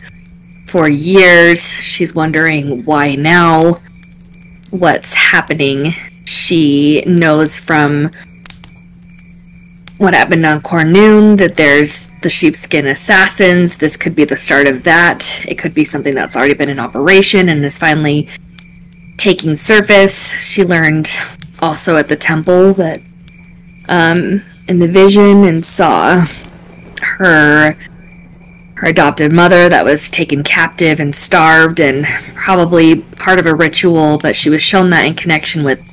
for 0.67 0.88
years. 0.88 1.73
She's 1.73 2.13
wondering 2.13 2.86
why 2.86 3.15
now, 3.15 3.77
what's 4.69 5.13
happening. 5.13 5.91
She 6.25 7.03
knows 7.07 7.57
from 7.57 8.11
what 10.00 10.14
happened 10.14 10.45
on 10.45 10.62
Cornoon 10.62 11.38
that 11.38 11.58
there's 11.58 12.10
the 12.22 12.30
sheepskin 12.30 12.88
assassins. 12.88 13.78
This 13.78 13.97
could 13.97 14.16
be 14.16 14.24
the 14.24 14.38
start 14.38 14.66
of 14.66 14.84
that. 14.84 15.45
It 15.47 15.60
could 15.60 15.74
be 15.74 15.84
something 15.84 16.16
that's 16.16 16.38
already 16.38 16.54
been 16.54 16.70
in 16.70 16.80
operation 16.80 17.50
and 17.50 17.64
is 17.64 17.78
finally 17.78 18.30
taking 19.18 19.58
surface. 19.58 20.39
She 20.41 20.64
learned 20.64 21.12
also 21.62 21.97
at 21.97 22.08
the 22.08 22.16
temple 22.16 22.74
that 22.76 23.02
um 23.89 24.41
in 24.70 24.80
the 24.80 24.88
vision 24.88 25.43
and 25.43 25.66
saw 25.66 26.26
her 27.02 27.76
her 28.76 28.88
adopted 28.88 29.34
mother 29.34 29.68
that 29.68 29.84
was 29.84 30.10
taken 30.10 30.41
captive 30.43 31.02
and 31.02 31.14
starved 31.14 31.82
and 31.82 32.06
probably 32.36 33.02
part 33.02 33.38
of 33.38 33.45
a 33.45 33.54
ritual, 33.54 34.18
but 34.20 34.34
she 34.34 34.50
was 34.50 34.62
shown 34.62 34.89
that 34.91 35.04
in 35.04 35.14
connection 35.14 35.66
with 35.66 35.86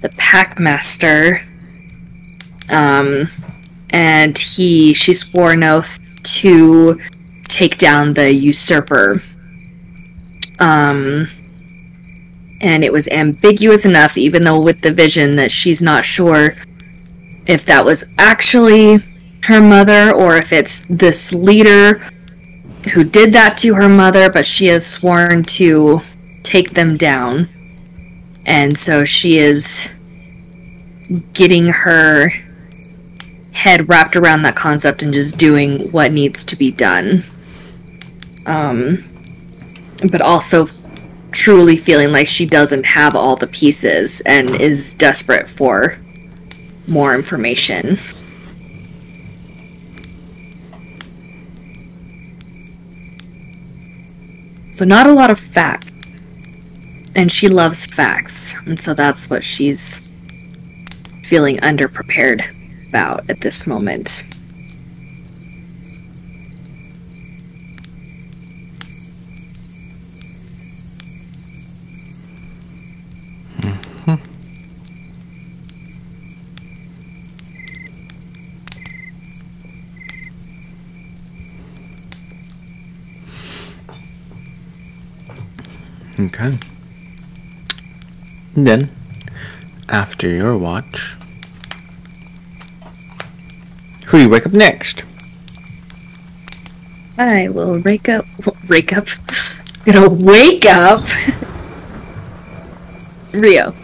the 0.00 0.08
Packmaster. 0.08 1.44
Um 2.70 3.28
and 3.90 4.36
he 4.36 4.92
she 4.94 5.14
swore 5.14 5.52
an 5.52 5.62
oath 5.64 5.98
to 6.22 7.00
take 7.48 7.78
down 7.78 8.14
the 8.14 8.32
usurper. 8.32 9.22
Um 10.58 11.28
and 12.60 12.82
it 12.82 12.92
was 12.92 13.06
ambiguous 13.08 13.84
enough, 13.86 14.16
even 14.16 14.42
though 14.42 14.60
with 14.60 14.80
the 14.80 14.90
vision, 14.90 15.36
that 15.36 15.52
she's 15.52 15.80
not 15.80 16.04
sure 16.04 16.56
if 17.46 17.64
that 17.66 17.84
was 17.84 18.04
actually 18.18 18.98
her 19.44 19.60
mother 19.60 20.12
or 20.12 20.36
if 20.36 20.52
it's 20.52 20.84
this 20.90 21.32
leader 21.32 22.02
who 22.92 23.04
did 23.04 23.32
that 23.32 23.56
to 23.58 23.74
her 23.74 23.88
mother, 23.88 24.30
but 24.30 24.44
she 24.44 24.66
has 24.66 24.86
sworn 24.86 25.42
to 25.44 26.00
take 26.42 26.70
them 26.70 26.96
down. 26.96 27.48
And 28.44 28.78
so 28.78 29.04
she 29.04 29.38
is 29.38 29.92
getting 31.32 31.68
her 31.68 32.32
head 33.58 33.88
wrapped 33.88 34.14
around 34.14 34.42
that 34.42 34.54
concept 34.54 35.02
and 35.02 35.12
just 35.12 35.36
doing 35.36 35.90
what 35.90 36.12
needs 36.12 36.44
to 36.44 36.54
be 36.54 36.70
done. 36.70 37.24
Um, 38.46 39.02
but 40.12 40.20
also 40.20 40.68
truly 41.32 41.76
feeling 41.76 42.12
like 42.12 42.28
she 42.28 42.46
doesn't 42.46 42.86
have 42.86 43.16
all 43.16 43.34
the 43.34 43.48
pieces 43.48 44.20
and 44.20 44.48
is 44.60 44.94
desperate 44.94 45.48
for 45.48 45.98
more 46.86 47.16
information. 47.16 47.98
So, 54.70 54.84
not 54.84 55.08
a 55.08 55.12
lot 55.12 55.32
of 55.32 55.40
fact. 55.40 55.90
And 57.16 57.32
she 57.32 57.48
loves 57.48 57.86
facts. 57.86 58.54
And 58.66 58.80
so 58.80 58.94
that's 58.94 59.28
what 59.28 59.42
she's 59.42 60.06
feeling 61.24 61.56
underprepared 61.56 62.54
about 62.88 63.28
at 63.28 63.40
this 63.40 63.66
moment. 63.66 64.22
Mm-hmm. 73.60 74.14
Okay. 86.20 86.58
And 88.56 88.66
then, 88.66 88.90
after 89.88 90.26
your 90.28 90.56
watch, 90.58 91.17
who 94.08 94.18
do 94.18 94.24
you 94.24 94.28
wake 94.30 94.46
up 94.46 94.52
next? 94.52 95.04
I 97.18 97.48
will 97.48 97.80
wake 97.80 98.08
up. 98.08 98.24
Wake 98.68 98.96
up. 98.96 99.06
gonna 99.84 100.08
wake 100.08 100.64
up. 100.66 101.02
Rio. 103.32 103.74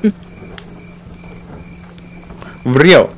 Rio. 2.64 3.10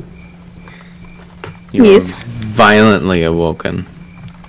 You 1.73 1.85
Yes. 1.85 2.13
violently 2.57 3.23
awoken. 3.23 3.87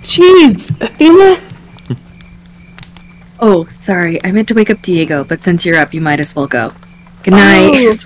Jeez, 0.02 0.70
Athena. 0.80 1.40
Oh, 3.40 3.66
sorry. 3.70 4.18
I 4.24 4.32
meant 4.32 4.48
to 4.48 4.54
wake 4.54 4.68
up 4.68 4.82
Diego, 4.82 5.22
but 5.22 5.42
since 5.42 5.64
you're 5.64 5.78
up, 5.78 5.94
you 5.94 6.00
might 6.00 6.18
as 6.18 6.34
well 6.34 6.48
go. 6.48 6.72
Good 7.22 7.34
night. 7.34 8.00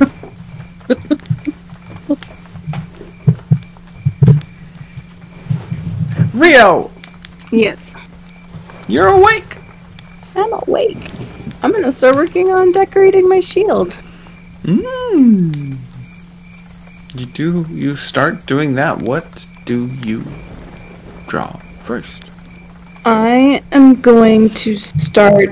Oh. 0.00 0.10
Rio, 6.38 6.90
Yes, 7.50 7.96
you're 8.86 9.08
awake. 9.08 9.58
I'm 10.36 10.52
awake. 10.68 11.10
I'm 11.62 11.72
gonna 11.72 11.92
start 11.92 12.14
working 12.14 12.52
on 12.52 12.70
decorating 12.70 13.28
my 13.28 13.40
shield. 13.40 13.98
Mm. 14.62 15.78
You 17.14 17.26
do. 17.26 17.66
You 17.70 17.96
start 17.96 18.46
doing 18.46 18.74
that. 18.74 19.02
What 19.02 19.46
do 19.64 19.90
you 20.04 20.24
draw 21.26 21.56
first? 21.82 22.30
I 23.04 23.62
am 23.72 24.00
going 24.00 24.50
to 24.50 24.76
start. 24.76 25.48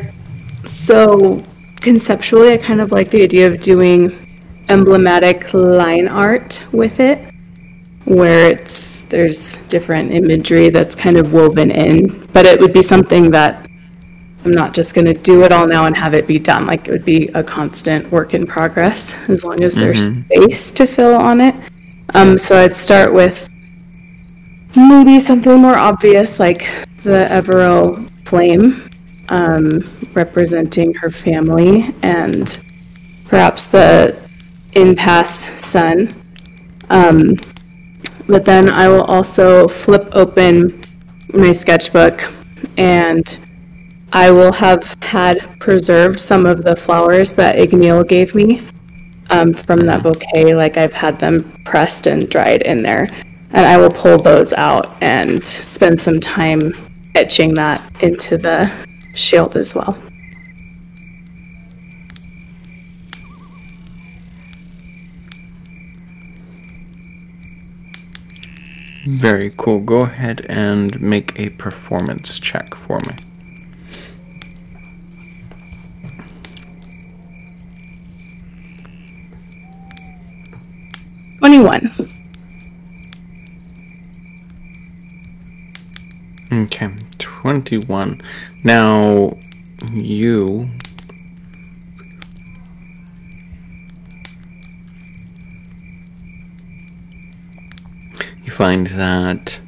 So, 0.64 1.42
conceptually, 1.80 2.52
I 2.52 2.58
kind 2.58 2.80
of 2.80 2.92
like 2.92 3.10
the 3.10 3.22
idea 3.22 3.46
of 3.46 3.60
doing 3.60 4.14
emblematic 4.68 5.52
line 5.54 6.08
art 6.08 6.62
with 6.72 7.00
it, 7.00 7.18
where 8.06 8.50
it's 8.50 9.02
there's 9.04 9.58
different 9.68 10.12
imagery 10.12 10.70
that's 10.70 10.94
kind 10.94 11.16
of 11.16 11.32
woven 11.32 11.70
in, 11.70 12.24
but 12.32 12.46
it 12.46 12.58
would 12.60 12.72
be 12.72 12.82
something 12.82 13.30
that 13.32 13.66
I'm 14.44 14.52
not 14.52 14.72
just 14.72 14.94
going 14.94 15.06
to 15.06 15.12
do 15.12 15.42
it 15.42 15.50
all 15.50 15.66
now 15.66 15.86
and 15.86 15.96
have 15.96 16.14
it 16.14 16.26
be 16.26 16.38
done. 16.38 16.66
Like 16.66 16.86
it 16.86 16.92
would 16.92 17.04
be 17.04 17.28
a 17.34 17.42
constant 17.42 18.10
work 18.12 18.32
in 18.32 18.46
progress 18.46 19.12
as 19.28 19.44
long 19.44 19.62
as 19.64 19.74
there's 19.74 20.06
space 20.06 20.70
to 20.72 20.86
fill 20.86 21.16
on 21.16 21.40
it. 21.40 21.54
Um, 22.14 22.38
so 22.38 22.56
I'd 22.56 22.76
start 22.76 23.12
with 23.12 23.48
maybe 24.76 25.18
something 25.18 25.60
more 25.60 25.76
obvious 25.76 26.38
like 26.38 26.60
the 27.02 27.26
Evero 27.28 28.08
flame 28.26 28.88
um, 29.30 29.82
representing 30.14 30.94
her 30.94 31.10
family 31.10 31.92
and 32.02 32.60
perhaps 33.24 33.66
the 33.66 34.16
impasse 34.74 35.50
sun. 35.60 36.14
Um, 36.88 37.34
but 38.28 38.44
then 38.44 38.68
I 38.68 38.88
will 38.88 39.04
also 39.04 39.68
flip 39.68 40.08
open 40.12 40.80
my 41.32 41.52
sketchbook 41.52 42.32
and 42.76 43.38
I 44.12 44.30
will 44.30 44.52
have 44.52 44.96
had 45.02 45.58
preserved 45.60 46.20
some 46.20 46.46
of 46.46 46.62
the 46.62 46.76
flowers 46.76 47.32
that 47.34 47.56
Igneel 47.56 48.06
gave 48.08 48.34
me 48.34 48.62
um, 49.30 49.52
from 49.52 49.80
that 49.86 50.02
bouquet. 50.02 50.54
Like 50.54 50.76
I've 50.76 50.92
had 50.92 51.18
them 51.18 51.60
pressed 51.64 52.06
and 52.06 52.28
dried 52.28 52.62
in 52.62 52.82
there. 52.82 53.08
And 53.50 53.64
I 53.64 53.76
will 53.76 53.90
pull 53.90 54.18
those 54.18 54.52
out 54.52 54.96
and 55.02 55.42
spend 55.42 56.00
some 56.00 56.20
time 56.20 56.72
etching 57.14 57.54
that 57.54 57.82
into 58.02 58.36
the 58.36 58.70
shield 59.14 59.56
as 59.56 59.74
well. 59.74 59.96
Very 69.06 69.52
cool. 69.56 69.78
Go 69.80 70.00
ahead 70.00 70.44
and 70.48 71.00
make 71.00 71.38
a 71.38 71.50
performance 71.50 72.40
check 72.40 72.74
for 72.74 72.98
me. 73.06 73.14
Twenty-one. 81.38 82.10
Okay, 86.52 86.90
21. 87.18 88.20
Now, 88.64 89.36
you. 89.92 90.68
You 98.46 98.52
find 98.52 98.86
that. 98.86 99.58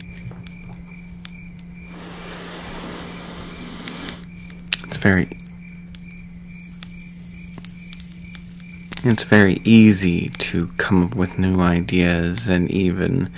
It's 4.85 4.97
very. 4.97 5.29
It's 9.05 9.25
very 9.25 9.61
easy 9.65 10.29
to 10.29 10.69
come 10.77 11.05
up 11.05 11.17
with 11.17 11.39
new 11.39 11.61
ideas 11.61 12.47
and 12.47 12.71
even 12.71 13.31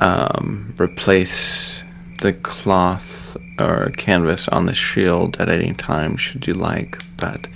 um, 0.00 0.74
replace 0.76 1.84
the 2.20 2.32
cloth 2.32 3.36
or 3.60 3.90
canvas 3.96 4.48
on 4.48 4.66
the 4.66 4.74
shield 4.74 5.36
at 5.40 5.48
any 5.48 5.72
time 5.74 6.16
should 6.16 6.46
you 6.46 6.54
like, 6.54 6.98
but 7.16 7.48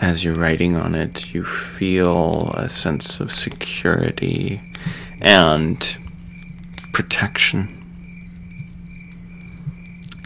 as 0.00 0.24
you're 0.24 0.34
writing 0.34 0.76
on 0.76 0.94
it, 0.94 1.32
you 1.34 1.44
feel 1.44 2.50
a 2.54 2.68
sense 2.68 3.20
of 3.20 3.32
security 3.32 4.60
and 5.20 5.96
protection 6.92 7.74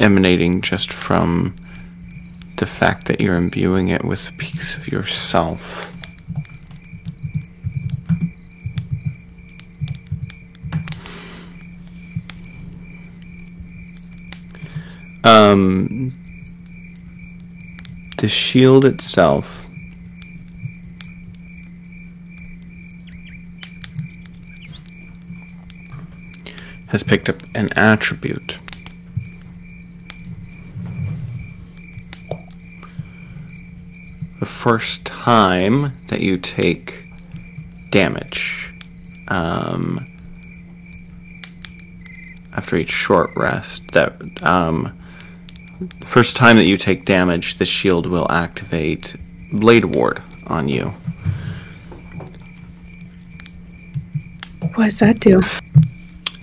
emanating 0.01 0.61
just 0.61 0.93
from 0.93 1.55
the 2.57 2.67
fact 2.67 3.07
that 3.07 3.21
you're 3.21 3.37
imbuing 3.37 3.89
it 3.89 4.05
with 4.05 4.29
a 4.29 4.33
piece 4.33 4.77
of 4.77 4.89
yourself. 4.89 5.93
Um, 15.25 16.13
the 18.19 18.29
shield 18.29 18.85
itself 18.85 19.62
has 26.93 27.03
picked 27.03 27.31
up 27.31 27.43
an 27.55 27.73
attribute. 27.73 28.59
The 34.41 34.47
first 34.47 35.07
time 35.07 35.97
that 36.09 36.21
you 36.21 36.37
take 36.37 37.07
damage, 37.91 38.75
um, 39.29 40.07
after 42.55 42.77
each 42.77 42.91
short 42.91 43.31
rest, 43.37 43.91
that 43.93 44.21
um, 44.43 44.95
the 45.99 46.07
first 46.07 46.37
time 46.37 46.57
that 46.57 46.67
you 46.67 46.77
take 46.77 47.07
damage, 47.07 47.57
the 47.57 47.65
shield 47.65 48.07
will 48.07 48.31
activate 48.31 49.17
Blade 49.51 49.97
Ward 49.97 50.23
on 50.47 50.69
you. 50.69 50.93
What 54.75 54.85
does 54.85 54.99
that 54.99 55.21
do? 55.21 55.43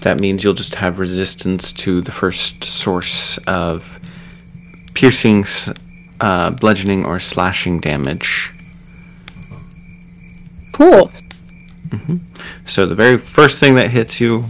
That 0.01 0.19
means 0.19 0.43
you'll 0.43 0.53
just 0.53 0.75
have 0.75 0.99
resistance 0.99 1.73
to 1.73 2.01
the 2.01 2.11
first 2.11 2.63
source 2.63 3.37
of 3.39 3.99
piercing, 4.93 5.45
uh, 6.21 6.51
bludgeoning, 6.51 7.05
or 7.05 7.19
slashing 7.19 7.79
damage. 7.79 8.53
Cool. 10.71 11.11
So 12.65 12.85
the 12.85 12.95
very 12.95 13.17
first 13.17 13.59
thing 13.59 13.75
that 13.75 13.89
hits 13.89 14.21
you 14.21 14.45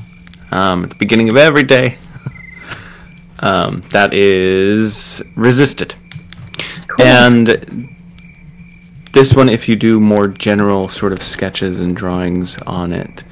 um, 0.52 0.84
at 0.84 0.90
the 0.90 0.96
beginning 0.96 1.30
of 1.30 1.38
every 1.38 1.64
day, 1.64 1.98
um, 3.40 3.82
that 3.90 4.14
is 4.14 5.24
resisted. 5.36 5.96
And 7.00 7.90
this 9.14 9.34
one, 9.34 9.50
if 9.50 9.70
you 9.70 9.76
do 9.76 10.00
more 10.00 10.28
general 10.28 10.90
sort 10.90 11.14
of 11.14 11.24
sketches 11.24 11.80
and 11.80 11.96
drawings 11.96 12.58
on 12.64 12.92
it, 12.92 13.24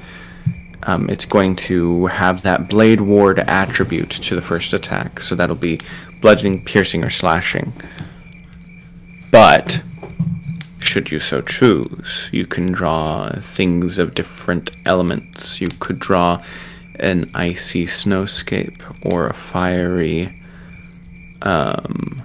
um, 0.84 1.10
it's 1.10 1.26
going 1.26 1.56
to 1.56 2.06
have 2.06 2.42
that 2.42 2.68
blade 2.68 3.00
ward 3.00 3.40
attribute 3.40 4.10
to 4.10 4.34
the 4.34 4.42
first 4.42 4.72
attack. 4.72 5.20
So 5.20 5.34
that'll 5.34 5.56
be 5.56 5.80
bludgeoning, 6.20 6.64
piercing, 6.64 7.04
or 7.04 7.10
slashing. 7.10 7.72
But 9.30 9.82
should 10.80 11.10
you 11.10 11.20
so 11.20 11.40
choose. 11.40 12.30
You 12.32 12.46
can 12.46 12.66
draw 12.66 13.30
things 13.40 13.98
of 13.98 14.14
different 14.14 14.70
elements. 14.86 15.60
You 15.60 15.68
could 15.80 15.98
draw 15.98 16.42
an 16.98 17.30
icy 17.34 17.84
snowscape 17.84 18.80
or 19.04 19.26
a 19.26 19.34
fiery, 19.34 20.42
um, 21.42 22.22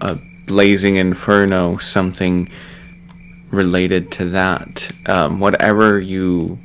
a 0.00 0.18
blazing 0.46 0.96
inferno, 0.96 1.76
something 1.76 2.48
related 3.50 4.10
to 4.12 4.30
that. 4.30 4.90
Um, 5.06 5.40
whatever 5.40 6.00
you 6.00 6.58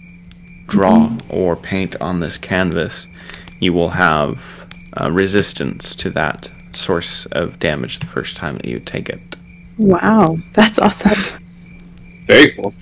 draw 0.72 1.15
or 1.30 1.55
paint 1.55 1.95
on 2.01 2.22
this 2.22 2.38
canvas, 2.38 3.07
you 3.59 3.74
will 3.74 3.89
have 3.89 4.65
uh, 4.99 5.11
resistance 5.11 5.93
to 5.95 6.09
that 6.11 6.49
source 6.72 7.26
of 7.27 7.60
damage 7.60 7.99
the 7.99 8.07
first 8.07 8.38
time 8.38 8.56
that 8.56 8.65
you 8.65 8.80
take 8.80 9.10
it. 9.10 9.35
Wow, 9.77 10.38
that's 10.53 10.80
awesome. 10.80 11.19
Very 12.27 12.52
cool. 12.53 12.73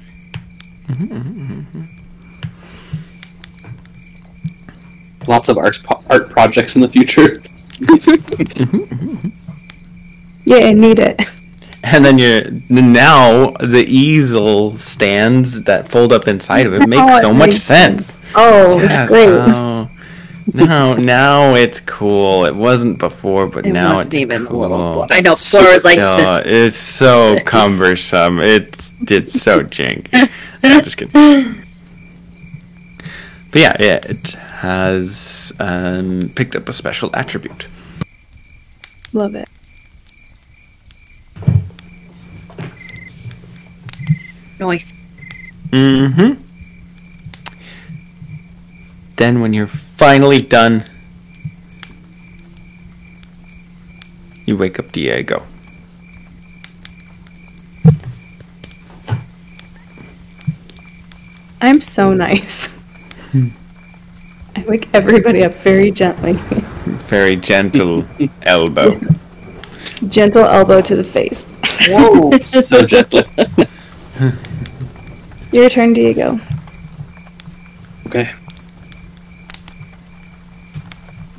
Lots 5.28 5.50
of 5.50 5.58
art 5.58 5.78
art 6.10 6.30
projects 6.30 6.76
in 6.76 6.82
the 6.82 6.90
future. 6.90 7.44
Yeah, 10.46 10.66
I 10.66 10.74
need 10.74 10.98
it. 10.98 11.22
And 11.84 12.04
then 12.04 12.20
you're 12.20 12.44
now 12.70 13.52
the 13.62 13.86
easel 13.88 14.78
stands 14.78 15.64
that 15.64 15.88
fold 15.88 16.12
up 16.12 16.28
inside 16.28 16.68
of 16.68 16.74
it 16.74 16.80
Now 16.80 16.86
makes 16.86 17.16
it 17.18 17.22
so 17.22 17.34
much 17.34 17.50
makes 17.52 17.64
sense. 17.64 18.16
Oh, 18.36 18.80
Yes, 18.80 19.04
it's 19.04 19.12
great. 19.12 19.30
oh. 19.30 19.90
now, 20.54 20.94
now 20.96 21.54
it's 21.56 21.80
cool. 21.82 22.44
It 22.46 22.54
wasn't 22.56 23.00
before, 23.00 23.48
but 23.48 23.66
It 23.66 23.72
now 23.72 23.96
wasn't 23.96 24.14
it's 24.14 24.22
even 24.22 24.46
cool. 24.48 24.60
a 24.60 24.62
little. 24.62 25.08
I 25.10 25.22
know 25.22 25.36
before 25.36 25.62
it 25.62 25.74
was 25.74 25.86
like 25.86 25.98
this. 25.98 26.44
It's 26.46 26.78
so 26.78 27.34
It's- 27.34 27.44
cumbersome. 27.48 28.40
It's 28.40 28.94
it's 29.08 29.42
so 29.42 29.62
janky. 29.76 30.30
I'm 30.64 30.84
just 30.84 30.98
kidding. 30.98 31.64
But 33.52 33.62
yeah, 33.62 33.76
yeah, 33.80 34.00
it 34.04 34.34
has 34.34 35.54
um, 35.60 36.30
picked 36.36 36.56
up 36.56 36.68
a 36.70 36.74
special 36.74 37.10
attribute. 37.16 37.68
Love 39.14 39.34
it. 39.34 39.50
Noise. 44.60 44.94
Mm-hmm. 45.70 46.44
Then 49.16 49.40
when 49.42 49.54
you're 49.54 49.68
finally 49.68 50.42
done, 50.42 50.84
you 54.46 54.58
wake 54.58 54.80
up 54.80 54.92
Diego. 54.92 55.46
I'm 61.62 61.82
so 61.82 62.14
nice. 62.14 62.70
I 63.34 64.64
wake 64.68 64.90
everybody 64.94 65.44
up 65.44 65.54
very 65.56 65.92
gently. 65.92 66.34
Very 67.08 67.36
gentle 67.38 68.06
elbow. 68.44 69.00
Gentle 70.08 70.44
elbow 70.44 70.82
to 70.82 70.96
the 70.96 71.04
face. 71.04 71.50
Whoa, 71.88 72.32
so 72.40 72.86
gentle. 72.86 73.24
Your 75.52 75.70
turn, 75.70 75.94
Diego. 75.94 76.40
Okay. 78.08 78.32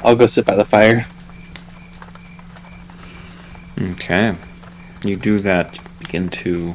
I'll 0.02 0.16
go 0.16 0.26
sit 0.26 0.46
by 0.46 0.56
the 0.56 0.64
fire. 0.64 1.06
Okay. 3.78 4.34
You 5.04 5.16
do 5.16 5.40
that, 5.40 5.78
begin 5.98 6.28
to 6.30 6.74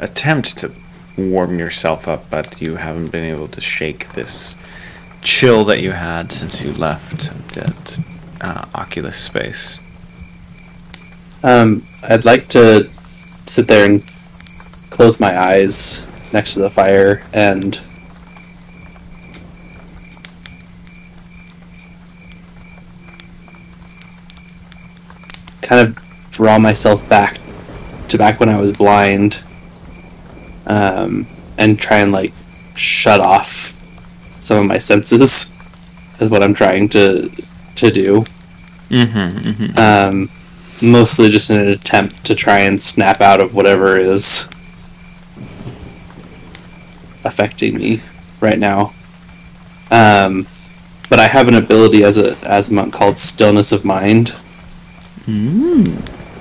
attempt 0.00 0.58
to 0.58 0.72
warm 1.16 1.58
yourself 1.58 2.06
up, 2.06 2.30
but 2.30 2.60
you 2.60 2.76
haven't 2.76 3.10
been 3.10 3.24
able 3.24 3.48
to 3.48 3.60
shake 3.60 4.12
this 4.12 4.54
chill 5.22 5.64
that 5.64 5.80
you 5.80 5.92
had 5.92 6.30
since 6.30 6.62
you 6.62 6.72
left 6.72 7.30
that 7.54 8.00
uh, 8.40 8.64
Occulus 8.66 9.14
space. 9.14 9.80
Um, 11.42 11.86
I'd 12.08 12.24
like 12.24 12.48
to 12.48 12.88
sit 13.46 13.66
there 13.66 13.84
and 13.84 14.02
close 14.90 15.20
my 15.20 15.38
eyes 15.38 16.06
next 16.32 16.54
to 16.54 16.60
the 16.60 16.70
fire 16.70 17.24
and 17.32 17.80
kind 25.62 25.86
of 25.86 25.98
draw 26.30 26.58
myself 26.58 27.06
back 27.08 27.38
to 28.08 28.18
back 28.18 28.40
when 28.40 28.48
I 28.48 28.58
was 28.58 28.72
blind 28.72 29.42
um, 30.66 31.26
and 31.58 31.78
try 31.78 31.98
and 31.98 32.12
like 32.12 32.32
shut 32.74 33.20
off 33.20 33.74
some 34.38 34.58
of 34.58 34.66
my 34.66 34.78
senses. 34.78 35.54
is 36.20 36.30
what 36.30 36.42
I'm 36.42 36.54
trying 36.54 36.88
to 36.90 37.30
to 37.76 37.90
do. 37.90 38.24
Mm-hmm, 38.90 39.48
mm-hmm. 39.48 39.78
Um, 39.78 40.30
mostly 40.82 41.30
just 41.30 41.50
in 41.50 41.58
an 41.58 41.68
attempt 41.68 42.24
to 42.24 42.34
try 42.34 42.60
and 42.60 42.80
snap 42.80 43.20
out 43.20 43.40
of 43.40 43.54
whatever 43.54 43.98
is 43.98 44.48
affecting 47.38 47.76
me 47.78 48.00
right 48.40 48.58
now. 48.58 48.92
Um, 49.92 50.46
but 51.08 51.20
I 51.20 51.28
have 51.28 51.46
an 51.48 51.54
ability 51.54 52.02
as 52.02 52.18
a 52.18 52.36
as 52.42 52.70
a 52.70 52.74
monk 52.74 52.92
called 52.92 53.16
Stillness 53.16 53.70
of 53.72 53.84
Mind. 53.84 54.34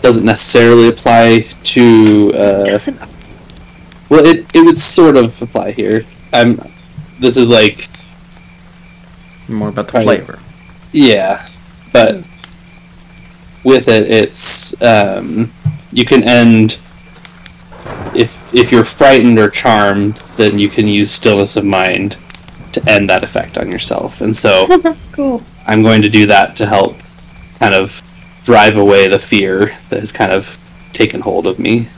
Doesn't 0.01 0.25
necessarily 0.25 0.87
apply 0.87 1.47
to. 1.63 2.31
Uh, 2.33 2.63
Doesn't 2.65 2.99
well, 4.09 4.25
it 4.25 4.45
it 4.55 4.61
would 4.65 4.77
sort 4.77 5.15
of 5.15 5.39
apply 5.41 5.71
here. 5.71 6.03
I'm. 6.33 6.59
This 7.19 7.37
is 7.37 7.49
like 7.49 7.89
More 9.47 9.69
about 9.69 9.87
the 9.87 9.93
Right. 9.93 10.03
flavor. 10.03 10.39
Yeah, 10.93 11.45
but 11.93 12.23
with 13.63 13.87
it, 13.87 14.09
it's 14.09 14.79
um, 14.81 15.51
you 15.91 16.05
can 16.05 16.23
end 16.23 16.79
if 18.53 18.67
if 18.67 18.71
you're 18.71 18.83
frightened 18.83 19.39
or 19.39 19.49
charmed, 19.49 20.17
then 20.35 20.59
you 20.59 20.69
can 20.69 20.87
use 20.87 21.11
stillness 21.11 21.55
of 21.55 21.65
mind 21.65 22.17
to 22.73 22.89
end 22.89 23.09
that 23.09 23.23
effect 23.23 23.57
on 23.57 23.71
yourself. 23.71 24.21
And 24.21 24.35
so 24.35 24.67
Cool. 25.11 25.41
I'm 25.65 25.81
going 25.83 26.01
to 26.01 26.09
do 26.09 26.25
that 26.27 26.55
to 26.57 26.65
help 26.65 26.97
kind 27.59 27.73
of 27.73 28.01
drive 28.43 28.77
away 28.77 29.07
the 29.07 29.19
fear 29.19 29.77
that 29.89 29.99
has 29.99 30.11
kind 30.11 30.31
of 30.31 30.57
taken 30.93 31.21
hold 31.21 31.47
of 31.47 31.59
me. 31.59 31.89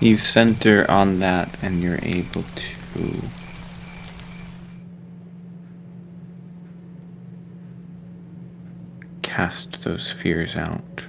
You 0.00 0.18
center 0.18 0.90
on 0.90 1.20
that, 1.20 1.56
and 1.62 1.82
you're 1.82 2.00
able 2.02 2.42
to. 2.42 3.22
Cast 9.22 9.82
those 9.82 10.10
fears 10.10 10.56
out. 10.56 11.06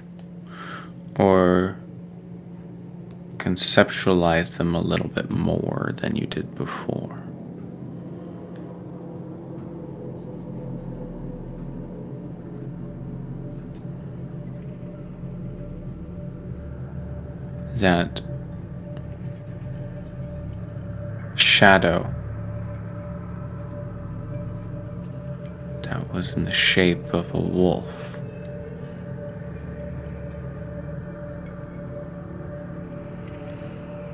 Or 1.18 1.76
conceptualize 3.46 4.56
them 4.56 4.74
a 4.74 4.80
little 4.80 5.06
bit 5.06 5.30
more 5.30 5.94
than 5.98 6.16
you 6.16 6.26
did 6.26 6.52
before. 6.56 7.22
That 17.76 18.20
shadow 21.36 22.12
that 25.82 26.12
was 26.12 26.36
in 26.36 26.46
the 26.46 26.50
shape 26.50 27.14
of 27.14 27.32
a 27.32 27.40
wolf. 27.40 28.15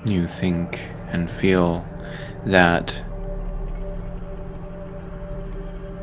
You 0.06 0.26
think 0.26 0.82
and 1.08 1.30
feel 1.30 1.86
that 2.46 2.96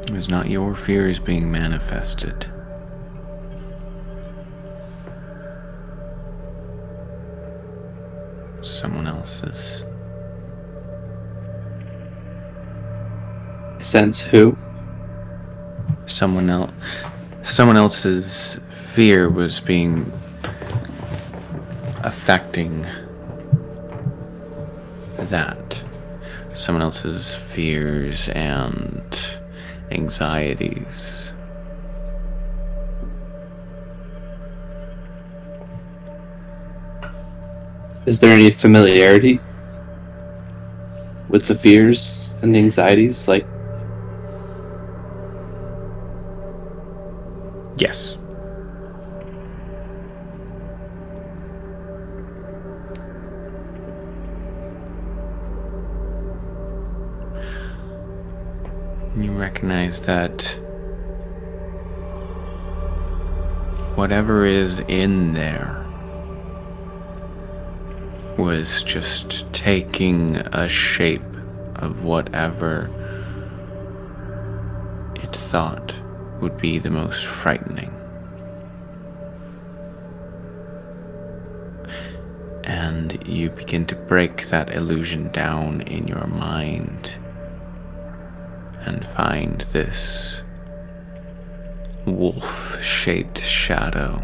it 0.07 0.11
was 0.11 0.29
not 0.29 0.49
your 0.49 0.75
fears 0.75 1.19
being 1.19 1.51
manifested. 1.51 2.49
Someone 8.61 9.07
else's. 9.07 9.85
Sense 13.79 14.21
who? 14.21 14.57
someone 16.09 16.49
else 16.49 16.71
someone 17.43 17.77
else's 17.77 18.59
fear 18.71 19.29
was 19.29 19.59
being 19.59 20.11
affecting 22.03 22.85
that. 25.27 25.83
Someone 26.53 26.81
else's 26.81 27.35
fears 27.35 28.29
and 28.29 29.37
anxieties. 29.91 31.33
Is 38.05 38.19
there 38.19 38.33
any 38.33 38.49
familiarity 38.49 39.39
with 41.29 41.47
the 41.47 41.55
fears 41.55 42.33
and 42.41 42.55
the 42.55 42.59
anxieties? 42.59 43.27
Like, 43.27 43.45
yes 47.77 48.18
you 59.23 59.31
recognize 59.31 60.01
that 60.01 60.41
whatever 63.95 64.45
is 64.45 64.79
in 64.87 65.33
there 65.33 65.85
was 68.37 68.83
just 68.83 69.51
taking 69.51 70.37
a 70.37 70.69
shape 70.69 71.21
of 71.75 72.03
whatever 72.03 72.89
it 75.15 75.35
thought 75.35 75.93
would 76.39 76.57
be 76.57 76.79
the 76.79 76.89
most 76.89 77.25
frightening. 77.25 77.93
And 82.63 83.21
you 83.27 83.49
begin 83.49 83.85
to 83.87 83.95
break 83.95 84.47
that 84.47 84.73
illusion 84.73 85.29
down 85.31 85.81
in 85.81 86.07
your 86.07 86.27
mind 86.27 87.17
and 88.89 89.05
find 89.05 89.61
this 89.71 90.41
wolf 92.07 92.81
shaped 92.83 93.39
shadow 93.39 94.19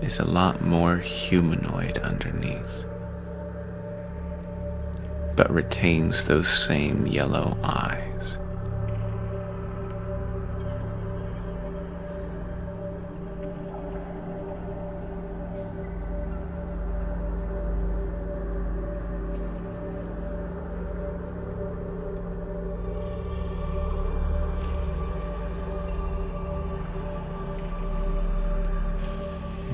is 0.00 0.20
a 0.20 0.24
lot 0.24 0.62
more 0.62 0.96
humanoid 0.98 1.98
underneath, 1.98 2.84
but 5.34 5.50
retains 5.50 6.24
those 6.26 6.48
same 6.48 7.04
yellow 7.08 7.58
eyes. 7.64 8.38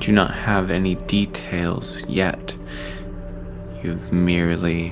Do 0.03 0.11
not 0.11 0.33
have 0.35 0.69
any 0.69 0.95
details 0.95 2.05
yet. 2.09 2.53
You've 3.81 4.11
merely 4.11 4.91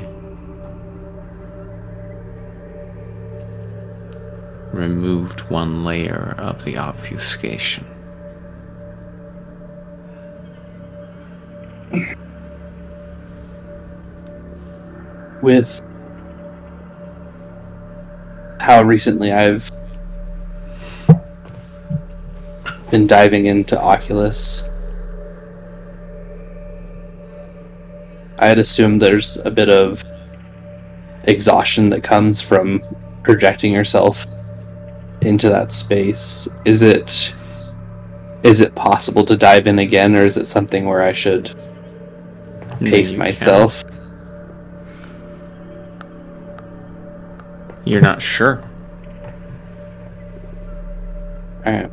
removed 4.72 5.42
one 5.50 5.84
layer 5.84 6.34
of 6.38 6.64
the 6.64 6.78
obfuscation. 6.78 7.86
with 15.42 15.82
how 18.62 18.82
recently 18.82 19.34
I've 19.34 19.70
been 22.92 23.08
diving 23.08 23.48
into 23.48 23.76
Occulus, 23.76 24.71
I 28.42 28.48
had 28.48 28.58
assumed 28.58 29.00
there's 29.00 29.38
a 29.46 29.52
bit 29.52 29.70
of 29.70 30.04
exhaustion 31.26 31.90
that 31.92 32.02
comes 32.02 32.42
from 32.42 32.82
projecting 33.22 33.72
yourself 33.72 34.26
into 35.22 35.48
that 35.50 35.72
space. 35.72 36.50
Is 36.66 36.82
it 36.82 37.34
is 38.42 38.60
it 38.60 38.74
possible 38.74 39.24
to 39.26 39.38
dive 39.38 39.68
in 39.68 39.78
again 39.78 40.16
or 40.16 40.24
is 40.24 40.38
it 40.38 40.46
something 40.46 40.86
where 40.86 41.04
I 41.04 41.12
should 41.12 41.54
pace 42.80 43.16
myself? 43.16 43.84
can't. 43.84 43.96
You're 47.86 48.02
not 48.02 48.24
sure. 48.24 48.68
Alright. 51.64 51.92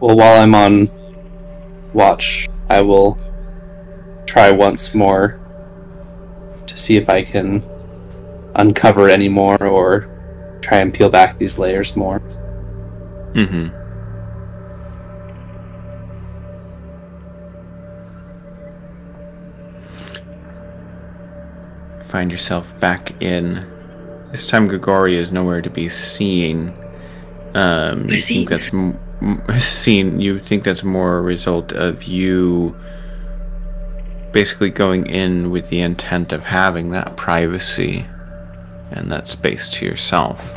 Well, 0.00 0.16
while 0.16 0.42
I'm 0.42 0.54
on 0.54 0.90
watch, 1.94 2.48
I 2.68 2.82
will 2.82 3.18
try 4.26 4.50
once 4.50 4.94
more 4.94 5.40
to 6.66 6.76
see 6.76 6.96
if 6.96 7.08
I 7.08 7.22
can 7.24 7.64
uncover 8.54 9.08
any 9.08 9.28
more 9.28 9.62
or 9.62 10.08
try 10.62 10.78
and 10.78 10.92
peel 10.92 11.08
back 11.08 11.38
these 11.38 11.58
layers 11.58 11.96
more. 11.96 12.20
Mm-hmm. 13.34 13.68
Find 22.08 22.30
yourself 22.30 22.78
back 22.80 23.20
in. 23.22 23.66
This 24.30 24.46
time, 24.46 24.66
Grigori 24.66 25.16
is 25.16 25.32
nowhere 25.32 25.60
to 25.60 25.70
be 25.70 25.88
seen. 25.88 26.72
Um, 27.54 28.08
you 28.08 28.14
I 28.14 28.18
see. 28.18 28.34
think 28.36 28.50
that's 28.50 28.72
m- 28.72 28.98
m- 29.20 29.44
seen? 29.58 30.20
You 30.20 30.38
think 30.38 30.64
that's 30.64 30.84
more 30.84 31.18
a 31.18 31.22
result 31.22 31.72
of 31.72 32.04
you 32.04 32.76
basically 34.36 34.68
going 34.68 35.06
in 35.06 35.50
with 35.50 35.68
the 35.68 35.80
intent 35.80 36.30
of 36.30 36.44
having 36.44 36.90
that 36.90 37.16
privacy 37.16 38.06
and 38.90 39.10
that 39.10 39.26
space 39.26 39.70
to 39.70 39.86
yourself. 39.86 40.54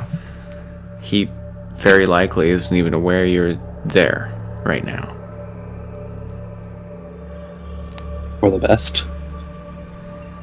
He 1.00 1.32
very 1.76 2.06
likely 2.06 2.50
isn't 2.50 2.76
even 2.76 2.94
aware 2.94 3.26
you're 3.26 3.56
there 3.86 4.38
right 4.66 4.84
now. 4.84 5.16
For 8.42 8.52
the 8.52 8.60
best. 8.60 9.08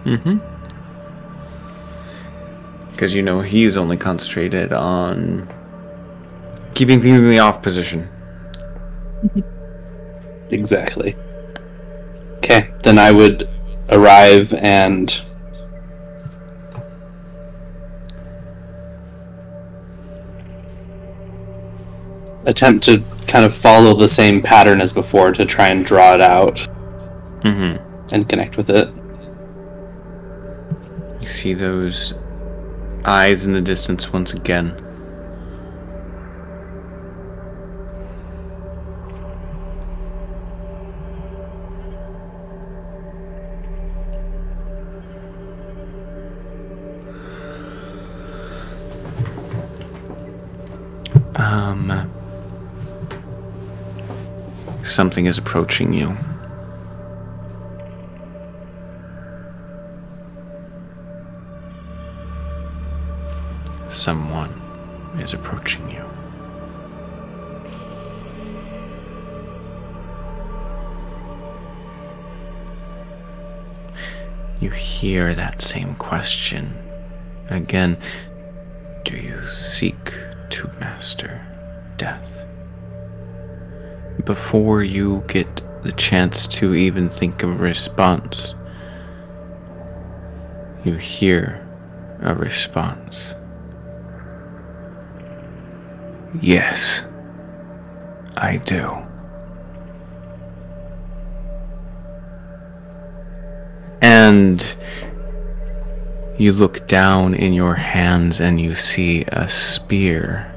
Mm-hmm. 0.04 0.38
Because 2.92 3.14
you 3.14 3.20
know 3.20 3.42
he's 3.42 3.76
only 3.76 3.98
concentrated 3.98 4.72
on 4.72 5.46
keeping 6.74 7.02
things 7.02 7.20
in 7.20 7.28
the 7.28 7.40
off 7.40 7.60
position. 7.60 8.08
Exactly. 10.48 11.16
Then 12.86 12.98
I 13.00 13.10
would 13.10 13.48
arrive 13.90 14.52
and 14.54 15.10
attempt 22.44 22.84
to 22.84 23.02
kind 23.26 23.44
of 23.44 23.52
follow 23.52 23.94
the 23.94 24.08
same 24.08 24.40
pattern 24.40 24.80
as 24.80 24.92
before 24.92 25.32
to 25.32 25.44
try 25.44 25.68
and 25.68 25.84
draw 25.84 26.14
it 26.14 26.20
out 26.20 26.66
Mm-hmm. 27.42 28.14
and 28.14 28.28
connect 28.28 28.56
with 28.56 28.70
it. 28.70 28.88
You 31.20 31.26
see 31.26 31.54
those 31.54 32.14
eyes 33.04 33.44
in 33.46 33.52
the 33.52 33.60
distance 33.60 34.12
once 34.12 34.32
again. 34.34 34.74
Um, 51.36 52.10
something 54.82 55.26
is 55.26 55.36
approaching 55.36 55.92
you. 55.92 56.16
Someone 63.90 64.50
is 65.18 65.34
approaching 65.34 65.90
you. 65.90 66.08
You 74.58 74.70
hear 74.70 75.34
that 75.34 75.60
same 75.60 75.96
question 75.96 76.74
again. 77.50 77.98
Do 79.04 79.16
you 79.16 79.44
seek 79.44 80.12
to 80.51 80.70
master 80.81 81.40
death? 81.97 82.44
Before 84.24 84.82
you 84.82 85.24
get 85.28 85.62
the 85.82 85.93
chance 85.93 86.47
to 86.48 86.74
even 86.74 87.09
think 87.09 87.43
of 87.43 87.51
a 87.51 87.62
response, 87.62 88.55
you 90.85 90.94
hear 90.94 91.66
a 92.20 92.35
response. 92.35 93.35
Yes, 96.40 97.05
I 98.36 98.59
do. 98.59 99.02
And 104.02 104.77
you 106.38 106.52
look 106.52 106.86
down 106.86 107.34
in 107.34 107.54
your 107.54 107.74
hands 107.74 108.40
and 108.40 108.60
you 108.60 108.74
see 108.74 109.22
a 109.28 109.48
spear 109.48 110.52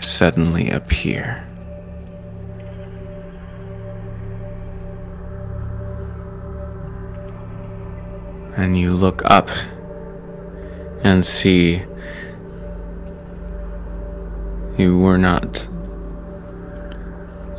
suddenly 0.00 0.70
appear. 0.70 1.46
And 8.56 8.76
you 8.78 8.90
look 8.90 9.22
up 9.26 9.48
and 11.04 11.24
see 11.24 11.82
you 14.76 14.98
were 14.98 15.18
not. 15.18 15.68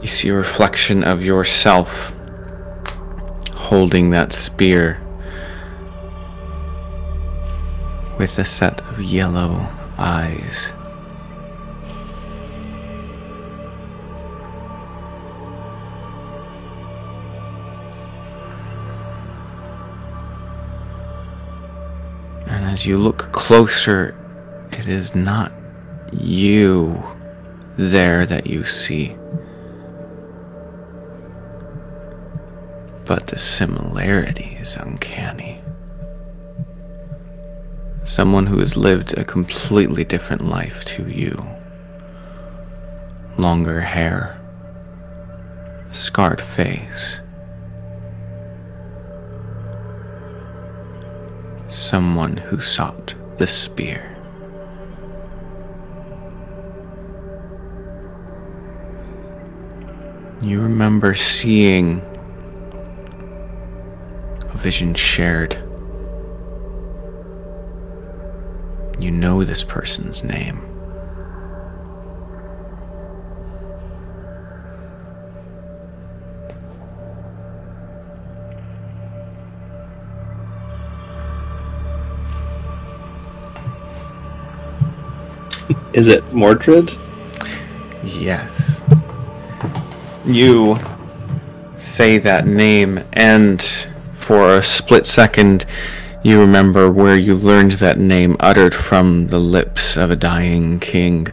You 0.01 0.07
see 0.07 0.29
a 0.29 0.33
reflection 0.33 1.03
of 1.03 1.23
yourself 1.23 2.11
holding 3.53 4.09
that 4.09 4.33
spear 4.33 5.01
with 8.17 8.39
a 8.39 8.45
set 8.45 8.81
of 8.89 9.01
yellow 9.01 9.69
eyes. 9.97 10.73
And 22.47 22.65
as 22.65 22.85
you 22.85 22.97
look 22.97 23.31
closer, 23.31 24.15
it 24.71 24.87
is 24.87 25.13
not 25.13 25.51
you 26.11 27.03
there 27.77 28.25
that 28.25 28.47
you 28.47 28.63
see. 28.63 29.15
But 33.05 33.27
the 33.27 33.37
similarity 33.37 34.57
is 34.59 34.75
uncanny. 34.75 35.61
Someone 38.07 38.45
who 38.45 38.59
has 38.59 38.77
lived 38.77 39.17
a 39.17 39.25
completely 39.25 40.05
different 40.05 40.45
life 40.45 40.85
to 40.85 41.03
you. 41.09 41.45
Longer 43.37 43.81
hair, 43.81 44.39
scarred 45.91 46.39
face. 46.39 47.19
Someone 51.67 52.37
who 52.37 52.61
sought 52.61 53.13
the 53.39 53.45
spear. 53.45 54.17
You 60.41 60.61
remember 60.61 61.13
seeing 61.13 61.99
a 64.45 64.57
vision 64.57 64.93
shared. 64.93 65.66
You 68.99 69.11
know 69.11 69.43
this 69.43 69.63
person's 69.63 70.23
name. 70.23 70.63
Is 85.93 86.07
it 86.07 86.23
Mordred? 86.31 86.91
Yes. 88.03 88.83
You 90.25 90.77
say 91.75 92.17
that 92.19 92.45
name, 92.45 92.99
and 93.13 93.61
for 94.13 94.57
a 94.57 94.63
split 94.63 95.05
second, 95.05 95.65
you 96.23 96.39
remember 96.39 96.91
where 96.91 97.15
you 97.15 97.35
learned 97.35 97.71
that 97.73 97.99
name 97.99 98.35
uttered 98.39 98.73
from 98.73 99.27
the 99.27 99.39
lips 99.39 99.97
of 99.97 100.09
a 100.09 100.15
dying 100.15 100.79
king. 100.79 101.27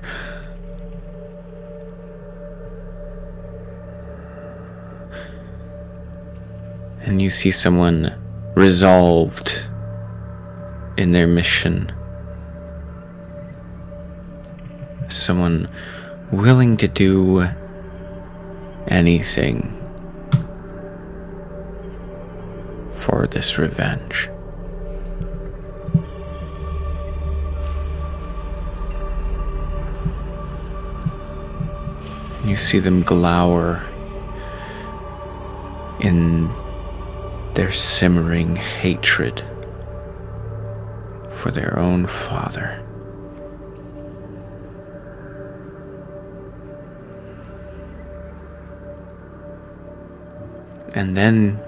And 7.01 7.20
you 7.20 7.31
see 7.31 7.51
someone 7.51 8.15
resolved 8.55 9.65
in 10.97 11.12
their 11.12 11.27
mission. 11.27 11.90
Someone 15.09 15.69
willing 16.31 16.77
to 16.78 16.89
do 16.89 17.48
anything 18.89 19.70
for 22.93 23.27
this 23.27 23.59
revenge. 23.59 24.28
You 32.44 32.56
see 32.56 32.78
them 32.78 33.02
glower 33.02 33.82
in 36.00 36.50
their 37.54 37.72
simmering 37.72 38.56
hatred 38.56 39.42
for 41.30 41.50
their 41.50 41.78
own 41.78 42.06
father. 42.06 42.80
And 50.94 51.16
then 51.16 51.60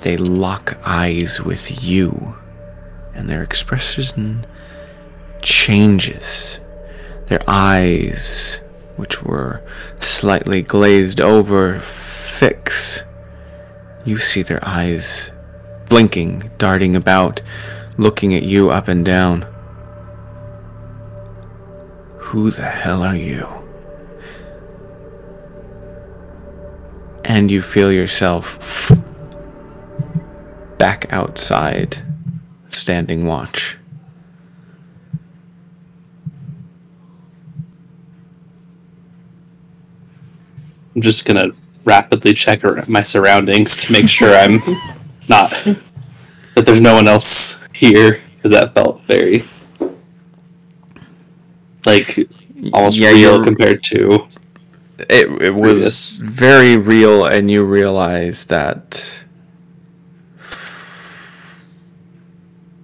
they 0.00 0.16
lock 0.16 0.78
eyes 0.84 1.40
with 1.40 1.84
you, 1.84 2.36
and 3.14 3.28
their 3.28 3.42
expression 3.42 4.46
changes. 5.42 6.60
Their 7.26 7.42
eyes, 7.46 8.60
which 8.96 9.22
were 9.22 9.62
slightly 10.00 10.62
glazed 10.62 11.20
over, 11.20 11.80
fix. 11.80 13.02
You 14.04 14.18
see 14.18 14.42
their 14.42 14.60
eyes 14.62 15.30
blinking, 15.88 16.50
darting 16.58 16.96
about, 16.96 17.40
looking 17.96 18.34
at 18.34 18.42
you 18.42 18.70
up 18.70 18.88
and 18.88 19.04
down. 19.04 19.46
Who 22.18 22.50
the 22.50 22.62
hell 22.62 23.02
are 23.02 23.16
you? 23.16 23.48
And 27.24 27.50
you 27.50 27.62
feel 27.62 27.90
yourself 27.90 28.92
back 30.78 31.06
outside, 31.10 32.02
standing 32.68 33.26
watch. 33.26 33.78
I'm 40.94 41.00
just 41.02 41.24
gonna 41.26 41.48
rapidly 41.84 42.32
check 42.34 42.62
my 42.88 43.02
surroundings 43.02 43.76
to 43.78 43.92
make 43.92 44.08
sure 44.08 44.34
I'm 44.34 44.60
not 45.28 45.50
that 46.54 46.64
there's 46.66 46.80
no 46.80 46.94
one 46.94 47.08
else 47.08 47.62
here 47.74 48.20
because 48.36 48.52
that 48.52 48.74
felt 48.74 49.02
very 49.04 49.44
like 51.86 52.18
almost 52.72 52.98
Yeah, 52.98 53.10
real 53.10 53.42
compared 53.44 53.82
to 53.84 54.28
It, 55.10 55.42
it 55.42 55.54
was 55.54 55.62
Previous. 55.62 56.16
very 56.18 56.76
real, 56.76 57.24
and 57.26 57.50
you 57.50 57.64
realize 57.64 58.46
that 58.46 59.24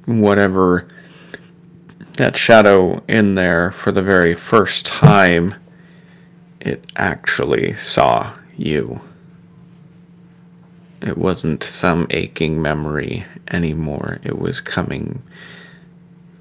whatever 0.07 0.87
that 2.17 2.37
shadow 2.37 3.03
in 3.09 3.35
there 3.35 3.71
for 3.71 3.93
the 3.93 4.03
very 4.03 4.35
first 4.35 4.85
time, 4.87 5.55
it 6.61 6.85
actually 6.97 7.75
saw 7.75 8.33
you. 8.57 9.01
It 11.03 11.17
wasn't 11.17 11.63
some 11.63 12.07
aching 12.11 12.61
memory 12.61 13.25
anymore. 13.51 14.21
It 14.23 14.39
was 14.39 14.61
coming 14.61 15.23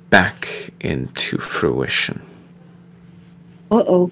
back 0.09 0.71
into 0.81 1.37
fruition. 1.37 2.21
Uh 3.71 3.83
oh. 3.87 4.11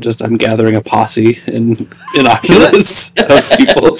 just 0.00 0.22
I'm 0.22 0.36
gathering 0.36 0.76
a 0.76 0.82
posse 0.82 1.40
in 1.46 1.72
in 2.14 2.26
Occulus 2.26 3.12
of 3.30 3.58
people. 3.58 3.96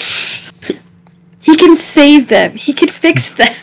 He 1.40 1.56
can 1.56 1.76
save 1.76 2.28
them. 2.28 2.56
He 2.56 2.72
can 2.72 2.88
fix 2.88 3.30
them. 3.34 3.55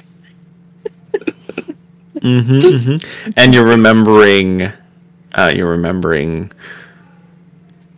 Mm-hmm, 2.23 3.31
And 3.35 3.53
you're 3.53 3.65
remembering, 3.67 4.71
uh, 5.34 5.51
you're 5.53 5.69
remembering. 5.69 6.51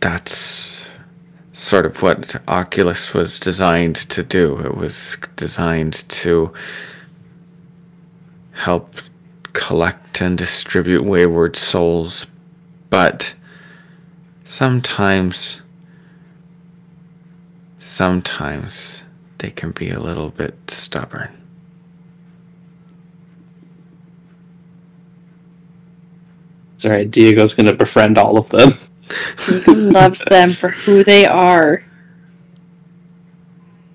That's 0.00 0.88
sort 1.52 1.86
of 1.86 2.02
what 2.02 2.20
Occulus 2.46 3.14
was 3.14 3.40
designed 3.40 3.96
to 3.96 4.22
do. 4.22 4.58
It 4.60 4.76
was 4.76 5.16
designed 5.36 5.94
to 6.08 6.52
help 8.52 8.94
collect 9.52 10.20
and 10.20 10.36
distribute 10.36 11.02
wayward 11.02 11.56
souls, 11.56 12.26
but 12.90 13.34
sometimes, 14.44 15.62
sometimes 17.78 19.02
they 19.38 19.50
can 19.50 19.70
be 19.72 19.90
a 19.90 20.00
little 20.00 20.30
bit 20.30 20.54
stubborn. 20.70 21.30
It's 26.74 26.75
alright, 26.86 27.10
Diego's 27.10 27.54
gonna 27.54 27.74
befriend 27.74 28.16
all 28.16 28.38
of 28.38 28.48
them. 28.50 28.72
He 29.46 29.72
loves 29.74 30.24
them 30.24 30.50
for 30.50 30.70
who 30.70 31.04
they 31.04 31.26
are. 31.26 31.84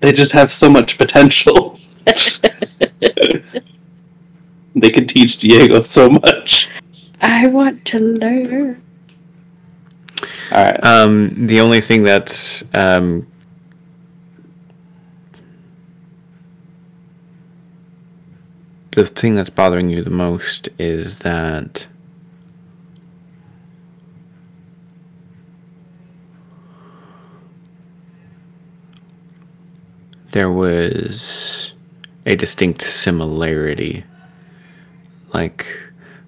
They 0.00 0.12
just 0.12 0.32
have 0.32 0.50
so 0.50 0.68
much 0.68 0.98
potential. 0.98 1.78
they 4.74 4.90
can 4.90 5.06
teach 5.06 5.38
Diego 5.38 5.80
so 5.80 6.10
much. 6.10 6.70
I 7.20 7.46
want 7.46 7.84
to 7.86 7.98
learn. 8.00 8.82
Alright. 10.50 10.84
Um, 10.84 11.46
the 11.46 11.60
only 11.60 11.80
thing 11.80 12.02
that's 12.02 12.64
um, 12.74 13.26
the 18.90 19.06
thing 19.06 19.34
that's 19.34 19.50
bothering 19.50 19.88
you 19.88 20.02
the 20.02 20.10
most 20.10 20.68
is 20.78 21.20
that 21.20 21.86
there 30.32 30.50
was 30.50 31.74
a 32.26 32.34
distinct 32.36 32.82
similarity. 32.82 34.04
Like, 35.32 35.66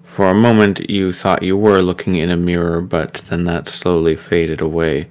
for 0.03 0.29
a 0.29 0.35
moment, 0.35 0.89
you 0.89 1.11
thought 1.11 1.43
you 1.43 1.57
were 1.57 1.81
looking 1.81 2.15
in 2.15 2.29
a 2.29 2.37
mirror, 2.37 2.81
but 2.81 3.15
then 3.29 3.43
that 3.43 3.67
slowly 3.67 4.15
faded 4.15 4.61
away. 4.61 5.09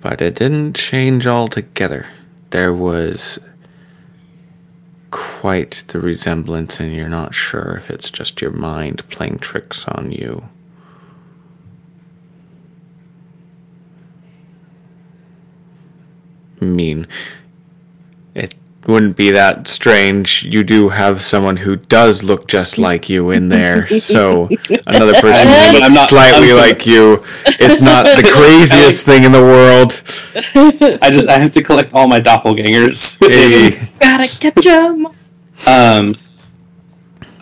But 0.00 0.22
it 0.22 0.36
didn't 0.36 0.74
change 0.74 1.26
altogether. 1.26 2.06
There 2.50 2.72
was 2.72 3.38
quite 5.10 5.84
the 5.88 6.00
resemblance, 6.00 6.80
and 6.80 6.94
you're 6.94 7.08
not 7.08 7.34
sure 7.34 7.74
if 7.76 7.90
it's 7.90 8.10
just 8.10 8.40
your 8.40 8.52
mind 8.52 9.08
playing 9.10 9.38
tricks 9.38 9.86
on 9.88 10.12
you. 10.12 10.48
Mean, 16.60 17.06
it 18.38 18.54
wouldn't 18.86 19.16
be 19.16 19.30
that 19.32 19.68
strange. 19.68 20.44
You 20.44 20.64
do 20.64 20.88
have 20.88 21.20
someone 21.20 21.58
who 21.58 21.76
does 21.76 22.22
look 22.22 22.46
just 22.48 22.78
like 22.78 23.08
you 23.10 23.30
in 23.30 23.48
there, 23.50 23.86
so 23.88 24.48
another 24.86 25.12
person 25.20 25.48
I'm- 25.48 25.74
who 25.74 25.76
I'm 25.76 25.82
looks 25.82 25.94
not- 25.94 26.08
slightly 26.08 26.48
I'm- 26.52 26.56
like 26.58 26.86
you. 26.86 27.22
It's 27.60 27.80
not 27.82 28.04
the 28.04 28.22
craziest 28.32 29.04
thing 29.04 29.24
in 29.24 29.32
the 29.32 29.42
world. 29.42 30.00
I 31.02 31.10
just 31.10 31.28
I 31.28 31.38
have 31.38 31.52
to 31.54 31.62
collect 31.62 31.92
all 31.92 32.06
my 32.08 32.20
doppelgangers. 32.20 33.18
Hey, 33.26 33.88
Gotta 34.00 34.28
catch 34.38 34.64
'em. 34.66 35.06
Um, 35.66 36.14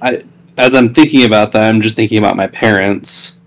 I 0.02 0.22
as 0.56 0.74
I'm 0.74 0.92
thinking 0.94 1.24
about 1.26 1.52
that, 1.52 1.68
I'm 1.68 1.80
just 1.82 1.96
thinking 1.96 2.18
about 2.18 2.34
my 2.36 2.46
parents. 2.46 3.40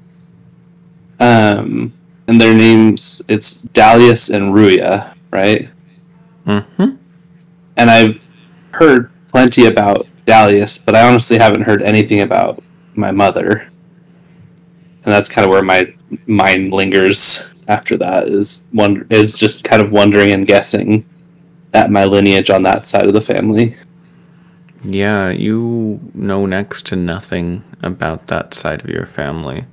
Um, 1.19 1.91
and 2.27 2.39
their 2.39 2.53
names 2.53 3.21
it's 3.27 3.65
Dalius 3.73 4.33
and 4.33 4.53
Ruya, 4.53 5.15
right? 5.31 5.69
hmm 6.45 6.95
And 7.79 7.89
I've 7.89 8.25
heard 8.71 9.09
plenty 9.29 9.65
about 9.67 10.05
Dalius, 10.25 10.85
but 10.85 10.95
I 10.95 11.07
honestly 11.07 11.37
haven't 11.37 11.61
heard 11.61 11.81
anything 11.81 12.19
about 12.21 12.61
my 12.93 13.09
mother. 13.09 13.71
And 15.05 15.13
that's 15.13 15.29
kind 15.29 15.45
of 15.45 15.51
where 15.51 15.63
my 15.63 15.93
mind 16.27 16.73
lingers 16.73 17.49
after 17.69 17.95
that 17.97 18.25
is 18.27 18.67
wonder 18.73 19.07
is 19.09 19.33
just 19.33 19.63
kind 19.63 19.81
of 19.81 19.91
wondering 19.93 20.31
and 20.31 20.45
guessing 20.45 21.05
at 21.73 21.89
my 21.89 22.03
lineage 22.03 22.49
on 22.49 22.63
that 22.63 22.85
side 22.85 23.07
of 23.07 23.13
the 23.13 23.21
family. 23.21 23.77
Yeah, 24.83 25.29
you 25.29 26.01
know 26.13 26.45
next 26.45 26.85
to 26.87 26.97
nothing 26.97 27.63
about 27.81 28.27
that 28.27 28.53
side 28.53 28.83
of 28.83 28.89
your 28.89 29.05
family. 29.05 29.65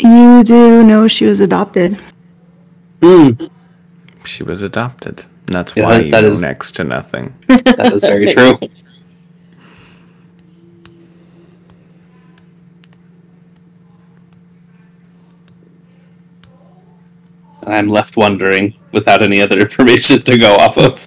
You 0.00 0.44
do 0.44 0.84
know 0.84 1.08
she 1.08 1.24
was 1.24 1.40
adopted. 1.40 1.98
Mm, 3.00 3.50
She 4.24 4.42
was 4.42 4.60
adopted. 4.62 5.24
And 5.48 5.54
that's 5.54 5.74
Yeah, 5.74 5.84
why 5.86 5.96
that- 5.96 6.04
you 6.04 6.10
that 6.12 6.20
know 6.24 6.28
is- 6.28 6.42
next 6.42 6.72
to 6.72 6.84
nothing. 6.84 7.34
that 7.48 7.90
is 7.94 8.02
very 8.04 8.34
true. 8.34 8.58
I'm 17.66 17.88
left 17.88 18.16
wondering 18.16 18.74
without 18.92 19.22
any 19.22 19.40
other 19.40 19.58
information 19.66 20.22
to 20.22 20.38
go 20.38 20.54
off 20.56 20.78
of. 20.78 21.06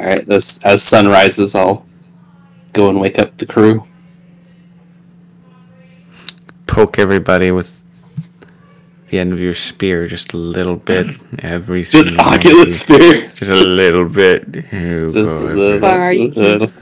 All 0.00 0.06
right, 0.06 0.26
this 0.26 0.62
as 0.64 0.82
sun 0.82 1.06
rises, 1.08 1.54
I'll 1.54 1.86
go 2.72 2.88
and 2.88 3.00
wake 3.00 3.18
up 3.18 3.36
the 3.38 3.46
crew. 3.46 3.84
Poke 6.66 6.98
everybody 6.98 7.50
with 7.50 7.81
the 9.12 9.18
end 9.18 9.32
of 9.34 9.38
your 9.38 9.52
spear 9.52 10.06
just 10.06 10.32
a 10.32 10.38
little 10.38 10.76
bit. 10.76 11.06
Every 11.40 11.82
Just 11.82 12.08
single 12.08 12.24
Occulus 12.24 12.70
spear. 12.70 13.28
Just 13.34 13.50
a 13.50 13.54
little 13.54 14.08
bit. 14.08 14.64
You 14.72 15.12
Just 15.12 15.30
go 15.30 15.46
a 15.46 15.50
every- 15.50 15.78
Far 15.78 16.12
you 16.14 16.28
little. 16.30 16.72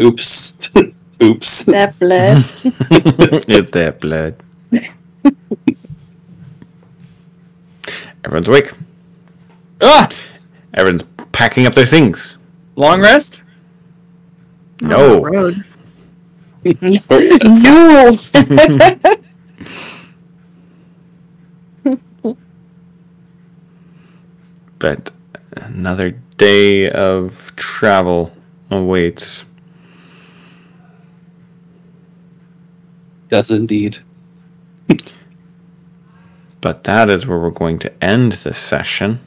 Oops. 0.00 0.70
Oops. 1.22 1.64
That 1.64 1.98
blood. 1.98 2.44
Is 3.48 3.66
that 3.70 4.00
blood? 4.00 4.42
Everyone's 8.24 8.48
awake. 8.48 8.72
Ah! 9.80 10.08
Everyone's 10.74 11.04
packing 11.32 11.66
up 11.66 11.74
their 11.74 11.86
things. 11.86 12.36
Long 12.76 13.00
rest? 13.00 13.40
No. 14.82 15.22
Road. 15.24 15.64
no. 16.82 18.18
But 24.80 25.12
another 25.52 26.10
day 26.38 26.90
of 26.90 27.52
travel 27.54 28.32
awaits. 28.70 29.44
Does 33.28 33.50
indeed. 33.52 33.98
But 36.60 36.84
that 36.84 37.08
is 37.08 37.26
where 37.26 37.38
we're 37.38 37.50
going 37.50 37.78
to 37.80 38.04
end 38.04 38.32
this 38.32 38.58
session. 38.58 39.20